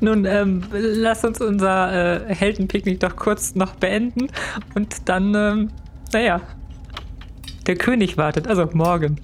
Nun, 0.00 0.24
ähm, 0.24 0.62
lass 0.72 1.24
uns 1.24 1.40
unser 1.40 2.28
äh, 2.28 2.34
Heldenpicknick 2.34 3.00
doch 3.00 3.16
kurz 3.16 3.54
noch 3.54 3.74
beenden 3.76 4.28
und 4.74 5.08
dann, 5.08 5.34
ähm, 5.34 5.70
naja, 6.14 6.40
der 7.66 7.76
König 7.76 8.16
wartet, 8.16 8.46
also 8.46 8.68
morgen. 8.72 9.20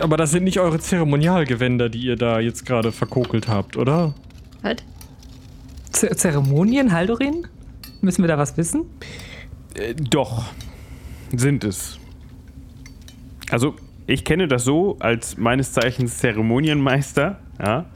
Aber 0.00 0.16
das 0.16 0.30
sind 0.32 0.44
nicht 0.44 0.60
eure 0.60 0.78
Zeremonialgewänder, 0.78 1.88
die 1.88 2.00
ihr 2.00 2.16
da 2.16 2.40
jetzt 2.40 2.66
gerade 2.66 2.92
verkokelt 2.92 3.48
habt, 3.48 3.76
oder? 3.76 4.14
Was? 4.62 4.76
Z 5.92 6.18
Zeremonien, 6.18 6.92
Haldorin? 6.92 7.46
Müssen 8.00 8.22
wir 8.22 8.28
da 8.28 8.38
was 8.38 8.56
wissen? 8.56 8.84
Äh, 9.74 9.94
doch, 9.94 10.44
sind 11.34 11.64
es. 11.64 11.98
Also, 13.50 13.74
ich 14.06 14.24
kenne 14.24 14.46
das 14.46 14.64
so 14.64 14.96
als 15.00 15.36
meines 15.38 15.72
Zeichens 15.72 16.18
Zeremonienmeister, 16.18 17.38
ja, 17.60 17.86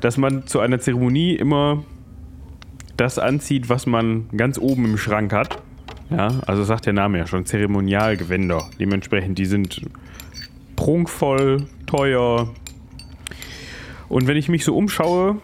dass 0.00 0.16
man 0.16 0.46
zu 0.46 0.60
einer 0.60 0.80
Zeremonie 0.80 1.34
immer 1.34 1.84
das 2.96 3.18
anzieht, 3.18 3.68
was 3.68 3.86
man 3.86 4.28
ganz 4.36 4.58
oben 4.58 4.84
im 4.84 4.98
Schrank 4.98 5.32
hat. 5.32 5.62
Ja, 6.10 6.40
also 6.46 6.62
sagt 6.62 6.86
der 6.86 6.92
Name 6.92 7.18
ja 7.18 7.26
schon, 7.26 7.46
Zeremonialgewänder. 7.46 8.70
Dementsprechend, 8.78 9.38
die 9.38 9.46
sind 9.46 9.82
prunkvoll, 10.76 11.66
teuer. 11.86 12.48
Und 14.08 14.26
wenn 14.26 14.36
ich 14.36 14.48
mich 14.48 14.64
so 14.64 14.76
umschaue, 14.76 15.38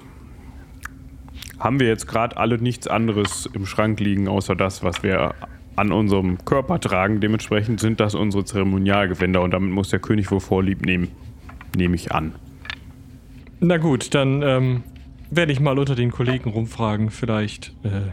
haben 1.58 1.80
wir 1.80 1.88
jetzt 1.88 2.06
gerade 2.06 2.36
alle 2.36 2.58
nichts 2.58 2.86
anderes 2.86 3.48
im 3.52 3.66
Schrank 3.66 3.98
liegen, 4.00 4.28
außer 4.28 4.54
das, 4.54 4.82
was 4.82 5.02
wir 5.02 5.34
an 5.74 5.92
unserem 5.92 6.44
Körper 6.44 6.78
tragen. 6.78 7.20
Dementsprechend 7.20 7.80
sind 7.80 7.98
das 8.00 8.14
unsere 8.14 8.44
Zeremonialgewänder 8.44 9.40
und 9.40 9.52
damit 9.52 9.70
muss 9.70 9.88
der 9.88 10.00
König 10.00 10.30
wohl 10.30 10.40
Vorlieb 10.40 10.84
nehmen. 10.84 11.08
Nehme 11.76 11.94
ich 11.94 12.12
an. 12.12 12.34
Na 13.60 13.78
gut, 13.78 14.14
dann 14.14 14.42
ähm, 14.42 14.82
werde 15.30 15.52
ich 15.52 15.60
mal 15.60 15.78
unter 15.78 15.94
den 15.94 16.10
Kollegen 16.10 16.50
rumfragen. 16.50 17.10
Vielleicht 17.10 17.74
äh, 17.84 18.10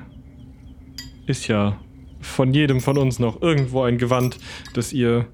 ist 1.26 1.47
ja 1.47 1.78
von 2.20 2.53
jedem 2.53 2.80
von 2.82 2.97
uns 2.97 3.20
noch 3.20 3.41
irgendwo 3.41 3.84
ein 3.84 3.97
Gewand, 3.97 4.38
das 4.74 4.93
ihr 4.93 5.26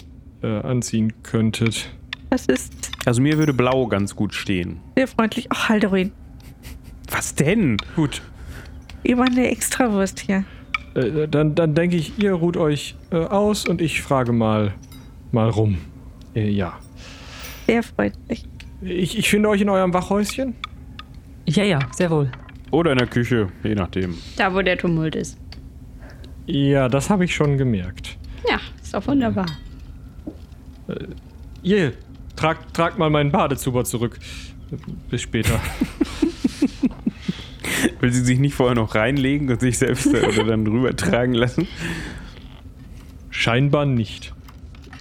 äh, 0.44 0.48
anziehen 0.60 1.14
könntet. 1.24 1.90
das 2.30 2.46
ist 2.48 2.92
Also 3.06 3.22
mir 3.22 3.38
würde 3.38 3.54
blau 3.54 3.88
ganz 3.88 4.16
gut 4.16 4.34
stehen. 4.34 4.80
sehr 4.96 5.08
freundlich. 5.08 5.48
Ach, 5.50 5.70
Haldorin, 5.70 6.12
Was 7.10 7.36
denn? 7.36 7.78
Gut, 7.96 8.22
immer 9.04 9.26
eine 9.26 9.48
Extrawurst 9.50 10.20
hier. 10.20 10.44
äh, 10.96 11.28
dann, 11.28 11.56
dann 11.56 11.74
denke 11.76 11.96
ich, 11.96 12.18
ihr 12.20 12.34
ruht 12.34 12.58
euch 12.58 12.96
äh, 13.12 13.18
aus 13.18 13.66
und 13.68 13.82
ich 13.82 14.02
frage 14.02 14.32
mal, 14.32 14.74
mal 15.32 15.50
rum. 15.50 15.78
Äh, 16.36 16.50
ja. 16.50 16.78
Sehr 17.68 17.82
freundlich. 17.84 18.46
Ich, 18.82 19.18
ich 19.18 19.30
finde 19.30 19.50
euch 19.50 19.62
in 19.62 19.70
eurem 19.70 19.94
Wachhäuschen. 19.94 20.54
Ja, 21.48 21.64
ja, 21.64 21.80
sehr 21.96 22.10
wohl. 22.12 22.32
Oder 22.72 22.92
in 22.92 22.98
der 22.98 23.08
Küche, 23.08 23.48
je 23.64 23.74
nachdem. 23.76 24.16
Da, 24.38 24.54
wo 24.54 24.62
der 24.62 24.78
Tumult 24.78 25.16
ist. 25.16 25.38
Ja, 26.46 26.90
das 26.90 27.10
habe 27.10 27.26
ich 27.26 27.34
schon 27.34 27.58
gemerkt. 27.58 28.18
Ja, 28.48 28.60
ist 28.82 28.94
doch 28.94 29.08
wunderbar. 29.08 29.48
Ihr, 31.64 31.94
tragt, 32.36 32.76
tragt 32.76 32.98
mal 32.98 33.10
meinen 33.10 33.32
Badezuber 33.32 33.84
zurück. 33.86 34.20
Bis 35.10 35.22
später. 35.22 35.60
Will 38.00 38.12
sie 38.12 38.24
sich 38.24 38.40
nicht 38.40 38.54
vorher 38.54 38.76
noch 38.76 38.96
reinlegen 38.96 39.50
und 39.50 39.60
sich 39.60 39.78
selbst 39.78 40.14
da- 40.14 40.28
oder 40.28 40.44
dann 40.44 40.66
drüber 40.66 40.96
tragen 40.96 41.34
lassen? 41.34 41.68
Scheinbar 43.30 43.86
nicht. 43.86 44.34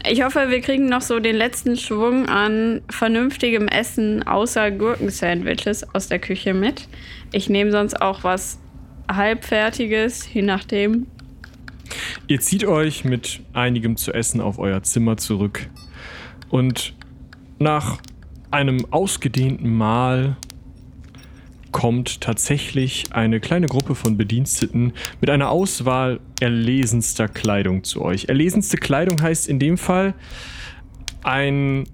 Ich 0.07 0.23
hoffe, 0.23 0.51
wir 0.51 0.61
kriegen 0.61 0.87
noch 0.87 1.01
so 1.01 1.19
den 1.19 1.37
letzten 1.37 1.77
Schwung 1.77 2.27
an 2.27 2.83
vernünftigem 2.91 3.69
Essen 3.69 4.23
außer 4.23 4.71
Gurkensandwiches 4.71 5.95
aus 5.95 6.09
der 6.09 6.19
Küche 6.19 6.53
mit. 6.53 6.89
Ich 7.33 7.49
nehme 7.49 7.71
sonst 7.71 8.01
auch 8.03 8.23
was 8.23 8.59
halbfertiges, 9.11 10.33
je 10.33 10.43
nachdem. 10.43 11.07
Ihr 12.27 12.41
zieht 12.41 12.65
euch 12.65 13.05
mit 13.05 13.41
einigem 13.53 13.97
zu 13.97 14.13
essen 14.13 14.41
auf 14.41 14.59
euer 14.59 14.83
Zimmer 14.83 15.17
zurück. 15.17 15.69
Und 16.51 16.95
nach 17.59 17.99
einem 18.51 18.87
ausgedehnten 18.91 19.75
Mahl 19.75 20.37
kommt 21.73 22.21
tatsächlich 22.21 23.07
eine 23.11 23.41
kleine 23.41 23.67
Gruppe 23.67 23.97
von 23.97 24.17
Bediensteten 24.17 24.93
mit 25.21 25.29
einer 25.29 25.51
Auswahl 25.51 26.21
erlesenster 26.41 27.27
Kleidung 27.27 27.83
zu 27.83 28.03
euch. 28.03 28.27
Erlesenste 28.29 28.77
Kleidung 28.77 29.21
heißt 29.21 29.49
in 29.49 29.59
dem 29.59 29.77
Fall 29.77 30.15
ein 31.25 31.85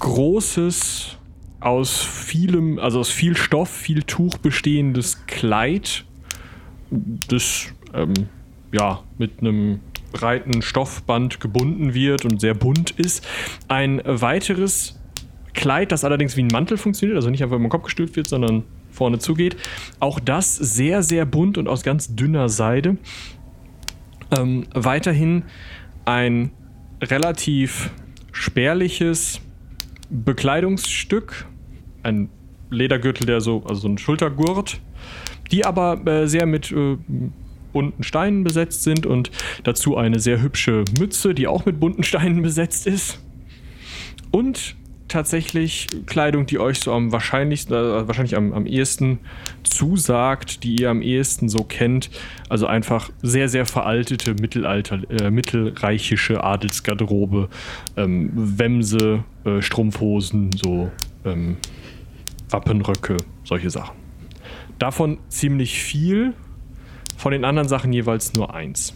großes, 0.00 1.16
aus 1.64 2.02
vielem, 2.02 2.78
also 2.78 3.00
aus 3.00 3.08
viel 3.08 3.36
Stoff, 3.36 3.70
viel 3.70 4.02
Tuch 4.02 4.36
bestehendes 4.36 5.26
Kleid, 5.26 6.04
das 6.90 7.68
ähm, 7.94 8.12
ja 8.74 9.02
mit 9.18 9.40
einem 9.40 9.80
breiten 10.12 10.62
Stoffband 10.62 11.40
gebunden 11.40 11.94
wird 11.94 12.24
und 12.24 12.40
sehr 12.40 12.54
bunt 12.54 12.90
ist. 12.92 13.26
Ein 13.68 14.02
weiteres 14.04 15.00
Kleid, 15.54 15.92
das 15.92 16.04
allerdings 16.04 16.36
wie 16.36 16.42
ein 16.42 16.48
Mantel 16.48 16.76
funktioniert, 16.76 17.16
also 17.16 17.30
nicht 17.30 17.42
einfach 17.42 17.56
über 17.56 17.66
den 17.66 17.70
Kopf 17.70 17.84
gestülpt 17.84 18.16
wird, 18.16 18.28
sondern 18.28 18.64
vorne 18.90 19.18
zugeht. 19.18 19.56
Auch 20.00 20.20
das 20.20 20.54
sehr, 20.56 21.02
sehr 21.02 21.24
bunt 21.26 21.58
und 21.58 21.68
aus 21.68 21.82
ganz 21.82 22.14
dünner 22.14 22.48
Seide. 22.48 22.96
Ähm, 24.36 24.66
weiterhin 24.74 25.44
ein 26.04 26.50
relativ 27.00 27.90
spärliches 28.32 29.40
Bekleidungsstück, 30.10 31.46
ein 32.02 32.28
Ledergürtel, 32.70 33.26
der 33.26 33.40
so, 33.40 33.62
also 33.64 33.82
so 33.82 33.88
ein 33.88 33.98
Schultergurt, 33.98 34.80
die 35.50 35.64
aber 35.64 36.04
äh, 36.06 36.26
sehr 36.26 36.46
mit 36.46 36.72
äh, 36.72 36.96
bunten 37.74 38.02
Steinen 38.02 38.42
besetzt 38.42 38.84
sind 38.84 39.04
und 39.04 39.30
dazu 39.64 39.98
eine 39.98 40.18
sehr 40.18 40.40
hübsche 40.40 40.84
Mütze, 40.98 41.34
die 41.34 41.46
auch 41.46 41.66
mit 41.66 41.78
bunten 41.78 42.02
Steinen 42.02 42.40
besetzt 42.40 42.86
ist. 42.86 43.18
Und 44.30 44.76
tatsächlich 45.08 45.86
Kleidung, 46.06 46.46
die 46.46 46.58
euch 46.58 46.80
so 46.80 46.92
am 46.92 47.12
wahrscheinlichsten, 47.12 47.74
äh, 47.74 48.08
wahrscheinlich 48.08 48.36
am, 48.36 48.52
am 48.52 48.66
ehesten 48.66 49.20
zusagt, 49.62 50.64
die 50.64 50.80
ihr 50.80 50.90
am 50.90 51.02
ehesten 51.02 51.48
so 51.48 51.62
kennt. 51.62 52.10
Also 52.48 52.66
einfach 52.66 53.10
sehr, 53.22 53.48
sehr 53.48 53.66
veraltete 53.66 54.34
Mittelalter, 54.34 54.98
äh, 55.10 55.30
mittelreichische 55.30 56.42
Adelsgarderobe, 56.42 57.48
ähm, 57.96 58.30
Wemse, 58.34 59.22
äh, 59.44 59.62
Strumpfhosen, 59.62 60.50
so 60.52 60.90
ähm, 61.24 61.58
Wappenröcke, 62.50 63.18
solche 63.44 63.70
Sachen. 63.70 63.94
Davon 64.80 65.18
ziemlich 65.28 65.80
viel, 65.80 66.34
von 67.24 67.32
den 67.32 67.46
anderen 67.46 67.68
Sachen 67.68 67.90
jeweils 67.94 68.34
nur 68.34 68.54
eins. 68.54 68.92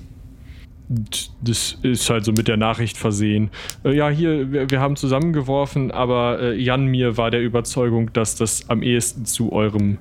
Das 1.40 1.78
ist 1.80 2.10
halt 2.10 2.26
so 2.26 2.32
mit 2.32 2.46
der 2.46 2.58
Nachricht 2.58 2.98
versehen. 2.98 3.48
Äh, 3.84 3.96
ja, 3.96 4.10
hier, 4.10 4.52
wir, 4.52 4.70
wir 4.70 4.80
haben 4.80 4.96
zusammengeworfen, 4.96 5.90
aber 5.90 6.38
äh, 6.38 6.54
Jan 6.54 6.84
mir 6.88 7.16
war 7.16 7.30
der 7.30 7.40
Überzeugung, 7.40 8.12
dass 8.12 8.36
das 8.36 8.68
am 8.68 8.82
ehesten 8.82 9.24
zu 9.24 9.50
eurem 9.50 9.96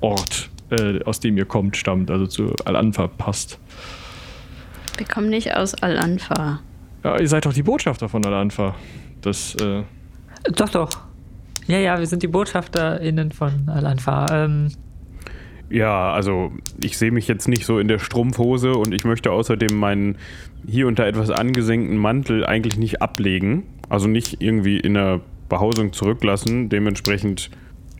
Ort, 0.00 0.48
äh, 0.70 1.04
aus 1.04 1.20
dem 1.20 1.36
ihr 1.36 1.44
kommt, 1.44 1.76
stammt, 1.76 2.10
also 2.10 2.26
zu 2.26 2.54
Al-Anfa 2.64 3.08
passt. 3.08 3.58
Wir 4.96 5.06
kommen 5.06 5.28
nicht 5.28 5.54
aus 5.54 5.74
Al-Anfa. 5.74 6.60
Ja, 7.04 7.20
ihr 7.20 7.28
seid 7.28 7.44
doch 7.44 7.52
die 7.52 7.62
Botschafter 7.62 8.08
von 8.08 8.24
Al-Anfa. 8.24 8.74
Das, 9.20 9.56
äh, 9.56 9.82
Doch, 10.54 10.70
doch. 10.70 10.88
Ja, 11.66 11.76
ja, 11.76 11.98
wir 11.98 12.06
sind 12.06 12.22
die 12.22 12.28
BotschafterInnen 12.28 13.30
von 13.30 13.68
Al-Anfa. 13.68 14.44
Ähm, 14.44 14.68
Ja, 15.72 16.12
also 16.12 16.52
ich 16.82 16.98
sehe 16.98 17.10
mich 17.10 17.26
jetzt 17.28 17.48
nicht 17.48 17.64
so 17.64 17.78
in 17.78 17.88
der 17.88 17.98
Strumpfhose 17.98 18.74
und 18.74 18.92
ich 18.92 19.04
möchte 19.04 19.32
außerdem 19.32 19.74
meinen 19.74 20.18
hier 20.66 20.90
da 20.92 21.06
etwas 21.06 21.30
angesenkten 21.30 21.96
Mantel 21.96 22.44
eigentlich 22.44 22.76
nicht 22.76 23.00
ablegen. 23.00 23.62
Also 23.88 24.06
nicht 24.06 24.42
irgendwie 24.42 24.78
in 24.78 24.92
der 24.94 25.20
Behausung 25.48 25.94
zurücklassen. 25.94 26.68
Dementsprechend, 26.68 27.50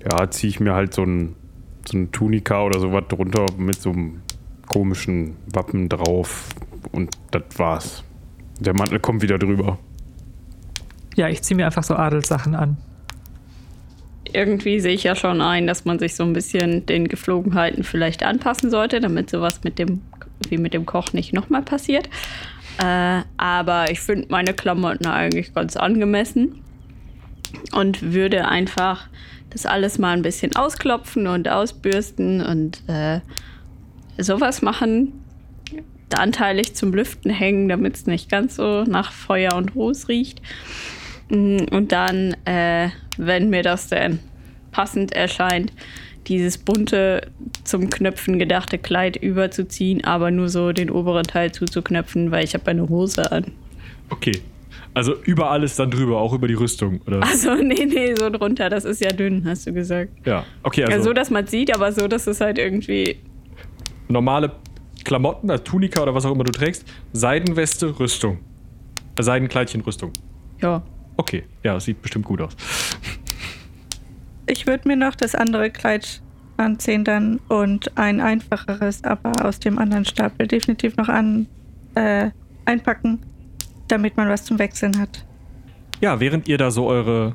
ja, 0.05 0.31
ziehe 0.31 0.51
ich 0.51 0.61
mir 0.61 0.75
halt 0.75 0.93
so 0.93 1.03
ein, 1.03 1.35
so 1.89 1.97
ein 1.97 2.12
Tunika 2.12 2.62
oder 2.62 2.79
sowas 2.79 3.05
drunter 3.09 3.47
mit 3.57 3.81
so 3.81 3.91
einem 3.91 4.20
komischen 4.66 5.37
Wappen 5.51 5.89
drauf 5.89 6.51
und 6.93 7.16
das 7.31 7.45
war's. 7.57 8.05
Der 8.61 8.75
Mantel 8.75 9.01
kommt 9.01 9.23
wieder 9.23 9.39
drüber. 9.39 9.79
ja, 11.16 11.29
ich 11.29 11.41
ziehe 11.43 11.57
mir 11.57 11.64
einfach 11.64 11.85
so 11.85 11.97
Adelssachen 11.97 12.55
an. 12.55 12.77
Irgendwie 14.35 14.80
sehe 14.80 14.95
ich 14.95 15.05
ja 15.05 15.14
schon 15.14 15.41
ein, 15.41 15.66
dass 15.66 15.85
man 15.85 15.99
sich 15.99 16.14
so 16.14 16.24
ein 16.24 16.33
bisschen 16.33 16.87
den 16.87 17.09
Geflogenheiten 17.09 17.85
vielleicht 17.85 18.22
anpassen 18.22 18.70
sollte, 18.70 19.01
damit 19.01 19.30
sowas 19.30 19.62
mit 19.64 19.78
dem, 19.78 20.01
wie 20.49 20.59
mit 20.59 20.74
dem 20.74 20.87
Koch 20.87 21.12
nicht 21.12 21.33
nochmal 21.33 21.62
passiert. 21.62 22.09
Äh, 22.78 23.22
aber 23.37 23.91
ich 23.91 24.01
finde 24.01 24.26
meine 24.30 24.55
Klamotten 24.55 25.07
eigentlich 25.07 25.55
ganz 25.55 25.76
angemessen 25.76 26.62
und 27.72 28.12
würde 28.12 28.49
einfach 28.49 29.09
das 29.51 29.66
alles 29.66 29.99
mal 29.99 30.12
ein 30.16 30.22
bisschen 30.22 30.57
ausklopfen 30.57 31.26
und 31.26 31.49
ausbürsten 31.49 32.41
und 32.45 32.83
äh, 32.89 33.20
sowas 34.18 34.62
machen. 34.62 35.12
Anteilig 36.14 36.74
zum 36.74 36.93
Lüften 36.93 37.30
hängen, 37.30 37.68
damit 37.68 37.97
es 37.97 38.07
nicht 38.07 38.30
ganz 38.30 38.57
so 38.57 38.85
nach 38.85 39.12
Feuer 39.12 39.55
und 39.55 39.74
Ruß 39.74 40.09
riecht. 40.09 40.43
Mm, 41.30 41.64
Und 41.70 41.93
dann, 41.93 42.37
äh, 42.45 42.91
wenn 43.18 43.50
mir 43.50 43.62
das 43.62 43.88
denn 43.88 44.18
passend 44.70 45.12
erscheint, 45.12 45.72
dieses 46.28 46.58
bunte 46.58 47.28
zum 47.64 47.90
Knöpfen 47.90 48.38
gedachte 48.38 48.78
Kleid 48.78 49.16
überzuziehen, 49.16 50.04
aber 50.04 50.30
nur 50.30 50.48
so 50.48 50.72
den 50.72 50.90
oberen 50.90 51.24
Teil 51.24 51.52
zuzuknöpfen, 51.52 52.30
weil 52.30 52.44
ich 52.44 52.54
habe 52.54 52.70
eine 52.70 52.88
Hose 52.88 53.30
an. 53.32 53.46
Okay. 54.10 54.40
Also 54.94 55.14
über 55.24 55.50
alles 55.50 55.76
dann 55.76 55.90
drüber, 55.90 56.18
auch 56.18 56.34
über 56.34 56.48
die 56.48 56.54
Rüstung, 56.54 57.00
oder? 57.06 57.20
Also 57.22 57.54
nee, 57.54 57.86
nee, 57.86 58.14
so 58.14 58.28
drunter, 58.30 58.68
das 58.68 58.84
ist 58.84 59.02
ja 59.02 59.10
dünn, 59.10 59.42
hast 59.46 59.66
du 59.66 59.72
gesagt. 59.72 60.10
Ja. 60.26 60.44
Okay, 60.62 60.82
Also, 60.84 60.92
also 60.94 61.04
so, 61.10 61.12
dass 61.14 61.30
man 61.30 61.46
sieht, 61.46 61.74
aber 61.74 61.92
so, 61.92 62.08
dass 62.08 62.26
es 62.26 62.40
halt 62.40 62.58
irgendwie 62.58 63.16
normale 64.08 64.52
Klamotten, 65.04 65.50
also 65.50 65.64
Tunika 65.64 66.02
oder 66.02 66.14
was 66.14 66.24
auch 66.26 66.32
immer 66.32 66.44
du 66.44 66.52
trägst, 66.52 66.84
Seidenweste, 67.12 67.98
Rüstung. 67.98 68.38
Äh, 69.16 69.22
Seidenkleidchen, 69.22 69.80
Rüstung. 69.80 70.12
ja, 70.60 70.82
Okay, 71.16 71.44
ja, 71.62 71.78
sieht 71.78 72.02
bestimmt 72.02 72.24
gut 72.24 72.40
aus. 72.40 72.56
Ich 74.46 74.66
würde 74.66 74.88
mir 74.88 74.96
noch 74.96 75.14
das 75.14 75.34
andere 75.34 75.70
Kleid 75.70 76.22
anziehen 76.56 77.04
dann 77.04 77.40
und 77.48 77.96
ein 77.96 78.20
einfacheres, 78.20 79.04
aber 79.04 79.44
aus 79.44 79.58
dem 79.58 79.78
anderen 79.78 80.04
Stapel 80.04 80.46
definitiv 80.46 80.96
noch 80.96 81.08
an, 81.08 81.46
äh, 81.94 82.30
einpacken, 82.64 83.20
damit 83.88 84.16
man 84.16 84.28
was 84.28 84.44
zum 84.44 84.58
Wechseln 84.58 84.98
hat. 84.98 85.24
Ja, 86.00 86.20
während 86.20 86.48
ihr 86.48 86.58
da 86.58 86.70
so 86.70 86.86
eure 86.86 87.34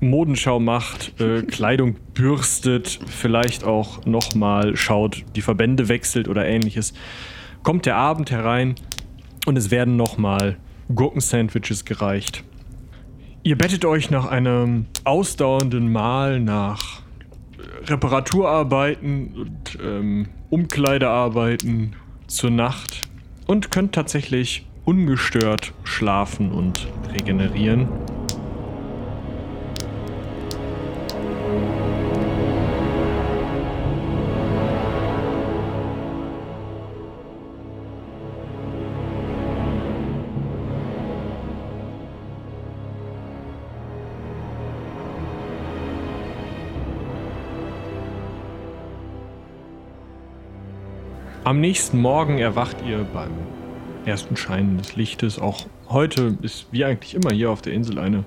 Modenschau 0.00 0.60
macht, 0.60 1.20
äh, 1.20 1.42
Kleidung 1.46 1.96
bürstet, 2.14 2.98
vielleicht 3.06 3.64
auch 3.64 4.04
nochmal 4.04 4.76
schaut, 4.76 5.24
die 5.34 5.42
Verbände 5.42 5.88
wechselt 5.88 6.28
oder 6.28 6.46
ähnliches, 6.46 6.92
kommt 7.62 7.86
der 7.86 7.96
Abend 7.96 8.30
herein 8.30 8.74
und 9.46 9.56
es 9.56 9.70
werden 9.70 9.96
nochmal 9.96 10.56
Gurkensandwiches 10.94 11.84
gereicht. 11.84 12.44
Ihr 13.46 13.56
bettet 13.56 13.84
euch 13.84 14.10
nach 14.10 14.26
einem 14.26 14.86
ausdauernden 15.04 15.92
Mahl, 15.92 16.40
nach 16.40 17.02
Reparaturarbeiten 17.84 19.34
und 19.36 19.78
ähm, 19.80 20.26
Umkleidearbeiten 20.50 21.94
zur 22.26 22.50
Nacht 22.50 23.02
und 23.46 23.70
könnt 23.70 23.94
tatsächlich 23.94 24.66
ungestört 24.84 25.72
schlafen 25.84 26.50
und 26.50 26.88
regenerieren. 27.12 27.86
Am 51.56 51.62
nächsten 51.62 52.02
Morgen 52.02 52.36
erwacht 52.36 52.76
ihr 52.86 53.02
beim 53.14 53.30
ersten 54.04 54.36
Schein 54.36 54.76
des 54.76 54.94
Lichtes. 54.94 55.38
Auch 55.38 55.64
heute 55.88 56.36
ist 56.42 56.66
wie 56.70 56.84
eigentlich 56.84 57.14
immer 57.14 57.30
hier 57.32 57.50
auf 57.50 57.62
der 57.62 57.72
Insel 57.72 57.98
eine 57.98 58.26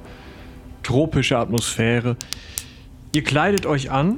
tropische 0.81 1.37
Atmosphäre. 1.37 2.17
Ihr 3.13 3.23
kleidet 3.23 3.67
euch 3.67 3.91
an 3.91 4.17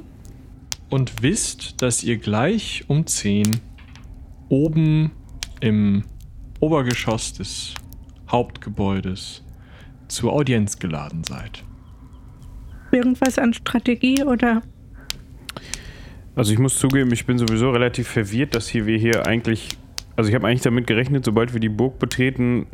und 0.89 1.21
wisst, 1.21 1.81
dass 1.81 2.05
ihr 2.05 2.19
gleich 2.19 2.85
um 2.87 3.05
10 3.05 3.59
oben 4.47 5.11
im 5.59 6.05
Obergeschoss 6.61 7.33
des 7.33 7.73
Hauptgebäudes 8.29 9.43
zur 10.07 10.31
Audienz 10.31 10.79
geladen 10.79 11.25
seid. 11.25 11.65
Irgendwas 12.93 13.37
an 13.37 13.53
Strategie 13.53 14.23
oder 14.23 14.61
Also 16.35 16.53
ich 16.53 16.59
muss 16.59 16.77
zugeben, 16.79 17.11
ich 17.11 17.25
bin 17.25 17.37
sowieso 17.37 17.71
relativ 17.71 18.07
verwirrt, 18.07 18.55
dass 18.55 18.69
hier 18.69 18.85
wir 18.85 18.97
hier 18.97 19.27
eigentlich, 19.27 19.69
also 20.15 20.29
ich 20.29 20.35
habe 20.35 20.47
eigentlich 20.47 20.61
damit 20.61 20.87
gerechnet, 20.87 21.25
sobald 21.25 21.53
wir 21.53 21.59
die 21.59 21.69
Burg 21.69 21.99
betreten, 21.99 22.67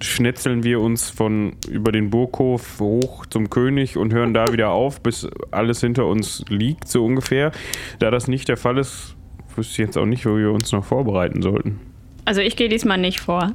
schnetzeln 0.00 0.64
wir 0.64 0.80
uns 0.80 1.10
von 1.10 1.54
über 1.68 1.92
den 1.92 2.10
Burghof 2.10 2.80
hoch 2.80 3.26
zum 3.26 3.48
König 3.48 3.96
und 3.96 4.12
hören 4.12 4.34
da 4.34 4.52
wieder 4.52 4.70
auf, 4.70 5.00
bis 5.00 5.28
alles 5.50 5.80
hinter 5.80 6.06
uns 6.06 6.44
liegt, 6.48 6.88
so 6.88 7.04
ungefähr. 7.04 7.52
Da 8.00 8.10
das 8.10 8.26
nicht 8.26 8.48
der 8.48 8.56
Fall 8.56 8.78
ist, 8.78 9.14
wüsste 9.54 9.72
ich 9.72 9.78
jetzt 9.86 9.96
auch 9.96 10.06
nicht, 10.06 10.26
wo 10.26 10.36
wir 10.36 10.50
uns 10.50 10.72
noch 10.72 10.84
vorbereiten 10.84 11.42
sollten. 11.42 11.78
Also 12.24 12.40
ich 12.40 12.56
gehe 12.56 12.68
diesmal 12.68 12.98
nicht 12.98 13.20
vor. 13.20 13.52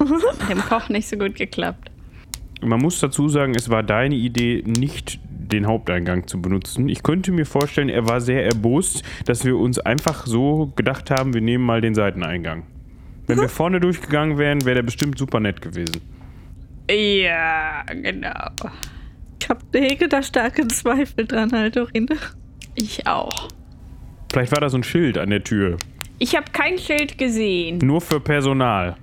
Hat 0.00 0.50
dem 0.50 0.60
Koch 0.60 0.88
nicht 0.88 1.08
so 1.08 1.16
gut 1.16 1.34
geklappt. 1.34 1.90
Man 2.62 2.80
muss 2.80 2.98
dazu 3.00 3.28
sagen, 3.28 3.54
es 3.54 3.68
war 3.68 3.82
deine 3.82 4.14
Idee, 4.14 4.64
nicht 4.66 5.20
den 5.48 5.66
Haupteingang 5.66 6.26
zu 6.26 6.40
benutzen. 6.40 6.88
Ich 6.88 7.02
könnte 7.02 7.32
mir 7.32 7.46
vorstellen, 7.46 7.88
er 7.88 8.08
war 8.08 8.20
sehr 8.20 8.44
erbost, 8.44 9.02
dass 9.24 9.44
wir 9.44 9.56
uns 9.56 9.78
einfach 9.78 10.26
so 10.26 10.72
gedacht 10.76 11.10
haben, 11.10 11.34
wir 11.34 11.40
nehmen 11.40 11.64
mal 11.64 11.80
den 11.80 11.94
Seiteneingang. 11.94 12.64
Wenn 13.26 13.40
wir 13.40 13.48
vorne 13.48 13.78
durchgegangen 13.78 14.38
wären, 14.38 14.64
wäre 14.64 14.76
der 14.76 14.82
bestimmt 14.82 15.18
super 15.18 15.38
nett 15.38 15.60
gewesen. 15.60 16.00
Ja, 16.90 17.82
genau. 17.82 18.50
ich 19.38 19.48
hab, 19.48 19.62
hege 19.74 20.08
da 20.08 20.22
starke 20.22 20.66
Zweifel 20.68 21.26
dran, 21.26 21.52
Aldorine. 21.52 22.16
Ich 22.74 23.06
auch. 23.06 23.48
Vielleicht 24.32 24.52
war 24.52 24.60
da 24.60 24.70
so 24.70 24.78
ein 24.78 24.82
Schild 24.82 25.18
an 25.18 25.30
der 25.30 25.44
Tür. 25.44 25.76
Ich 26.18 26.34
habe 26.36 26.46
kein 26.52 26.78
Schild 26.78 27.18
gesehen. 27.18 27.78
Nur 27.78 28.00
für 28.00 28.20
Personal. 28.20 28.96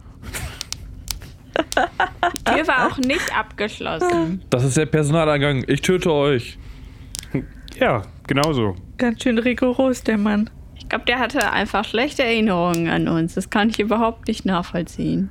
Die 1.56 2.44
Tür 2.44 2.68
war 2.68 2.88
auch 2.88 2.98
nicht 2.98 3.38
abgeschlossen. 3.38 4.42
Das 4.50 4.64
ist 4.64 4.78
der 4.78 4.86
Personaleingang. 4.86 5.64
Ich 5.68 5.82
töte 5.82 6.12
euch. 6.12 6.58
Ja, 7.80 8.04
genauso. 8.28 8.76
Ganz 8.98 9.24
schön 9.24 9.38
rigoros, 9.38 10.04
der 10.04 10.18
Mann. 10.18 10.50
Ich 10.78 10.90
glaube, 10.90 11.06
der 11.06 11.20
hatte 11.20 11.52
einfach 11.52 11.84
schlechte 11.86 12.24
Erinnerungen 12.24 12.88
an 12.88 13.08
uns. 13.08 13.34
Das 13.34 13.50
kann 13.50 13.70
ich 13.70 13.80
überhaupt 13.80 14.28
nicht 14.28 14.46
nachvollziehen. 14.46 15.30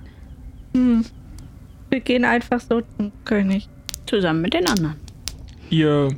Wir 0.72 2.00
gehen 2.00 2.24
einfach 2.24 2.60
so 2.60 2.82
zum 2.96 3.12
König. 3.24 3.68
Zusammen 4.06 4.42
mit 4.42 4.54
den 4.54 4.66
anderen. 4.66 4.96
Ihr 5.70 6.08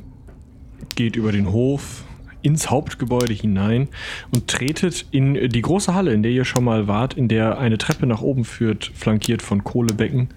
geht 0.95 1.15
über 1.15 1.31
den 1.31 1.51
Hof 1.51 2.03
ins 2.41 2.69
Hauptgebäude 2.69 3.33
hinein 3.33 3.89
und 4.31 4.47
tretet 4.47 5.05
in 5.11 5.49
die 5.49 5.61
große 5.61 5.93
Halle, 5.93 6.13
in 6.13 6.23
der 6.23 6.31
ihr 6.31 6.45
schon 6.45 6.63
mal 6.63 6.87
wart, 6.87 7.15
in 7.15 7.27
der 7.27 7.57
eine 7.57 7.77
Treppe 7.77 8.05
nach 8.05 8.21
oben 8.21 8.45
führt, 8.45 8.91
flankiert 8.95 9.41
von 9.41 9.63
Kohlebecken. 9.63 10.29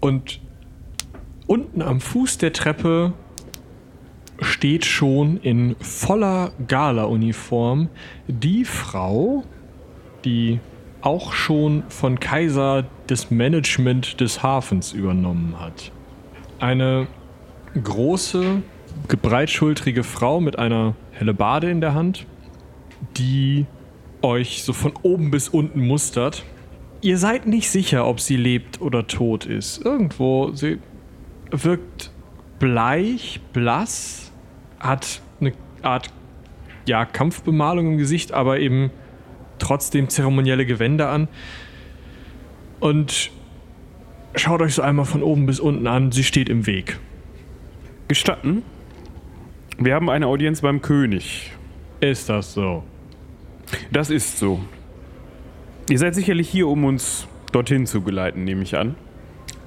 Und 0.00 0.40
unten 1.46 1.82
am 1.82 2.00
Fuß 2.00 2.38
der 2.38 2.52
Treppe 2.52 3.12
steht 4.40 4.84
schon 4.84 5.38
in 5.38 5.76
voller 5.80 6.52
Gala-Uniform 6.68 7.88
die 8.28 8.64
Frau, 8.64 9.44
die 10.24 10.60
auch 11.00 11.32
schon 11.32 11.84
von 11.88 12.20
Kaiser 12.20 12.84
das 13.06 13.30
Management 13.30 14.20
des 14.20 14.42
Hafens 14.42 14.92
übernommen 14.92 15.58
hat. 15.58 15.92
Eine 16.58 17.06
große, 17.82 18.62
breitschultrige 19.22 20.04
Frau 20.04 20.40
mit 20.40 20.58
einer 20.58 20.94
Hellebarde 21.12 21.70
in 21.70 21.80
der 21.80 21.94
Hand, 21.94 22.26
die 23.16 23.66
euch 24.22 24.62
so 24.64 24.72
von 24.72 24.92
oben 25.02 25.30
bis 25.30 25.48
unten 25.48 25.86
mustert. 25.86 26.44
Ihr 27.00 27.18
seid 27.18 27.46
nicht 27.46 27.70
sicher, 27.70 28.06
ob 28.06 28.20
sie 28.20 28.36
lebt 28.36 28.80
oder 28.80 29.06
tot 29.06 29.46
ist. 29.46 29.84
Irgendwo, 29.84 30.52
sie 30.52 30.78
wirkt 31.50 32.10
bleich, 32.58 33.40
blass, 33.52 34.32
hat 34.80 35.20
eine 35.40 35.52
Art 35.82 36.08
ja, 36.86 37.04
Kampfbemalung 37.04 37.92
im 37.92 37.98
Gesicht, 37.98 38.32
aber 38.32 38.58
eben 38.58 38.90
trotzdem 39.58 40.08
zeremonielle 40.08 40.66
Gewänder 40.66 41.10
an. 41.10 41.28
Und 42.80 43.30
schaut 44.34 44.62
euch 44.62 44.74
so 44.74 44.82
einmal 44.82 45.04
von 45.04 45.22
oben 45.22 45.46
bis 45.46 45.60
unten 45.60 45.86
an, 45.86 46.12
sie 46.12 46.24
steht 46.24 46.48
im 46.48 46.66
Weg. 46.66 46.98
Gestatten? 48.08 48.62
Wir 49.78 49.94
haben 49.94 50.08
eine 50.08 50.26
Audienz 50.26 50.62
beim 50.62 50.80
König. 50.80 51.52
Ist 52.00 52.30
das 52.30 52.54
so? 52.54 52.82
Das 53.92 54.08
ist 54.08 54.38
so. 54.38 54.60
Ihr 55.90 55.98
seid 55.98 56.14
sicherlich 56.14 56.48
hier, 56.48 56.66
um 56.66 56.84
uns 56.84 57.28
dorthin 57.52 57.86
zu 57.86 58.00
geleiten, 58.00 58.44
nehme 58.44 58.62
ich 58.62 58.74
an. 58.74 58.94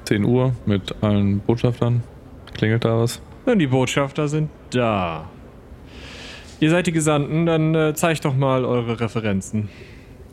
10 0.06 0.24
Uhr 0.26 0.56
mit 0.66 0.96
allen 1.02 1.42
Botschaftern. 1.42 2.02
Klingelt 2.56 2.86
da 2.86 2.98
was? 2.98 3.22
Und 3.46 3.60
die 3.60 3.68
Botschafter 3.68 4.28
sind 4.28 4.50
da. 4.72 5.30
Ihr 6.60 6.72
seid 6.72 6.88
die 6.88 6.92
Gesandten, 6.92 7.46
dann 7.46 7.76
äh, 7.76 7.94
zeigt 7.94 8.26
doch 8.26 8.36
mal 8.36 8.66
eure 8.66 9.00
Referenzen. 9.00 9.70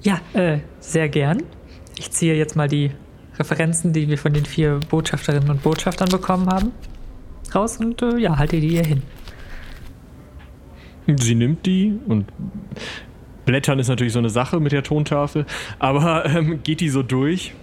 Ja, 0.01 0.21
äh, 0.33 0.61
sehr 0.81 1.11
gern. 1.11 1.43
Ich 1.99 2.11
ziehe 2.11 2.35
jetzt 2.35 2.57
mal 2.57 2.69
die 2.69 2.93
Referenzen, 3.39 3.93
die 3.93 4.09
wir 4.09 4.17
von 4.17 4.33
den 4.33 4.47
vier 4.47 4.81
Botschafterinnen 4.89 5.51
und 5.51 5.63
Botschaftern 5.63 6.09
bekommen 6.09 6.49
haben, 6.49 6.73
raus 7.55 7.77
und 7.77 8.01
äh, 8.01 8.17
ja, 8.17 8.39
halte 8.39 8.59
die 8.59 8.71
hier 8.71 8.85
hin. 8.87 9.03
Sie 11.07 11.35
nimmt 11.35 11.67
die 11.67 11.99
und 12.07 12.27
Blättern 13.45 13.79
ist 13.79 13.89
natürlich 13.89 14.13
so 14.13 14.19
eine 14.19 14.31
Sache 14.31 14.59
mit 14.59 14.73
der 14.73 14.83
Tontafel, 14.83 15.47
aber 15.79 16.27
ähm, 16.27 16.63
geht 16.65 16.81
die 16.81 16.89
so 16.89 17.03
durch 17.03 17.55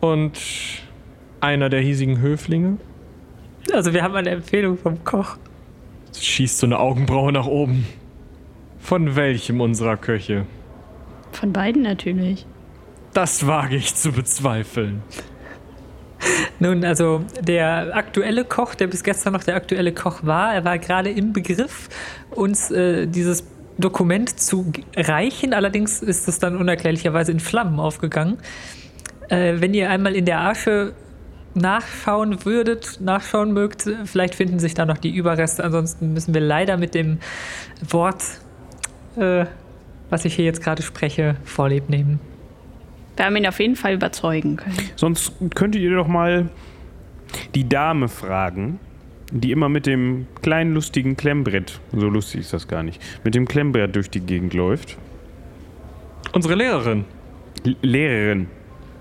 und 0.00 0.38
einer 1.40 1.70
der 1.70 1.80
hiesigen 1.80 2.20
Höflinge 2.20 2.76
Also 3.72 3.94
wir 3.94 4.02
haben 4.02 4.14
eine 4.14 4.30
Empfehlung 4.30 4.76
vom 4.76 5.02
Koch. 5.02 5.36
schießt 6.14 6.58
so 6.58 6.66
eine 6.66 6.78
Augenbraue 6.78 7.32
nach 7.32 7.46
oben. 7.46 7.86
Von 8.78 9.16
welchem 9.16 9.60
unserer 9.60 9.96
Köche? 9.96 10.44
Von 11.32 11.52
beiden 11.52 11.82
natürlich. 11.82 12.46
Das 13.14 13.46
wage 13.46 13.76
ich 13.76 13.94
zu 13.94 14.12
bezweifeln. 14.12 15.02
Nun, 16.60 16.84
also 16.84 17.24
der 17.40 17.96
aktuelle 17.96 18.44
Koch, 18.44 18.74
der 18.74 18.86
bis 18.86 19.02
gestern 19.02 19.32
noch 19.32 19.44
der 19.44 19.56
aktuelle 19.56 19.92
Koch 19.92 20.20
war, 20.22 20.54
er 20.54 20.64
war 20.64 20.78
gerade 20.78 21.10
im 21.10 21.32
Begriff, 21.32 21.88
uns 22.30 22.70
äh, 22.70 23.06
dieses 23.06 23.44
Dokument 23.78 24.38
zu 24.38 24.72
reichen. 24.96 25.54
Allerdings 25.54 26.02
ist 26.02 26.28
es 26.28 26.38
dann 26.38 26.56
unerklärlicherweise 26.56 27.32
in 27.32 27.40
Flammen 27.40 27.80
aufgegangen. 27.80 28.38
Äh, 29.28 29.54
wenn 29.60 29.74
ihr 29.74 29.90
einmal 29.90 30.14
in 30.14 30.24
der 30.24 30.40
Asche 30.40 30.94
nachschauen 31.54 32.44
würdet, 32.44 32.98
nachschauen 33.00 33.52
mögt, 33.52 33.88
vielleicht 34.04 34.34
finden 34.34 34.58
sich 34.58 34.74
da 34.74 34.86
noch 34.86 34.98
die 34.98 35.14
Überreste. 35.14 35.64
Ansonsten 35.64 36.12
müssen 36.12 36.32
wir 36.34 36.40
leider 36.40 36.76
mit 36.76 36.94
dem 36.94 37.18
Wort, 37.88 38.22
äh, 39.16 39.46
was 40.10 40.24
ich 40.24 40.34
hier 40.34 40.44
jetzt 40.44 40.62
gerade 40.62 40.82
spreche, 40.82 41.36
Vorlieb 41.44 41.88
nehmen. 41.88 42.20
Wir 43.16 43.26
haben 43.26 43.36
ihn 43.36 43.46
auf 43.46 43.60
jeden 43.60 43.76
Fall 43.76 43.94
überzeugen 43.94 44.56
können. 44.56 44.76
Sonst 44.96 45.32
könntet 45.54 45.82
ihr 45.82 45.94
doch 45.94 46.08
mal 46.08 46.48
die 47.54 47.68
Dame 47.68 48.08
fragen, 48.08 48.78
die 49.30 49.50
immer 49.52 49.68
mit 49.68 49.86
dem 49.86 50.26
kleinen 50.42 50.74
lustigen 50.74 51.16
Klemmbrett, 51.16 51.80
so 51.92 52.08
lustig 52.08 52.40
ist 52.40 52.52
das 52.52 52.68
gar 52.68 52.82
nicht, 52.82 53.00
mit 53.24 53.34
dem 53.34 53.46
Klemmbrett 53.46 53.94
durch 53.96 54.10
die 54.10 54.20
Gegend 54.20 54.54
läuft. 54.54 54.96
Unsere 56.32 56.54
Lehrerin. 56.54 57.04
L 57.64 57.76
Lehrerin. 57.82 58.46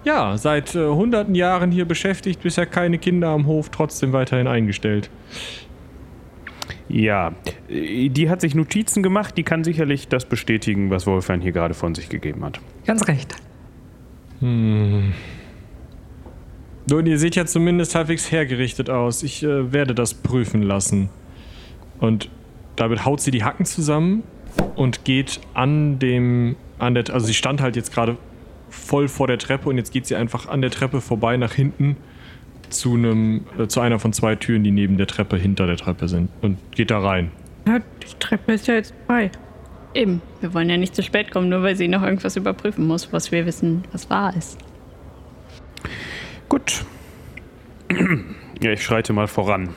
Ja, 0.04 0.36
seit 0.38 0.74
äh, 0.76 0.88
hunderten 0.88 1.36
Jahren 1.36 1.72
hier 1.72 1.86
beschäftigt, 1.86 2.42
bisher 2.42 2.66
keine 2.66 2.98
Kinder 2.98 3.30
am 3.30 3.46
Hof, 3.46 3.70
trotzdem 3.70 4.14
weiterhin 4.14 4.48
eingestellt. 4.48 5.10
Ja, 6.90 7.32
die 7.70 8.30
hat 8.30 8.42
sich 8.42 8.54
Notizen 8.54 9.02
gemacht, 9.04 9.38
die 9.38 9.44
kann 9.44 9.64
sicherlich 9.64 10.08
das 10.10 10.26
bestätigen, 10.26 10.90
was 10.90 11.08
Wolfgang 11.08 11.42
hier 11.42 11.54
gerade 11.54 11.74
von 11.74 11.96
sich 11.96 12.10
gegeben 12.10 12.44
hat. 12.44 12.60
Ganz 12.86 13.08
recht. 13.08 13.36
Nun, 14.42 15.14
ihr 17.06 17.20
seht 17.20 17.36
ja 17.36 17.46
zumindest 17.46 17.94
halbwegs 17.96 18.32
hergerichtet 18.32 18.90
aus. 18.90 19.24
Ich 19.24 19.44
äh, 19.44 19.72
werde 19.72 19.94
das 19.94 20.16
prüfen 20.16 20.64
lassen. 20.64 21.10
Und 22.00 22.30
damit 22.76 23.06
haut 23.06 23.22
sie 23.22 23.32
die 23.32 23.44
Hacken 23.44 23.66
zusammen 23.66 24.24
und 24.76 25.06
geht 25.06 25.40
an 25.54 26.00
dem, 26.00 26.56
an 26.80 26.96
der, 26.96 27.04
also 27.14 27.28
sie 27.28 27.36
stand 27.36 27.62
halt 27.62 27.76
jetzt 27.76 27.94
gerade 27.94 28.18
voll 28.70 29.08
vor 29.08 29.28
der 29.28 29.38
Treppe 29.38 29.70
und 29.70 29.78
jetzt 29.78 29.92
geht 29.92 30.08
sie 30.08 30.16
einfach 30.16 30.48
an 30.50 30.62
der 30.62 30.72
Treppe 30.72 31.02
vorbei 31.02 31.38
nach 31.38 31.54
hinten 31.54 31.98
zu 32.70 32.96
einem, 32.96 33.46
äh, 33.60 33.68
zu 33.68 33.82
einer 33.82 34.00
von 34.00 34.14
zwei 34.14 34.36
Türen, 34.36 34.64
die 34.64 34.72
neben 34.72 34.98
der 34.98 35.08
Treppe 35.08 35.38
hinter 35.38 35.68
der 35.68 35.78
Treppe 35.78 36.08
sind 36.08 36.30
und 36.42 36.58
geht 36.72 36.90
da 36.90 37.00
rein. 37.00 37.32
Ja, 37.68 37.80
die 37.80 38.20
Treppe 38.20 38.54
ist 38.54 38.68
ja 38.68 38.76
jetzt 38.76 38.94
frei. 39.06 39.30
Eben, 39.94 40.22
wir 40.40 40.54
wollen 40.54 40.70
ja 40.70 40.78
nicht 40.78 40.96
zu 40.96 41.04
spät 41.04 41.32
kommen, 41.32 41.50
nur 41.50 41.64
weil 41.64 41.76
sie 41.76 41.88
noch 41.88 42.04
irgendwas 42.04 42.38
überprüfen 42.38 42.88
muss, 42.88 43.12
was 43.12 43.32
wir 43.32 43.46
wissen, 43.46 43.84
was 43.92 44.10
wahr 44.10 44.34
ist. 44.38 44.58
Gut. 46.48 46.86
Ja, 48.62 48.72
ich 48.72 48.84
schreite 48.84 49.12
mal 49.12 49.28
voran. 49.28 49.70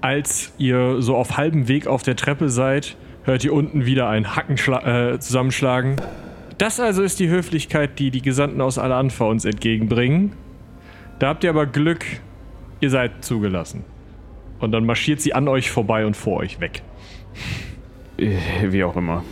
Als 0.00 0.52
ihr 0.56 1.02
so 1.02 1.14
auf 1.14 1.36
halbem 1.36 1.68
Weg 1.68 1.86
auf 1.86 2.02
der 2.02 2.16
Treppe 2.16 2.48
seid, 2.48 2.96
hört 3.24 3.44
ihr 3.44 3.52
unten 3.52 3.84
wieder 3.84 4.08
ein 4.08 4.34
Hacken 4.34 4.56
äh, 4.56 5.18
zusammenschlagen. 5.18 5.96
Das 6.56 6.80
also 6.80 7.02
ist 7.02 7.20
die 7.20 7.28
Höflichkeit, 7.28 7.98
die 7.98 8.10
die 8.10 8.22
Gesandten 8.22 8.60
aus 8.60 8.78
Al-Anfa 8.78 9.26
uns 9.26 9.44
entgegenbringen. 9.44 10.32
Da 11.18 11.28
habt 11.28 11.44
ihr 11.44 11.50
aber 11.50 11.66
Glück, 11.66 12.04
ihr 12.80 12.90
seid 12.90 13.24
zugelassen. 13.24 13.84
Und 14.58 14.72
dann 14.72 14.86
marschiert 14.86 15.20
sie 15.20 15.34
an 15.34 15.48
euch 15.48 15.70
vorbei 15.70 16.06
und 16.06 16.16
vor 16.16 16.38
euch 16.38 16.60
weg. 16.60 16.82
Äh, 18.20 18.70
Wie 18.70 18.84
auch 18.84 18.96
immer. 18.96 19.24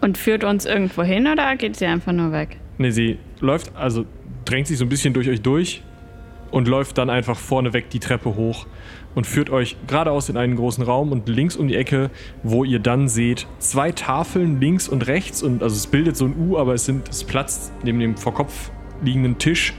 Und 0.00 0.18
führt 0.18 0.44
uns 0.44 0.66
irgendwo 0.66 1.02
hin 1.02 1.26
oder 1.26 1.56
geht 1.56 1.76
sie 1.76 1.86
einfach 1.86 2.12
nur 2.12 2.32
weg? 2.32 2.58
Ne, 2.76 2.92
sie 2.92 3.18
läuft, 3.40 3.74
also 3.74 4.04
drängt 4.44 4.66
sich 4.66 4.76
so 4.76 4.84
ein 4.84 4.88
bisschen 4.88 5.14
durch 5.14 5.28
euch 5.28 5.40
durch 5.40 5.82
und 6.50 6.68
läuft 6.68 6.98
dann 6.98 7.08
einfach 7.08 7.38
vorneweg 7.38 7.88
die 7.88 8.00
Treppe 8.00 8.34
hoch 8.34 8.66
und 9.14 9.26
führt 9.26 9.48
euch 9.48 9.76
geradeaus 9.86 10.28
in 10.28 10.36
einen 10.36 10.56
großen 10.56 10.84
Raum 10.84 11.10
und 11.12 11.28
links 11.28 11.56
um 11.56 11.68
die 11.68 11.76
Ecke, 11.76 12.10
wo 12.42 12.64
ihr 12.64 12.80
dann 12.80 13.08
seht, 13.08 13.46
zwei 13.60 13.92
Tafeln 13.92 14.60
links 14.60 14.88
und 14.88 15.06
rechts 15.06 15.42
und 15.42 15.62
also 15.62 15.74
es 15.74 15.86
bildet 15.86 16.16
so 16.16 16.26
ein 16.26 16.34
U, 16.36 16.58
aber 16.58 16.74
es 16.74 16.84
sind 16.84 17.08
es 17.08 17.24
platzt 17.24 17.72
neben 17.82 17.98
dem 17.98 18.16
vor 18.16 18.34
Kopf 18.34 18.70
liegenden 19.02 19.38
Tisch. 19.38 19.72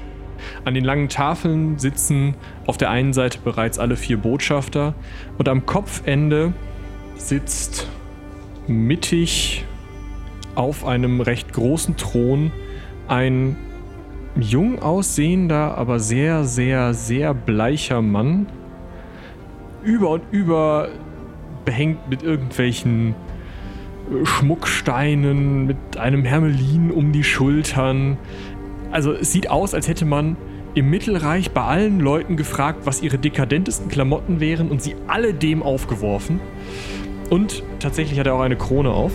An 0.63 0.73
den 0.73 0.83
langen 0.83 1.09
Tafeln 1.09 1.77
sitzen 1.77 2.35
auf 2.65 2.77
der 2.77 2.89
einen 2.89 3.13
Seite 3.13 3.39
bereits 3.43 3.77
alle 3.77 3.95
vier 3.95 4.17
Botschafter 4.17 4.95
und 5.37 5.47
am 5.49 5.65
Kopfende 5.65 6.53
sitzt 7.15 7.87
mittig 8.67 9.65
auf 10.55 10.85
einem 10.85 11.21
recht 11.21 11.53
großen 11.53 11.97
Thron 11.97 12.51
ein 13.07 13.55
jung 14.39 14.81
aussehender, 14.81 15.77
aber 15.77 15.99
sehr, 15.99 16.43
sehr, 16.43 16.93
sehr 16.93 17.33
bleicher 17.33 18.01
Mann. 18.01 18.47
Über 19.83 20.09
und 20.09 20.23
über 20.31 20.89
behängt 21.63 22.09
mit 22.09 22.23
irgendwelchen 22.23 23.15
Schmucksteinen, 24.23 25.65
mit 25.65 25.97
einem 25.97 26.23
Hermelin 26.23 26.91
um 26.91 27.11
die 27.11 27.23
Schultern. 27.23 28.17
Also 28.91 29.13
es 29.13 29.31
sieht 29.31 29.49
aus, 29.49 29.73
als 29.73 29.87
hätte 29.87 30.05
man 30.05 30.37
im 30.75 30.89
Mittelreich 30.89 31.51
bei 31.51 31.61
allen 31.61 31.99
Leuten 31.99 32.35
gefragt, 32.35 32.81
was 32.83 33.01
ihre 33.01 33.17
dekadentesten 33.17 33.87
Klamotten 33.87 34.39
wären 34.39 34.69
und 34.69 34.81
sie 34.81 34.95
alle 35.07 35.33
dem 35.33 35.63
aufgeworfen. 35.63 36.39
Und 37.29 37.63
tatsächlich 37.79 38.19
hat 38.19 38.27
er 38.27 38.35
auch 38.35 38.41
eine 38.41 38.55
Krone 38.55 38.91
auf. 38.91 39.13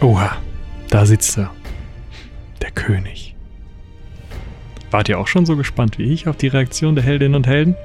Oha, 0.00 0.36
da 0.90 1.04
sitzt 1.04 1.36
er. 1.38 1.50
Der 2.62 2.70
König. 2.70 3.34
Wart 4.90 5.08
ihr 5.08 5.18
auch 5.18 5.26
schon 5.26 5.44
so 5.44 5.56
gespannt 5.56 5.98
wie 5.98 6.12
ich 6.12 6.28
auf 6.28 6.36
die 6.36 6.48
Reaktion 6.48 6.94
der 6.94 7.04
Heldinnen 7.04 7.34
und 7.34 7.46
Helden? 7.46 7.76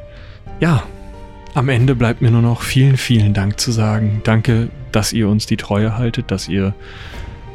Ja, 0.60 0.84
am 1.54 1.70
Ende 1.70 1.96
bleibt 1.96 2.22
mir 2.22 2.32
nur 2.32 2.42
noch 2.42 2.62
vielen, 2.62 2.98
vielen 2.98 3.34
Dank 3.34 3.60
zu 3.60 3.72
sagen. 3.72 4.22
Danke, 4.24 4.70
dass 4.92 5.12
ihr 5.12 5.28
uns 5.28 5.46
die 5.46 5.58
Treue 5.58 5.98
haltet, 5.98 6.32
dass 6.32 6.48
ihr 6.48 6.74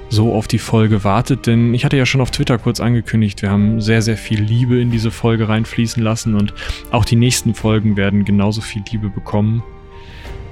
so 0.09 0.35
auf 0.35 0.49
die 0.49 0.59
Folge 0.59 1.05
wartet, 1.05 1.47
denn 1.47 1.75
ich 1.75 1.85
hatte 1.85 1.97
ja 1.97 2.07
schon 2.07 2.21
auf 2.21 2.31
Twitter 2.31 2.59
kurz 2.59 2.81
angekündigt, 2.81 3.43
wir 3.43 3.51
haben 3.51 3.81
sehr, 3.81 4.03
sehr 4.03 4.17
viel 4.17 4.41
Liebe 4.41 4.81
in 4.81 4.91
diese 4.91 5.11
Folge 5.11 5.49
reinfließen 5.49 6.03
lassen 6.03 6.35
und 6.35 6.55
auch 6.91 7.05
die 7.05 7.17
nächsten 7.17 7.55
Folgen 7.55 7.97
werden 7.97 8.25
genauso 8.25 8.61
viel 8.61 8.83
Liebe 8.91 9.11
bekommen. 9.11 9.63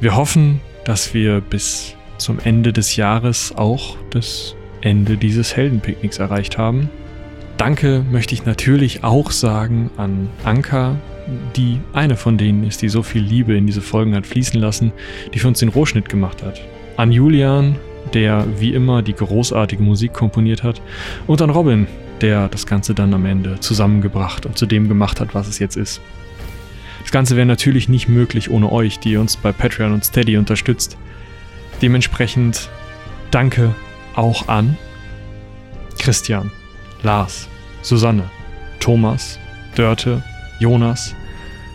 Wir 0.00 0.14
hoffen, 0.16 0.60
dass 0.84 1.14
wir 1.14 1.40
bis 1.40 1.96
zum 2.18 2.38
Ende 2.38 2.72
des 2.72 2.96
Jahres 2.96 3.54
auch 3.56 3.96
das 4.10 4.54
Ende 4.82 5.16
dieses 5.16 5.56
Heldenpicknicks 5.56 6.18
erreicht 6.18 6.58
haben. 6.58 6.90
Danke 7.56 8.04
möchte 8.10 8.34
ich 8.34 8.44
natürlich 8.44 9.04
auch 9.04 9.30
sagen 9.30 9.90
an 9.96 10.28
Anka, 10.44 10.96
die 11.56 11.80
eine 11.92 12.16
von 12.16 12.38
denen 12.38 12.64
ist, 12.64 12.82
die 12.82 12.88
so 12.88 13.02
viel 13.02 13.22
Liebe 13.22 13.56
in 13.56 13.66
diese 13.66 13.80
Folgen 13.80 14.14
hat 14.14 14.26
fließen 14.26 14.60
lassen, 14.60 14.92
die 15.32 15.38
für 15.38 15.48
uns 15.48 15.60
den 15.60 15.70
Rohschnitt 15.70 16.08
gemacht 16.08 16.42
hat. 16.42 16.60
An 16.96 17.10
Julian, 17.10 17.76
der 18.16 18.46
wie 18.58 18.72
immer 18.72 19.02
die 19.02 19.12
großartige 19.12 19.82
Musik 19.82 20.14
komponiert 20.14 20.62
hat, 20.62 20.80
und 21.26 21.42
an 21.42 21.50
Robin, 21.50 21.86
der 22.22 22.48
das 22.48 22.66
Ganze 22.66 22.94
dann 22.94 23.12
am 23.12 23.26
Ende 23.26 23.60
zusammengebracht 23.60 24.46
und 24.46 24.56
zu 24.56 24.64
dem 24.64 24.88
gemacht 24.88 25.20
hat, 25.20 25.34
was 25.34 25.48
es 25.48 25.58
jetzt 25.58 25.76
ist. 25.76 26.00
Das 27.02 27.10
Ganze 27.10 27.36
wäre 27.36 27.46
natürlich 27.46 27.90
nicht 27.90 28.08
möglich 28.08 28.50
ohne 28.50 28.72
euch, 28.72 28.98
die 28.98 29.18
uns 29.18 29.36
bei 29.36 29.52
Patreon 29.52 29.92
und 29.92 30.02
Steady 30.02 30.38
unterstützt. 30.38 30.96
Dementsprechend 31.82 32.70
danke 33.30 33.74
auch 34.14 34.48
an 34.48 34.78
Christian, 35.98 36.50
Lars, 37.02 37.48
Susanne, 37.82 38.30
Thomas, 38.80 39.38
Dörte, 39.74 40.22
Jonas, 40.58 41.14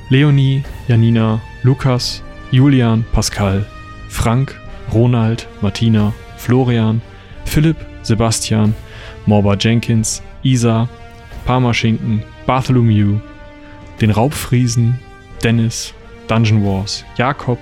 Leonie, 0.10 0.64
Janina, 0.88 1.40
Lukas, 1.62 2.24
Julian, 2.50 3.06
Pascal, 3.12 3.64
Frank, 4.10 4.60
Ronald, 4.92 5.48
Martina, 5.62 6.14
Florian, 6.42 7.02
Philipp, 7.46 7.78
Sebastian, 8.02 8.74
Morba 9.26 9.56
Jenkins, 9.60 10.22
Isa, 10.44 10.90
Parmaschinken, 11.46 12.24
Bartholomew, 12.46 13.20
den 14.00 14.12
Raubfriesen, 14.12 15.00
Dennis, 15.44 15.94
Dungeon 16.28 16.66
Wars, 16.66 17.06
Jakob, 17.18 17.60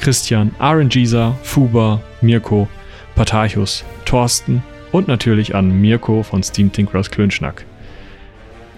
Christian, 0.00 0.54
RNGisa, 0.58 1.36
Fuba, 1.42 2.00
Mirko, 2.22 2.66
Patarchus, 3.14 3.84
Thorsten 4.04 4.62
und 4.92 5.08
natürlich 5.08 5.54
an 5.54 5.80
Mirko 5.80 6.22
von 6.22 6.42
Steam 6.42 6.72
Tinkerers 6.72 7.10
Klönschnack. 7.10 7.64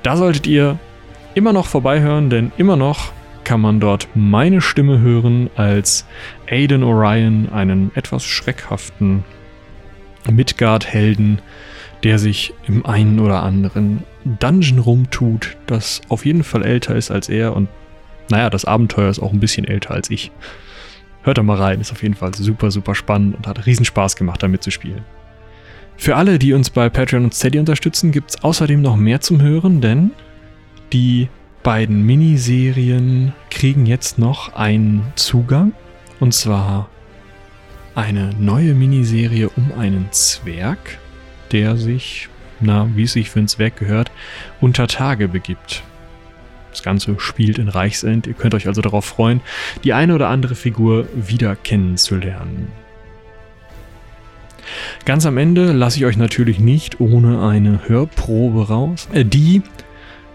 Da 0.03 0.17
solltet 0.17 0.47
ihr 0.47 0.79
immer 1.35 1.53
noch 1.53 1.67
vorbeihören, 1.67 2.31
denn 2.31 2.53
immer 2.57 2.77
noch 2.77 3.13
kann 3.47 3.61
man 3.61 3.79
dort 3.79 4.09
meine 4.17 4.61
Stimme 4.61 4.99
hören 4.99 5.49
als 5.55 6.05
Aiden 6.51 6.83
Orion, 6.83 7.49
einen 7.51 7.93
etwas 7.95 8.25
schreckhaften 8.25 9.23
Midgard-Helden, 10.29 11.41
der 12.03 12.19
sich 12.19 12.55
im 12.67 12.85
einen 12.85 13.21
oder 13.21 13.45
anderen 13.45 14.03
Dungeon 14.25 14.81
rumtut, 14.81 15.57
das 15.69 16.01
auf 16.09 16.27
jeden 16.27 16.43
Fall 16.43 16.65
älter 16.65 16.97
ist 16.97 17.13
als 17.13 17.29
er 17.29 17.55
und 17.55 17.69
naja, 18.29 18.51
das 18.51 18.65
Abenteuer 18.65 19.09
ist 19.09 19.21
auch 19.21 19.33
ein 19.33 19.39
bisschen 19.39 19.65
älter 19.65 19.93
als 19.93 20.11
ich. 20.11 20.33
Hört 21.23 21.39
da 21.39 21.45
mal 21.45 21.57
rein, 21.57 21.81
ist 21.81 21.93
auf 21.93 22.03
jeden 22.03 22.17
Fall 22.17 22.35
super, 22.35 22.73
super 22.73 22.97
spannend 22.97 23.37
und 23.37 23.47
hat 23.47 23.65
riesen 23.65 23.85
Spaß 23.85 24.17
gemacht, 24.17 24.43
damit 24.43 24.65
zu 24.65 24.73
spielen. 24.73 25.05
Für 25.97 26.17
alle, 26.17 26.41
die 26.41 26.53
uns 26.53 26.69
bei 26.71 26.89
Patreon 26.89 27.23
und 27.23 27.35
Steady 27.35 27.61
unterstützen, 27.61 28.11
gibt 28.11 28.31
es 28.31 28.43
außerdem 28.43 28.83
noch 28.83 28.97
mehr 28.97 29.21
zum 29.21 29.41
Hören, 29.41 29.81
denn 29.81 30.11
die 30.93 31.29
beiden 31.67 32.07
Miniserien 32.07 33.33
kriegen 33.51 33.87
jetzt 33.87 34.21
noch 34.21 34.55
einen 34.55 35.03
Zugang. 35.17 35.73
Und 36.21 36.33
zwar 36.33 36.89
eine 37.97 38.31
neue 38.39 38.73
Miniserie 38.73 39.49
um 39.49 39.73
einen 39.77 40.07
Zwerg, 40.13 40.79
der 41.51 41.77
sich, 41.77 42.29
na, 42.61 42.89
wie 42.95 43.03
es 43.03 43.15
sich 43.15 43.31
für 43.31 43.41
einen 43.41 43.49
Zwerg 43.49 43.77
gehört, 43.77 44.13
unter 44.61 44.87
Tage 44.87 45.27
begibt. 45.27 45.83
Das 46.71 46.85
Ganze 46.85 47.19
spielt 47.19 47.59
in 47.59 47.69
Reichsend. 47.69 48.29
Ihr 48.29 48.35
könnt 48.35 48.55
euch 48.55 48.69
also 48.69 48.81
darauf 48.81 49.05
freuen, 49.05 49.41
die 49.83 49.93
eine 49.93 50.15
oder 50.15 50.29
andere 50.29 50.55
Figur 50.55 51.09
wieder 51.17 51.57
kennenzulernen. 51.57 52.69
Ganz 55.05 55.27
am 55.27 55.37
Ende 55.37 55.73
lasse 55.73 55.99
ich 55.99 56.05
euch 56.05 56.17
natürlich 56.17 56.61
nicht 56.61 57.01
ohne 57.01 57.45
eine 57.45 57.89
Hörprobe 57.89 58.69
raus, 58.69 59.09
äh, 59.13 59.25
die 59.25 59.63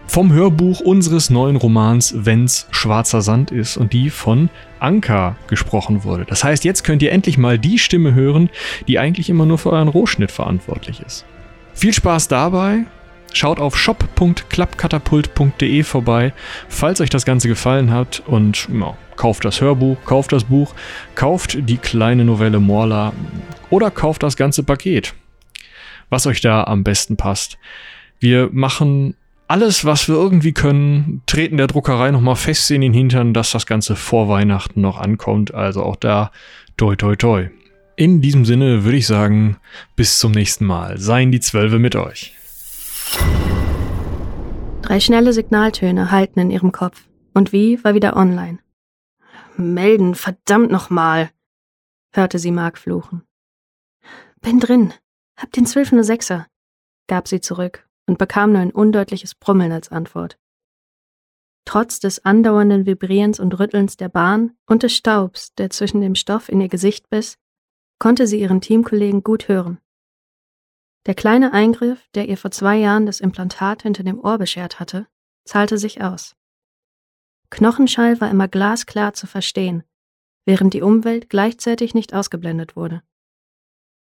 vom 0.06 0.32
Hörbuch 0.32 0.80
unseres 0.80 1.30
neuen 1.30 1.56
Romans 1.56 2.14
Wenn's 2.16 2.66
schwarzer 2.70 3.22
Sand 3.22 3.50
ist 3.50 3.76
und 3.76 3.92
die 3.92 4.10
von 4.10 4.50
Anka 4.78 5.36
gesprochen 5.46 6.04
wurde. 6.04 6.24
Das 6.24 6.44
heißt, 6.44 6.64
jetzt 6.64 6.84
könnt 6.84 7.02
ihr 7.02 7.12
endlich 7.12 7.38
mal 7.38 7.58
die 7.58 7.78
Stimme 7.78 8.14
hören, 8.14 8.50
die 8.88 8.98
eigentlich 8.98 9.30
immer 9.30 9.46
nur 9.46 9.58
für 9.58 9.70
euren 9.70 9.88
Rohschnitt 9.88 10.30
verantwortlich 10.30 11.00
ist. 11.00 11.24
Viel 11.74 11.92
Spaß 11.92 12.28
dabei 12.28 12.84
Schaut 13.34 13.60
auf 13.60 13.78
shop.klappkatapult.de 13.78 15.82
vorbei, 15.84 16.34
falls 16.68 17.00
euch 17.00 17.08
das 17.08 17.24
Ganze 17.24 17.48
gefallen 17.48 17.90
hat 17.90 18.22
und 18.26 18.68
ja, 18.72 18.94
kauft 19.16 19.46
das 19.46 19.62
Hörbuch, 19.62 19.96
kauft 20.04 20.32
das 20.32 20.44
Buch, 20.44 20.74
kauft 21.14 21.56
die 21.68 21.78
kleine 21.78 22.26
Novelle 22.26 22.60
Morla 22.60 23.14
oder 23.70 23.90
kauft 23.90 24.22
das 24.22 24.36
ganze 24.36 24.64
Paket. 24.64 25.14
Was 26.10 26.26
euch 26.26 26.42
da 26.42 26.64
am 26.64 26.84
besten 26.84 27.16
passt. 27.16 27.56
Wir 28.20 28.50
machen 28.52 29.14
alles, 29.52 29.84
was 29.84 30.08
wir 30.08 30.14
irgendwie 30.14 30.54
können, 30.54 31.20
treten 31.26 31.58
der 31.58 31.66
Druckerei 31.66 32.10
nochmal 32.10 32.36
fest 32.36 32.70
in 32.70 32.80
den 32.80 32.94
Hintern, 32.94 33.34
dass 33.34 33.50
das 33.50 33.66
Ganze 33.66 33.96
vor 33.96 34.26
Weihnachten 34.26 34.80
noch 34.80 34.98
ankommt. 34.98 35.52
Also 35.52 35.82
auch 35.82 35.96
da, 35.96 36.32
toi 36.78 36.96
toi 36.96 37.16
toi. 37.16 37.50
In 37.94 38.22
diesem 38.22 38.46
Sinne 38.46 38.84
würde 38.84 38.96
ich 38.96 39.06
sagen, 39.06 39.58
bis 39.94 40.18
zum 40.18 40.32
nächsten 40.32 40.64
Mal. 40.64 40.96
Seien 40.96 41.32
die 41.32 41.40
Zwölfe 41.40 41.78
mit 41.78 41.96
euch. 41.96 42.34
Drei 44.80 45.00
schnelle 45.00 45.34
Signaltöne 45.34 46.10
halten 46.10 46.40
in 46.40 46.50
ihrem 46.50 46.72
Kopf. 46.72 47.04
Und 47.34 47.52
wie 47.52 47.84
war 47.84 47.92
wieder 47.92 48.16
online. 48.16 48.58
Melden, 49.58 50.14
verdammt 50.14 50.70
nochmal, 50.70 51.28
hörte 52.14 52.38
sie 52.38 52.52
Mark 52.52 52.78
fluchen. 52.78 53.20
Bin 54.40 54.60
drin. 54.60 54.94
Hab 55.36 55.52
den 55.52 55.66
1206er, 55.66 56.46
gab 57.06 57.28
sie 57.28 57.42
zurück 57.42 57.86
und 58.12 58.18
bekam 58.18 58.52
nur 58.52 58.60
ein 58.60 58.72
undeutliches 58.72 59.34
Brummeln 59.34 59.72
als 59.72 59.90
Antwort. 59.90 60.38
Trotz 61.64 61.98
des 61.98 62.22
andauernden 62.26 62.84
Vibrierens 62.84 63.40
und 63.40 63.58
Rüttelns 63.58 63.96
der 63.96 64.10
Bahn 64.10 64.54
und 64.66 64.82
des 64.82 64.94
Staubs, 64.94 65.54
der 65.54 65.70
zwischen 65.70 66.02
dem 66.02 66.14
Stoff 66.14 66.50
in 66.50 66.60
ihr 66.60 66.68
Gesicht 66.68 67.08
biss, 67.08 67.38
konnte 67.98 68.26
sie 68.26 68.38
ihren 68.38 68.60
Teamkollegen 68.60 69.22
gut 69.22 69.48
hören. 69.48 69.78
Der 71.06 71.14
kleine 71.14 71.54
Eingriff, 71.54 72.06
der 72.14 72.28
ihr 72.28 72.36
vor 72.36 72.50
zwei 72.50 72.76
Jahren 72.76 73.06
das 73.06 73.18
Implantat 73.18 73.82
hinter 73.82 74.02
dem 74.02 74.22
Ohr 74.22 74.36
beschert 74.36 74.78
hatte, 74.78 75.06
zahlte 75.46 75.78
sich 75.78 76.02
aus. 76.02 76.36
Knochenschall 77.48 78.20
war 78.20 78.30
immer 78.30 78.46
glasklar 78.46 79.14
zu 79.14 79.26
verstehen, 79.26 79.84
während 80.44 80.74
die 80.74 80.82
Umwelt 80.82 81.30
gleichzeitig 81.30 81.94
nicht 81.94 82.12
ausgeblendet 82.12 82.76
wurde. 82.76 83.02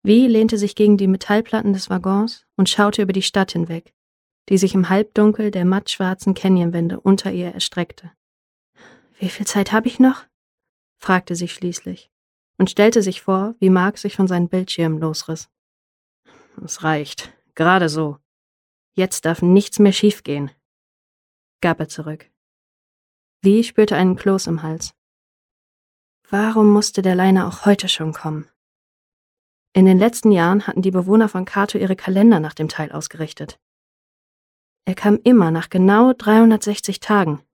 Wie 0.02 0.26
lehnte 0.26 0.58
sich 0.58 0.74
gegen 0.74 0.96
die 0.96 1.08
Metallplatten 1.08 1.72
des 1.72 1.90
Waggons 1.90 2.46
und 2.56 2.68
schaute 2.68 3.02
über 3.02 3.12
die 3.12 3.22
Stadt 3.22 3.52
hinweg, 3.52 3.92
die 4.48 4.58
sich 4.58 4.74
im 4.74 4.88
Halbdunkel 4.88 5.50
der 5.50 5.64
mattschwarzen 5.64 6.34
Canyonwände 6.34 7.00
unter 7.00 7.32
ihr 7.32 7.52
erstreckte. 7.52 8.12
Wie 9.18 9.28
viel 9.28 9.46
Zeit 9.46 9.72
habe 9.72 9.88
ich 9.88 9.98
noch? 9.98 10.24
fragte 10.96 11.34
sie 11.34 11.48
schließlich 11.48 12.10
und 12.58 12.70
stellte 12.70 13.02
sich 13.02 13.22
vor, 13.22 13.54
wie 13.60 13.70
Mark 13.70 13.98
sich 13.98 14.16
von 14.16 14.26
seinen 14.26 14.48
Bildschirmen 14.48 14.98
losriss. 14.98 15.48
Es 16.64 16.82
reicht. 16.82 17.32
Gerade 17.54 17.88
so. 17.88 18.18
Jetzt 18.94 19.24
darf 19.24 19.42
nichts 19.42 19.78
mehr 19.78 19.92
schiefgehen, 19.92 20.50
gab 21.60 21.80
er 21.80 21.88
zurück. 21.88 22.30
Wie 23.40 23.62
spürte 23.62 23.96
einen 23.96 24.16
Kloß 24.16 24.46
im 24.48 24.62
Hals. 24.62 24.94
Warum 26.30 26.72
musste 26.72 27.02
der 27.02 27.14
Leiner 27.14 27.46
auch 27.48 27.64
heute 27.64 27.88
schon 27.88 28.12
kommen? 28.12 28.48
In 29.78 29.84
den 29.84 30.00
letzten 30.00 30.32
Jahren 30.32 30.66
hatten 30.66 30.82
die 30.82 30.90
Bewohner 30.90 31.28
von 31.28 31.44
Kato 31.44 31.78
ihre 31.78 31.94
Kalender 31.94 32.40
nach 32.40 32.54
dem 32.54 32.66
Teil 32.66 32.90
ausgerichtet. 32.90 33.60
Er 34.86 34.96
kam 34.96 35.20
immer 35.22 35.52
nach 35.52 35.70
genau 35.70 36.12
360 36.14 36.98
Tagen. 36.98 37.44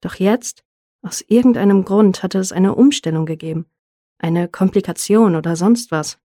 Doch 0.00 0.14
jetzt, 0.14 0.62
aus 1.02 1.20
irgendeinem 1.20 1.84
Grund, 1.84 2.22
hatte 2.22 2.38
es 2.38 2.52
eine 2.52 2.76
Umstellung 2.76 3.26
gegeben, 3.26 3.66
eine 4.18 4.46
Komplikation 4.46 5.34
oder 5.34 5.56
sonst 5.56 5.90
was. 5.90 6.20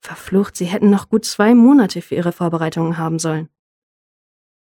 Verflucht, 0.00 0.56
sie 0.56 0.64
hätten 0.64 0.88
noch 0.88 1.10
gut 1.10 1.26
zwei 1.26 1.54
Monate 1.54 2.00
für 2.00 2.14
ihre 2.14 2.32
Vorbereitungen 2.32 2.96
haben 2.96 3.18
sollen. 3.18 3.50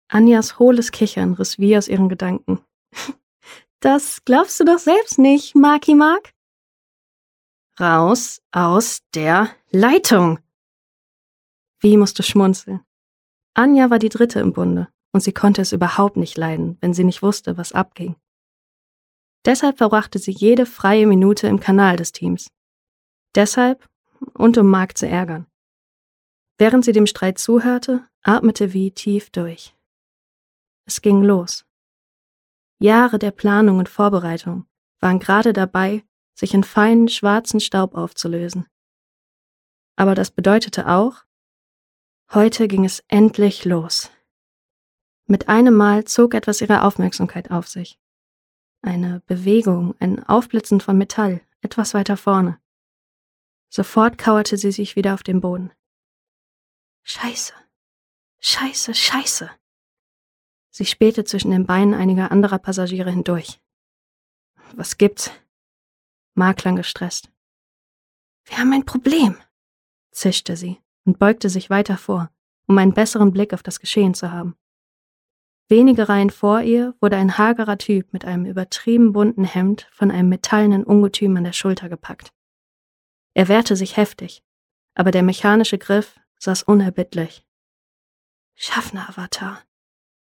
Anjas 0.06 0.58
hohles 0.58 0.92
Kichern 0.92 1.32
riss 1.32 1.58
wie 1.58 1.78
aus 1.78 1.88
ihren 1.88 2.10
Gedanken. 2.10 2.60
Das 3.80 4.24
glaubst 4.24 4.60
du 4.60 4.64
doch 4.64 4.78
selbst 4.78 5.18
nicht, 5.18 5.56
Marky 5.56 5.96
Mark. 5.96 6.31
Raus 7.82 8.40
aus 8.52 9.02
der 9.12 9.50
Leitung. 9.72 10.38
Wie 11.80 11.96
musste 11.96 12.22
schmunzeln. 12.22 12.80
Anja 13.54 13.90
war 13.90 13.98
die 13.98 14.08
Dritte 14.08 14.38
im 14.38 14.52
Bunde 14.52 14.86
und 15.10 15.20
sie 15.20 15.32
konnte 15.32 15.62
es 15.62 15.72
überhaupt 15.72 16.16
nicht 16.16 16.38
leiden, 16.38 16.78
wenn 16.80 16.94
sie 16.94 17.02
nicht 17.02 17.22
wusste, 17.22 17.56
was 17.56 17.72
abging. 17.72 18.14
Deshalb 19.44 19.78
verbrachte 19.78 20.20
sie 20.20 20.30
jede 20.30 20.64
freie 20.64 21.08
Minute 21.08 21.48
im 21.48 21.58
Kanal 21.58 21.96
des 21.96 22.12
Teams. 22.12 22.52
Deshalb 23.34 23.88
und 24.34 24.56
um 24.58 24.68
Mark 24.68 24.96
zu 24.96 25.08
ärgern. 25.08 25.48
Während 26.58 26.84
sie 26.84 26.92
dem 26.92 27.06
Streit 27.06 27.38
zuhörte, 27.38 28.06
atmete 28.22 28.72
wie 28.72 28.92
tief 28.92 29.30
durch. 29.30 29.74
Es 30.86 31.02
ging 31.02 31.24
los. 31.24 31.66
Jahre 32.78 33.18
der 33.18 33.32
Planung 33.32 33.78
und 33.78 33.88
Vorbereitung 33.88 34.66
waren 35.00 35.18
gerade 35.18 35.52
dabei, 35.52 36.04
sich 36.34 36.54
in 36.54 36.64
feinen 36.64 37.08
schwarzen 37.08 37.60
Staub 37.60 37.94
aufzulösen. 37.94 38.66
Aber 39.96 40.14
das 40.14 40.30
bedeutete 40.30 40.88
auch, 40.88 41.24
heute 42.32 42.68
ging 42.68 42.84
es 42.84 43.04
endlich 43.08 43.64
los. 43.64 44.10
Mit 45.26 45.48
einem 45.48 45.74
Mal 45.74 46.04
zog 46.04 46.34
etwas 46.34 46.60
ihre 46.60 46.82
Aufmerksamkeit 46.82 47.50
auf 47.50 47.68
sich. 47.68 47.98
Eine 48.82 49.22
Bewegung, 49.26 49.94
ein 50.00 50.22
Aufblitzen 50.24 50.80
von 50.80 50.98
Metall, 50.98 51.40
etwas 51.60 51.94
weiter 51.94 52.16
vorne. 52.16 52.58
Sofort 53.68 54.18
kauerte 54.18 54.56
sie 54.56 54.72
sich 54.72 54.96
wieder 54.96 55.14
auf 55.14 55.22
den 55.22 55.40
Boden. 55.40 55.72
Scheiße. 57.04 57.54
Scheiße, 58.40 58.94
scheiße. 58.94 59.50
Sie 60.70 60.86
spähte 60.86 61.24
zwischen 61.24 61.50
den 61.50 61.66
Beinen 61.66 61.94
einiger 61.94 62.32
anderer 62.32 62.58
Passagiere 62.58 63.10
hindurch. 63.10 63.60
Was 64.74 64.98
gibt's? 64.98 65.30
Klang 66.34 66.76
gestresst. 66.76 67.30
Wir 68.44 68.58
haben 68.58 68.72
ein 68.72 68.84
Problem, 68.84 69.36
zischte 70.10 70.56
sie 70.56 70.80
und 71.04 71.18
beugte 71.18 71.48
sich 71.48 71.70
weiter 71.70 71.96
vor, 71.96 72.30
um 72.66 72.78
einen 72.78 72.94
besseren 72.94 73.32
Blick 73.32 73.54
auf 73.54 73.62
das 73.62 73.80
Geschehen 73.80 74.14
zu 74.14 74.32
haben. 74.32 74.56
Wenige 75.68 76.08
Reihen 76.08 76.30
vor 76.30 76.60
ihr 76.60 76.94
wurde 77.00 77.16
ein 77.16 77.38
hagerer 77.38 77.78
Typ 77.78 78.12
mit 78.12 78.24
einem 78.24 78.44
übertrieben 78.44 79.12
bunten 79.12 79.44
Hemd 79.44 79.88
von 79.92 80.10
einem 80.10 80.28
metallenen 80.28 80.84
Ungetüm 80.84 81.36
an 81.36 81.44
der 81.44 81.52
Schulter 81.52 81.88
gepackt. 81.88 82.32
Er 83.34 83.48
wehrte 83.48 83.76
sich 83.76 83.96
heftig, 83.96 84.42
aber 84.94 85.10
der 85.10 85.22
mechanische 85.22 85.78
Griff 85.78 86.20
saß 86.38 86.64
unerbittlich. 86.64 87.46
Schaffner-Avatar, 88.56 89.62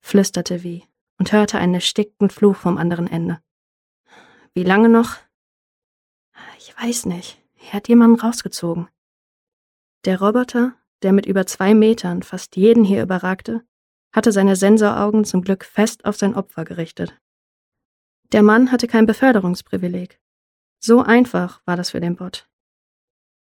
flüsterte 0.02 0.64
Wie 0.64 0.84
und 1.18 1.32
hörte 1.32 1.58
einen 1.58 1.76
erstickten 1.76 2.30
Fluch 2.30 2.58
vom 2.58 2.78
anderen 2.78 3.08
Ende. 3.08 3.42
Wie 4.54 4.64
lange 4.64 4.90
noch? 4.90 5.18
Ich 6.58 6.76
weiß 6.78 7.06
nicht. 7.06 7.42
Er 7.68 7.74
hat 7.74 7.88
jemanden 7.88 8.20
rausgezogen. 8.20 8.88
Der 10.06 10.20
Roboter, 10.20 10.74
der 11.04 11.14
mit 11.14 11.26
über 11.26 11.46
zwei 11.46 11.74
Metern 11.74 12.24
fast 12.24 12.56
jeden 12.56 12.84
hier 12.84 13.04
überragte, 13.04 13.64
hatte 14.12 14.32
seine 14.32 14.56
Sensoraugen 14.56 15.26
zum 15.26 15.42
Glück 15.42 15.64
fest 15.64 16.06
auf 16.06 16.18
sein 16.18 16.36
Opfer 16.36 16.66
gerichtet. 16.66 17.18
Der 18.32 18.44
Mann 18.44 18.72
hatte 18.72 18.88
kein 18.88 19.06
Beförderungsprivileg. 19.06 20.20
So 20.80 21.02
einfach 21.02 21.62
war 21.66 21.78
das 21.78 21.92
für 21.92 22.00
den 22.00 22.16
Bot. 22.16 22.50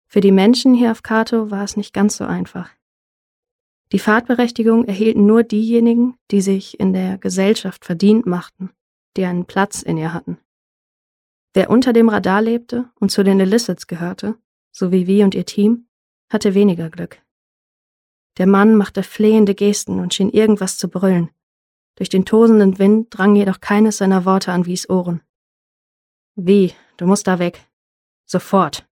Für 0.07 0.21
die 0.21 0.33
Menschen 0.33 0.75
hier 0.75 0.91
auf 0.91 1.03
Kato 1.03 1.51
war 1.51 1.65
es 1.65 1.77
nicht 1.77 1.95
ganz 1.95 2.17
so 2.17 2.25
einfach. 2.25 2.71
Die 3.93 3.99
Fahrtberechtigung 3.99 4.87
erhielten 4.87 5.27
nur 5.27 5.43
diejenigen, 5.43 6.17
die 6.31 6.41
sich 6.41 6.81
in 6.81 6.93
der 6.93 7.19
Gesellschaft 7.19 7.85
verdient 7.85 8.27
machten, 8.27 8.71
die 9.17 9.25
einen 9.25 9.47
Platz 9.47 9.83
in 9.83 9.97
ihr 9.97 10.13
hatten. 10.13 10.39
Wer 11.55 11.69
unter 11.69 11.93
dem 11.93 12.09
Radar 12.09 12.41
lebte 12.41 12.91
und 12.99 13.11
zu 13.11 13.23
den 13.23 13.39
Illicits 13.41 13.87
gehörte, 13.87 14.37
so 14.71 14.91
wie 14.91 15.07
wir 15.07 15.25
und 15.25 15.35
ihr 15.35 15.45
Team, 15.45 15.87
hatte 16.31 16.55
weniger 16.55 16.89
Glück. 16.89 17.23
Der 18.39 18.47
Mann 18.47 18.77
machte 18.77 19.03
flehende 19.03 19.55
Gesten 19.55 20.01
und 20.01 20.15
schien 20.15 20.31
irgendwas 20.31 20.79
zu 20.79 20.89
brüllen. 20.89 21.31
Durch 21.97 22.09
den 22.09 22.25
tosenden 22.25 22.79
Wind 22.79 23.09
drang 23.11 23.37
jedoch 23.37 23.61
keines 23.61 23.99
seiner 23.99 24.25
Worte 24.25 24.53
an 24.53 24.65
Wies 24.65 24.89
Ohren. 24.89 25.21
Wie, 26.35 26.73
du 26.97 27.07
musst 27.07 27.27
da 27.27 27.39
weg. 27.39 27.69
Sofort. 28.25 28.89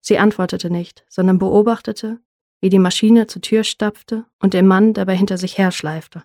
Sie 0.00 0.18
antwortete 0.18 0.70
nicht, 0.70 1.04
sondern 1.10 1.38
beobachtete, 1.38 2.20
wie 2.62 2.70
die 2.70 2.78
Maschine 2.78 3.26
zur 3.26 3.42
Tür 3.42 3.64
stapfte 3.64 4.24
und 4.40 4.54
der 4.54 4.62
Mann 4.62 4.94
dabei 4.94 5.14
hinter 5.14 5.36
sich 5.36 5.58
herschleifte. 5.58 6.24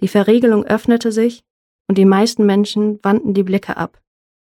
Die 0.00 0.08
Verriegelung 0.08 0.64
öffnete 0.64 1.12
sich 1.12 1.44
und 1.86 1.98
die 1.98 2.04
meisten 2.06 2.46
Menschen 2.46 2.98
wandten 3.02 3.34
die 3.34 3.42
Blicke 3.42 3.76
ab, 3.76 4.02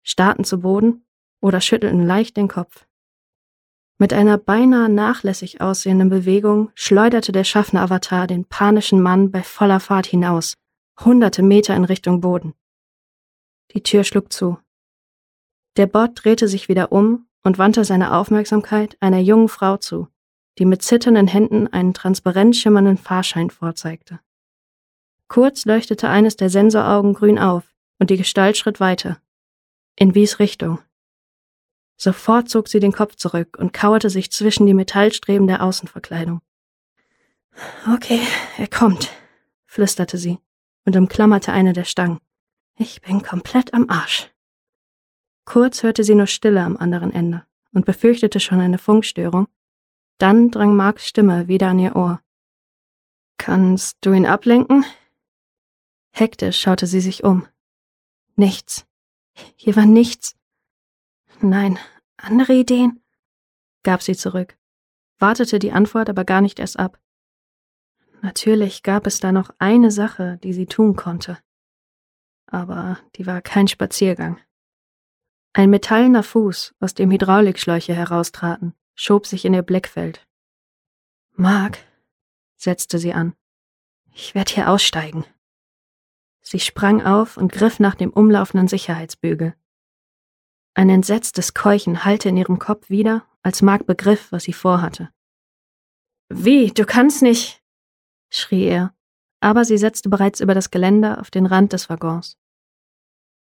starrten 0.09 0.45
zu 0.45 0.61
Boden 0.61 1.05
oder 1.41 1.61
schüttelten 1.61 2.05
leicht 2.05 2.37
den 2.37 2.49
Kopf. 2.49 2.87
Mit 3.99 4.13
einer 4.13 4.39
beinahe 4.39 4.89
nachlässig 4.89 5.61
aussehenden 5.61 6.09
Bewegung 6.09 6.71
schleuderte 6.75 7.33
der 7.33 7.45
Schaffner-Avatar 7.45 8.27
den 8.27 8.45
panischen 8.45 9.03
Mann 9.03 9.31
bei 9.31 9.43
voller 9.43 9.81
Fahrt 9.81 10.07
hinaus, 10.07 10.55
hunderte 11.01 11.43
Meter 11.43 11.77
in 11.77 11.85
Richtung 11.85 12.21
Boden. 12.21 12.55
Die 13.73 13.83
Tür 13.83 14.05
schlug 14.05 14.33
zu. 14.33 14.59
Der 15.77 15.87
Bot 15.87 16.13
drehte 16.15 16.49
sich 16.49 16.69
wieder 16.69 16.91
um 16.91 17.27
und 17.43 17.59
wandte 17.59 17.85
seine 17.85 18.15
Aufmerksamkeit 18.15 18.97
einer 19.01 19.21
jungen 19.21 19.49
Frau 19.49 19.77
zu, 19.77 20.09
die 20.59 20.65
mit 20.65 20.83
zitternden 20.83 21.27
Händen 21.27 21.67
einen 21.69 21.93
transparent 21.93 22.57
schimmernden 22.57 22.97
Fahrschein 22.97 23.51
vorzeigte. 23.51 24.21
Kurz 25.29 25.67
leuchtete 25.67 26.09
eines 26.09 26.37
der 26.37 26.49
Sensoraugen 26.49 27.13
grün 27.15 27.39
auf 27.39 27.75
und 27.99 28.11
die 28.11 28.17
Gestalt 28.17 28.57
schritt 28.57 28.81
weiter. 28.81 29.21
In 30.01 30.15
Wies 30.15 30.39
Richtung. 30.39 30.79
Sofort 31.97 32.49
zog 32.49 32.69
sie 32.69 32.79
den 32.79 32.93
Kopf 32.93 33.17
zurück 33.17 33.57
und 33.59 33.73
kauerte 33.73 34.11
sich 34.11 34.31
zwischen 34.31 34.65
die 34.65 34.75
Metallstreben 34.75 35.49
der 35.49 35.61
Außenverkleidung. 35.61 36.41
Okay, 37.93 38.21
er 38.59 38.69
kommt, 38.69 39.11
flüsterte 39.67 40.17
sie 40.17 40.39
und 40.85 40.95
umklammerte 40.95 41.51
eine 41.51 41.73
der 41.73 41.83
Stangen. 41.83 42.21
Ich 42.77 43.01
bin 43.01 43.23
komplett 43.25 43.75
am 43.75 43.91
Arsch. 43.91 44.31
Kurz 45.45 45.83
hörte 45.83 46.05
sie 46.05 46.15
nur 46.15 46.29
Stille 46.29 46.63
am 46.63 46.77
anderen 46.77 47.13
Ende 47.13 47.45
und 47.73 47.85
befürchtete 47.85 48.39
schon 48.39 48.61
eine 48.61 48.79
Funkstörung. 48.79 49.49
Dann 50.19 50.53
drang 50.53 50.77
Marks 50.77 51.09
Stimme 51.09 51.49
wieder 51.49 51.71
an 51.71 51.81
ihr 51.81 51.97
Ohr. 51.97 52.21
Kannst 53.37 53.99
du 54.03 54.13
ihn 54.13 54.27
ablenken? 54.27 54.85
Hektisch 56.13 56.61
schaute 56.61 56.87
sie 56.87 57.01
sich 57.01 57.25
um. 57.25 57.49
Nichts. 58.37 58.88
Hier 59.57 59.77
war 59.77 59.87
nichts. 59.87 60.37
Nein, 61.41 61.79
andere 62.17 62.55
Ideen? 62.55 63.03
gab 63.85 64.03
sie 64.03 64.17
zurück, 64.17 64.59
wartete 65.19 65.59
die 65.59 65.73
Antwort 65.73 66.11
aber 66.11 66.25
gar 66.25 66.41
nicht 66.41 66.59
erst 66.59 66.79
ab. 66.79 67.01
Natürlich 68.21 68.83
gab 68.83 69.07
es 69.07 69.21
da 69.21 69.33
noch 69.33 69.51
eine 69.59 69.91
Sache, 69.91 70.39
die 70.43 70.53
sie 70.53 70.67
tun 70.67 70.97
konnte. 70.97 71.39
Aber 72.47 72.99
die 73.17 73.27
war 73.27 73.41
kein 73.41 73.69
Spaziergang. 73.69 74.41
Ein 75.53 75.71
metallener 75.71 76.23
Fuß, 76.23 76.75
aus 76.81 76.95
dem 76.95 77.11
Hydraulikschläuche 77.11 77.95
heraustraten, 77.95 78.75
schob 78.95 79.27
sich 79.27 79.45
in 79.45 79.55
ihr 79.55 79.63
Blickfeld. 79.63 80.27
Mark, 81.35 81.79
setzte 82.57 82.99
sie 82.99 83.13
an. 83.13 83.35
Ich 84.13 84.35
werde 84.35 84.53
hier 84.53 84.71
aussteigen. 84.71 85.25
Sie 86.51 86.61
sprang 86.61 87.03
auf 87.03 87.37
und 87.37 87.53
griff 87.53 87.79
nach 87.79 87.95
dem 87.95 88.11
umlaufenden 88.11 88.69
Sicherheitsbügel. 88.69 89.55
Ein 90.73 90.89
entsetztes 90.89 91.53
Keuchen 91.53 92.07
hallte 92.07 92.31
in 92.31 92.39
ihrem 92.39 92.59
Kopf 92.59 92.89
wieder, 92.89 93.27
als 93.43 93.61
Mark 93.61 93.87
begriff, 93.87 94.33
was 94.33 94.45
sie 94.45 94.55
vorhatte. 94.55 95.11
Wie, 96.31 96.69
du 96.69 96.87
kannst 96.87 97.21
nicht, 97.21 97.63
schrie 98.31 98.65
er, 98.65 98.95
aber 99.41 99.67
sie 99.67 99.77
setzte 99.77 100.09
bereits 100.09 100.41
über 100.41 100.55
das 100.55 100.71
Geländer 100.71 101.21
auf 101.21 101.31
den 101.31 101.45
Rand 101.45 101.75
des 101.75 101.91
Waggons. 101.91 102.39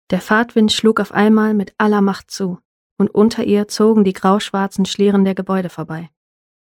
Der 0.09 0.23
Fahrtwind 0.23 0.73
schlug 0.73 0.99
auf 0.99 1.13
einmal 1.13 1.53
mit 1.53 1.75
aller 1.77 2.01
Macht 2.01 2.31
zu, 2.31 2.59
und 2.97 3.11
unter 3.11 3.45
ihr 3.45 3.69
zogen 3.69 4.05
die 4.05 4.15
grauschwarzen 4.15 4.87
Schlieren 4.87 5.27
der 5.27 5.35
Gebäude 5.35 5.69
vorbei. 5.69 6.09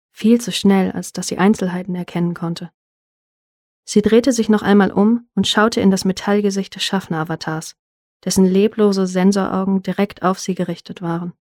Viel 0.09 0.41
zu 0.41 0.51
schnell, 0.51 0.91
als 0.91 1.13
dass 1.13 1.27
sie 1.27 1.37
Einzelheiten 1.37 1.93
erkennen 1.93 2.33
konnte. 2.33 2.71
Sie 3.83 4.01
drehte 4.01 4.31
sich 4.31 4.49
noch 4.49 4.61
einmal 4.61 4.91
um 4.91 5.27
und 5.35 5.47
schaute 5.47 5.81
in 5.81 5.91
das 5.91 6.05
Metallgesicht 6.05 6.75
des 6.75 6.83
Schaffner-Avatars, 6.83 7.75
dessen 8.23 8.45
leblose 8.45 9.07
Sensoraugen 9.07 9.81
direkt 9.81 10.23
auf 10.23 10.39
sie 10.39 10.55
gerichtet 10.55 11.01
waren. 11.01 11.33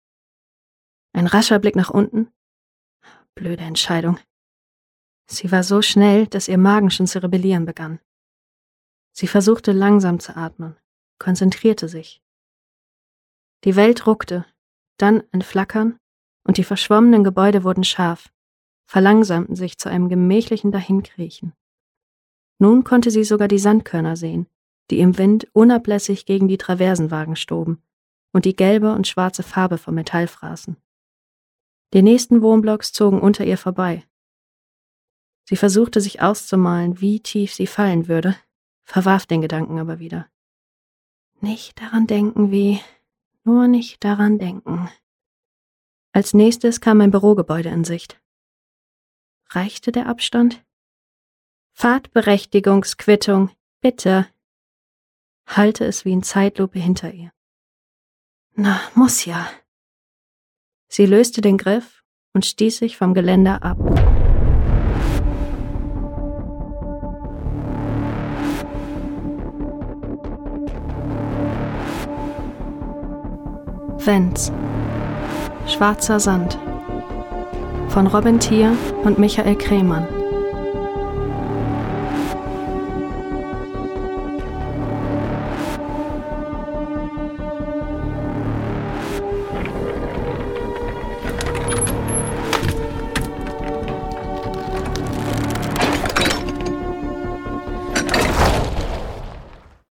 Ein 1.12 1.26
rascher 1.26 1.58
Blick 1.58 1.76
nach 1.76 1.90
unten. 1.90 2.28
Blöde 3.34 3.64
Entscheidung. 3.64 4.18
Sie 5.26 5.52
war 5.52 5.62
so 5.62 5.82
schnell, 5.82 6.26
dass 6.26 6.48
ihr 6.48 6.58
Magen 6.58 6.90
schon 6.90 7.06
zu 7.06 7.22
rebellieren 7.22 7.64
begann. 7.64 8.00
Sie 9.12 9.26
versuchte 9.26 9.72
langsam 9.72 10.18
zu 10.18 10.36
atmen, 10.36 10.76
konzentrierte 11.18 11.88
sich. 11.88 12.22
Die 13.64 13.76
Welt 13.76 14.06
ruckte, 14.06 14.46
dann 14.96 15.22
ein 15.32 15.42
Flackern, 15.42 15.98
und 16.44 16.56
die 16.56 16.64
verschwommenen 16.64 17.22
Gebäude 17.22 17.64
wurden 17.64 17.84
scharf, 17.84 18.32
verlangsamten 18.86 19.54
sich 19.54 19.78
zu 19.78 19.88
einem 19.88 20.08
gemächlichen 20.08 20.72
Dahinkriechen. 20.72 21.52
Nun 22.60 22.84
konnte 22.84 23.10
sie 23.10 23.24
sogar 23.24 23.48
die 23.48 23.58
Sandkörner 23.58 24.16
sehen, 24.16 24.46
die 24.90 25.00
im 25.00 25.16
Wind 25.16 25.48
unablässig 25.54 26.26
gegen 26.26 26.46
die 26.46 26.58
Traversenwagen 26.58 27.34
stoben 27.34 27.82
und 28.32 28.44
die 28.44 28.54
gelbe 28.54 28.92
und 28.92 29.08
schwarze 29.08 29.42
Farbe 29.42 29.78
vom 29.78 29.94
Metall 29.94 30.28
fraßen. 30.28 30.76
Die 31.94 32.02
nächsten 32.02 32.42
Wohnblocks 32.42 32.92
zogen 32.92 33.18
unter 33.18 33.46
ihr 33.46 33.56
vorbei. 33.56 34.04
Sie 35.48 35.56
versuchte 35.56 36.02
sich 36.02 36.20
auszumalen, 36.20 37.00
wie 37.00 37.20
tief 37.20 37.54
sie 37.54 37.66
fallen 37.66 38.08
würde, 38.08 38.36
verwarf 38.84 39.24
den 39.24 39.40
Gedanken 39.40 39.78
aber 39.78 39.98
wieder. 39.98 40.28
Nicht 41.40 41.80
daran 41.80 42.06
denken, 42.06 42.50
wie, 42.50 42.80
nur 43.42 43.68
nicht 43.68 44.04
daran 44.04 44.38
denken. 44.38 44.90
Als 46.12 46.34
nächstes 46.34 46.82
kam 46.82 47.00
ein 47.00 47.10
Bürogebäude 47.10 47.70
in 47.70 47.84
Sicht. 47.84 48.20
Reichte 49.48 49.92
der 49.92 50.06
Abstand? 50.06 50.62
Fahrtberechtigungsquittung, 51.80 53.48
bitte. 53.80 54.26
Halte 55.46 55.86
es 55.86 56.04
wie 56.04 56.12
in 56.12 56.22
Zeitlupe 56.22 56.78
hinter 56.78 57.10
ihr. 57.10 57.32
Na, 58.54 58.82
muss 58.94 59.24
ja. 59.24 59.48
Sie 60.88 61.06
löste 61.06 61.40
den 61.40 61.56
Griff 61.56 62.04
und 62.34 62.44
stieß 62.44 62.76
sich 62.76 62.98
vom 62.98 63.14
Geländer 63.14 63.62
ab. 63.62 63.78
Vents. 74.04 74.52
Schwarzer 75.66 76.20
Sand. 76.20 76.58
Von 77.88 78.06
Robin 78.06 78.38
Thier 78.38 78.76
und 79.02 79.18
Michael 79.18 79.56
Krämann. 79.56 80.19